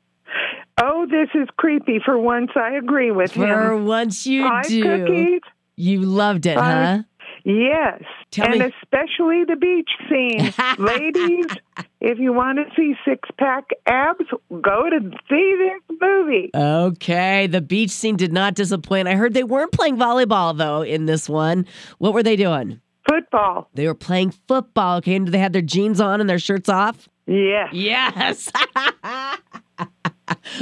Oh, 0.82 1.06
this 1.08 1.28
is 1.40 1.48
creepy. 1.56 2.00
For 2.04 2.18
once, 2.18 2.50
I 2.56 2.74
agree 2.74 3.12
with 3.12 3.32
For 3.32 3.46
him. 3.46 3.54
For 3.54 3.76
once 3.76 4.26
you 4.26 4.42
Five 4.42 4.66
do. 4.66 4.82
cookies. 4.82 5.40
You 5.76 6.00
loved 6.02 6.46
it, 6.46 6.56
huh? 6.56 7.02
Yes, 7.44 8.02
Tell 8.30 8.46
and 8.46 8.58
me- 8.60 8.72
especially 8.82 9.44
the 9.44 9.56
beach 9.56 9.90
scene. 10.08 10.54
Ladies, 10.78 11.46
if 12.00 12.18
you 12.18 12.32
want 12.32 12.58
to 12.58 12.64
see 12.74 12.94
six 13.04 13.28
pack 13.38 13.64
abs, 13.86 14.24
go 14.50 14.88
to 14.88 14.98
see 15.28 15.56
this 15.58 15.98
movie. 16.00 16.50
Okay, 16.54 17.46
the 17.46 17.60
beach 17.60 17.90
scene 17.90 18.16
did 18.16 18.32
not 18.32 18.54
disappoint. 18.54 19.08
I 19.08 19.14
heard 19.14 19.34
they 19.34 19.44
weren't 19.44 19.72
playing 19.72 19.98
volleyball 19.98 20.56
though 20.56 20.80
in 20.82 21.04
this 21.04 21.28
one. 21.28 21.66
What 21.98 22.14
were 22.14 22.22
they 22.22 22.36
doing? 22.36 22.80
Football. 23.06 23.68
They 23.74 23.86
were 23.86 23.94
playing 23.94 24.30
football. 24.48 24.96
Okay, 24.98 25.14
and 25.14 25.28
they 25.28 25.38
had 25.38 25.52
their 25.52 25.60
jeans 25.60 26.00
on 26.00 26.22
and 26.22 26.30
their 26.30 26.38
shirts 26.38 26.70
off. 26.70 27.10
Yes. 27.26 27.68
Yes. 27.74 28.50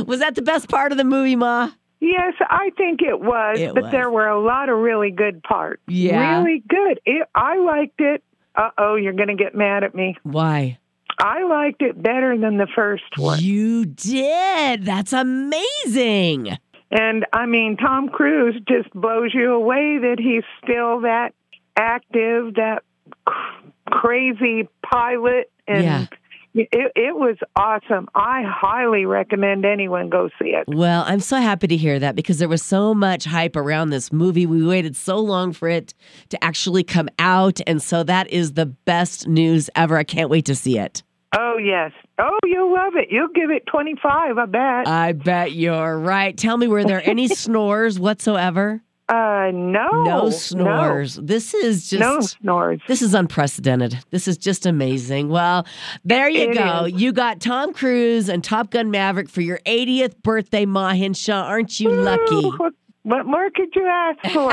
was 0.04 0.18
that 0.18 0.34
the 0.34 0.42
best 0.42 0.68
part 0.68 0.90
of 0.90 0.98
the 0.98 1.04
movie, 1.04 1.36
Ma? 1.36 1.70
Yes, 2.04 2.34
I 2.40 2.70
think 2.76 3.00
it 3.00 3.20
was, 3.20 3.60
It 3.60 3.74
but 3.74 3.84
was. 3.84 3.92
there 3.92 4.10
were 4.10 4.26
a 4.26 4.42
lot 4.42 4.68
of 4.68 4.76
really 4.78 5.12
good 5.12 5.40
parts. 5.44 5.80
Yeah. 5.86 6.38
Really 6.42 6.60
good. 6.68 7.00
It, 7.06 7.28
I 7.32 7.58
liked 7.58 8.00
it. 8.00 8.24
Uh 8.56 8.70
oh, 8.76 8.96
you're 8.96 9.12
going 9.12 9.28
to 9.28 9.36
get 9.36 9.54
mad 9.54 9.84
at 9.84 9.94
me. 9.94 10.16
Why? 10.24 10.78
I 11.18 11.44
liked 11.44 11.80
it 11.80 12.02
better 12.02 12.36
than 12.36 12.56
the 12.58 12.66
first 12.74 13.04
one. 13.16 13.38
You 13.40 13.84
did. 13.84 14.84
That's 14.84 15.12
amazing. 15.12 16.58
And 16.90 17.24
I 17.32 17.46
mean, 17.46 17.76
Tom 17.76 18.08
Cruise 18.08 18.60
just 18.68 18.90
blows 18.92 19.30
you 19.32 19.52
away 19.52 19.98
that 20.02 20.16
he's 20.18 20.42
still 20.62 21.02
that 21.02 21.34
active, 21.76 22.54
that 22.54 22.82
cr- 23.24 23.68
crazy 23.90 24.68
pilot. 24.82 25.50
And 25.68 25.84
Yeah. 25.84 26.06
It, 26.54 26.92
it 26.94 27.16
was 27.16 27.36
awesome. 27.56 28.08
I 28.14 28.42
highly 28.46 29.06
recommend 29.06 29.64
anyone 29.64 30.10
go 30.10 30.28
see 30.40 30.50
it. 30.50 30.64
Well, 30.68 31.04
I'm 31.06 31.20
so 31.20 31.36
happy 31.36 31.66
to 31.68 31.76
hear 31.76 31.98
that 31.98 32.14
because 32.14 32.38
there 32.38 32.48
was 32.48 32.62
so 32.62 32.94
much 32.94 33.24
hype 33.24 33.56
around 33.56 33.90
this 33.90 34.12
movie. 34.12 34.46
We 34.46 34.64
waited 34.64 34.96
so 34.96 35.18
long 35.18 35.52
for 35.52 35.68
it 35.68 35.94
to 36.28 36.44
actually 36.44 36.84
come 36.84 37.08
out. 37.18 37.60
And 37.66 37.82
so 37.82 38.02
that 38.04 38.30
is 38.30 38.52
the 38.52 38.66
best 38.66 39.26
news 39.26 39.70
ever. 39.74 39.96
I 39.96 40.04
can't 40.04 40.30
wait 40.30 40.44
to 40.46 40.54
see 40.54 40.78
it. 40.78 41.02
Oh, 41.34 41.56
yes. 41.56 41.92
Oh, 42.18 42.38
you'll 42.44 42.72
love 42.72 42.92
it. 42.96 43.08
You'll 43.10 43.28
give 43.28 43.50
it 43.50 43.64
25, 43.66 44.36
I 44.36 44.46
bet. 44.46 44.86
I 44.86 45.12
bet 45.12 45.52
you're 45.52 45.98
right. 45.98 46.36
Tell 46.36 46.58
me, 46.58 46.66
were 46.66 46.84
there 46.84 47.02
any 47.08 47.28
snores 47.34 47.98
whatsoever? 47.98 48.82
Uh, 49.08 49.50
no. 49.52 49.88
no 50.04 50.30
snores. 50.30 51.16
This 51.16 51.52
is 51.54 51.90
just. 51.90 52.00
No, 52.00 52.14
no 52.14 52.20
snores. 52.20 52.80
This 52.88 53.02
is 53.02 53.14
unprecedented. 53.14 53.98
This 54.10 54.26
is 54.26 54.38
just 54.38 54.64
amazing. 54.64 55.28
Well, 55.28 55.66
there 56.04 56.28
you 56.28 56.50
It 56.50 56.54
go. 56.54 56.84
is. 56.86 56.94
You 56.94 57.12
got 57.12 57.40
Tom 57.40 57.74
Cruise 57.74 58.28
and 58.28 58.42
Top 58.42 58.70
Gun 58.70 58.90
Maverick 58.90 59.28
for 59.28 59.40
your 59.42 59.58
80th 59.66 60.22
birthday, 60.22 60.64
Ma 60.64 60.92
Hinshaw. 60.92 61.42
Aren't 61.44 61.78
you 61.80 61.90
lucky? 61.90 62.36
Ooh, 62.36 62.70
what 63.02 63.26
more 63.26 63.50
could 63.50 63.74
you 63.74 63.86
ask 63.86 64.20
for? 64.32 64.52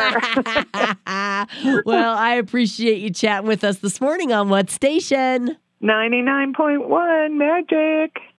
well, 1.85 2.17
I 2.17 2.33
appreciate 2.33 2.99
you 2.99 3.11
chatting 3.11 3.47
with 3.47 3.63
us 3.63 3.77
this 3.79 4.01
morning 4.01 4.33
on 4.33 4.49
what 4.49 4.69
station? 4.71 5.55
99.1 5.83 7.37
Magic. 7.37 8.19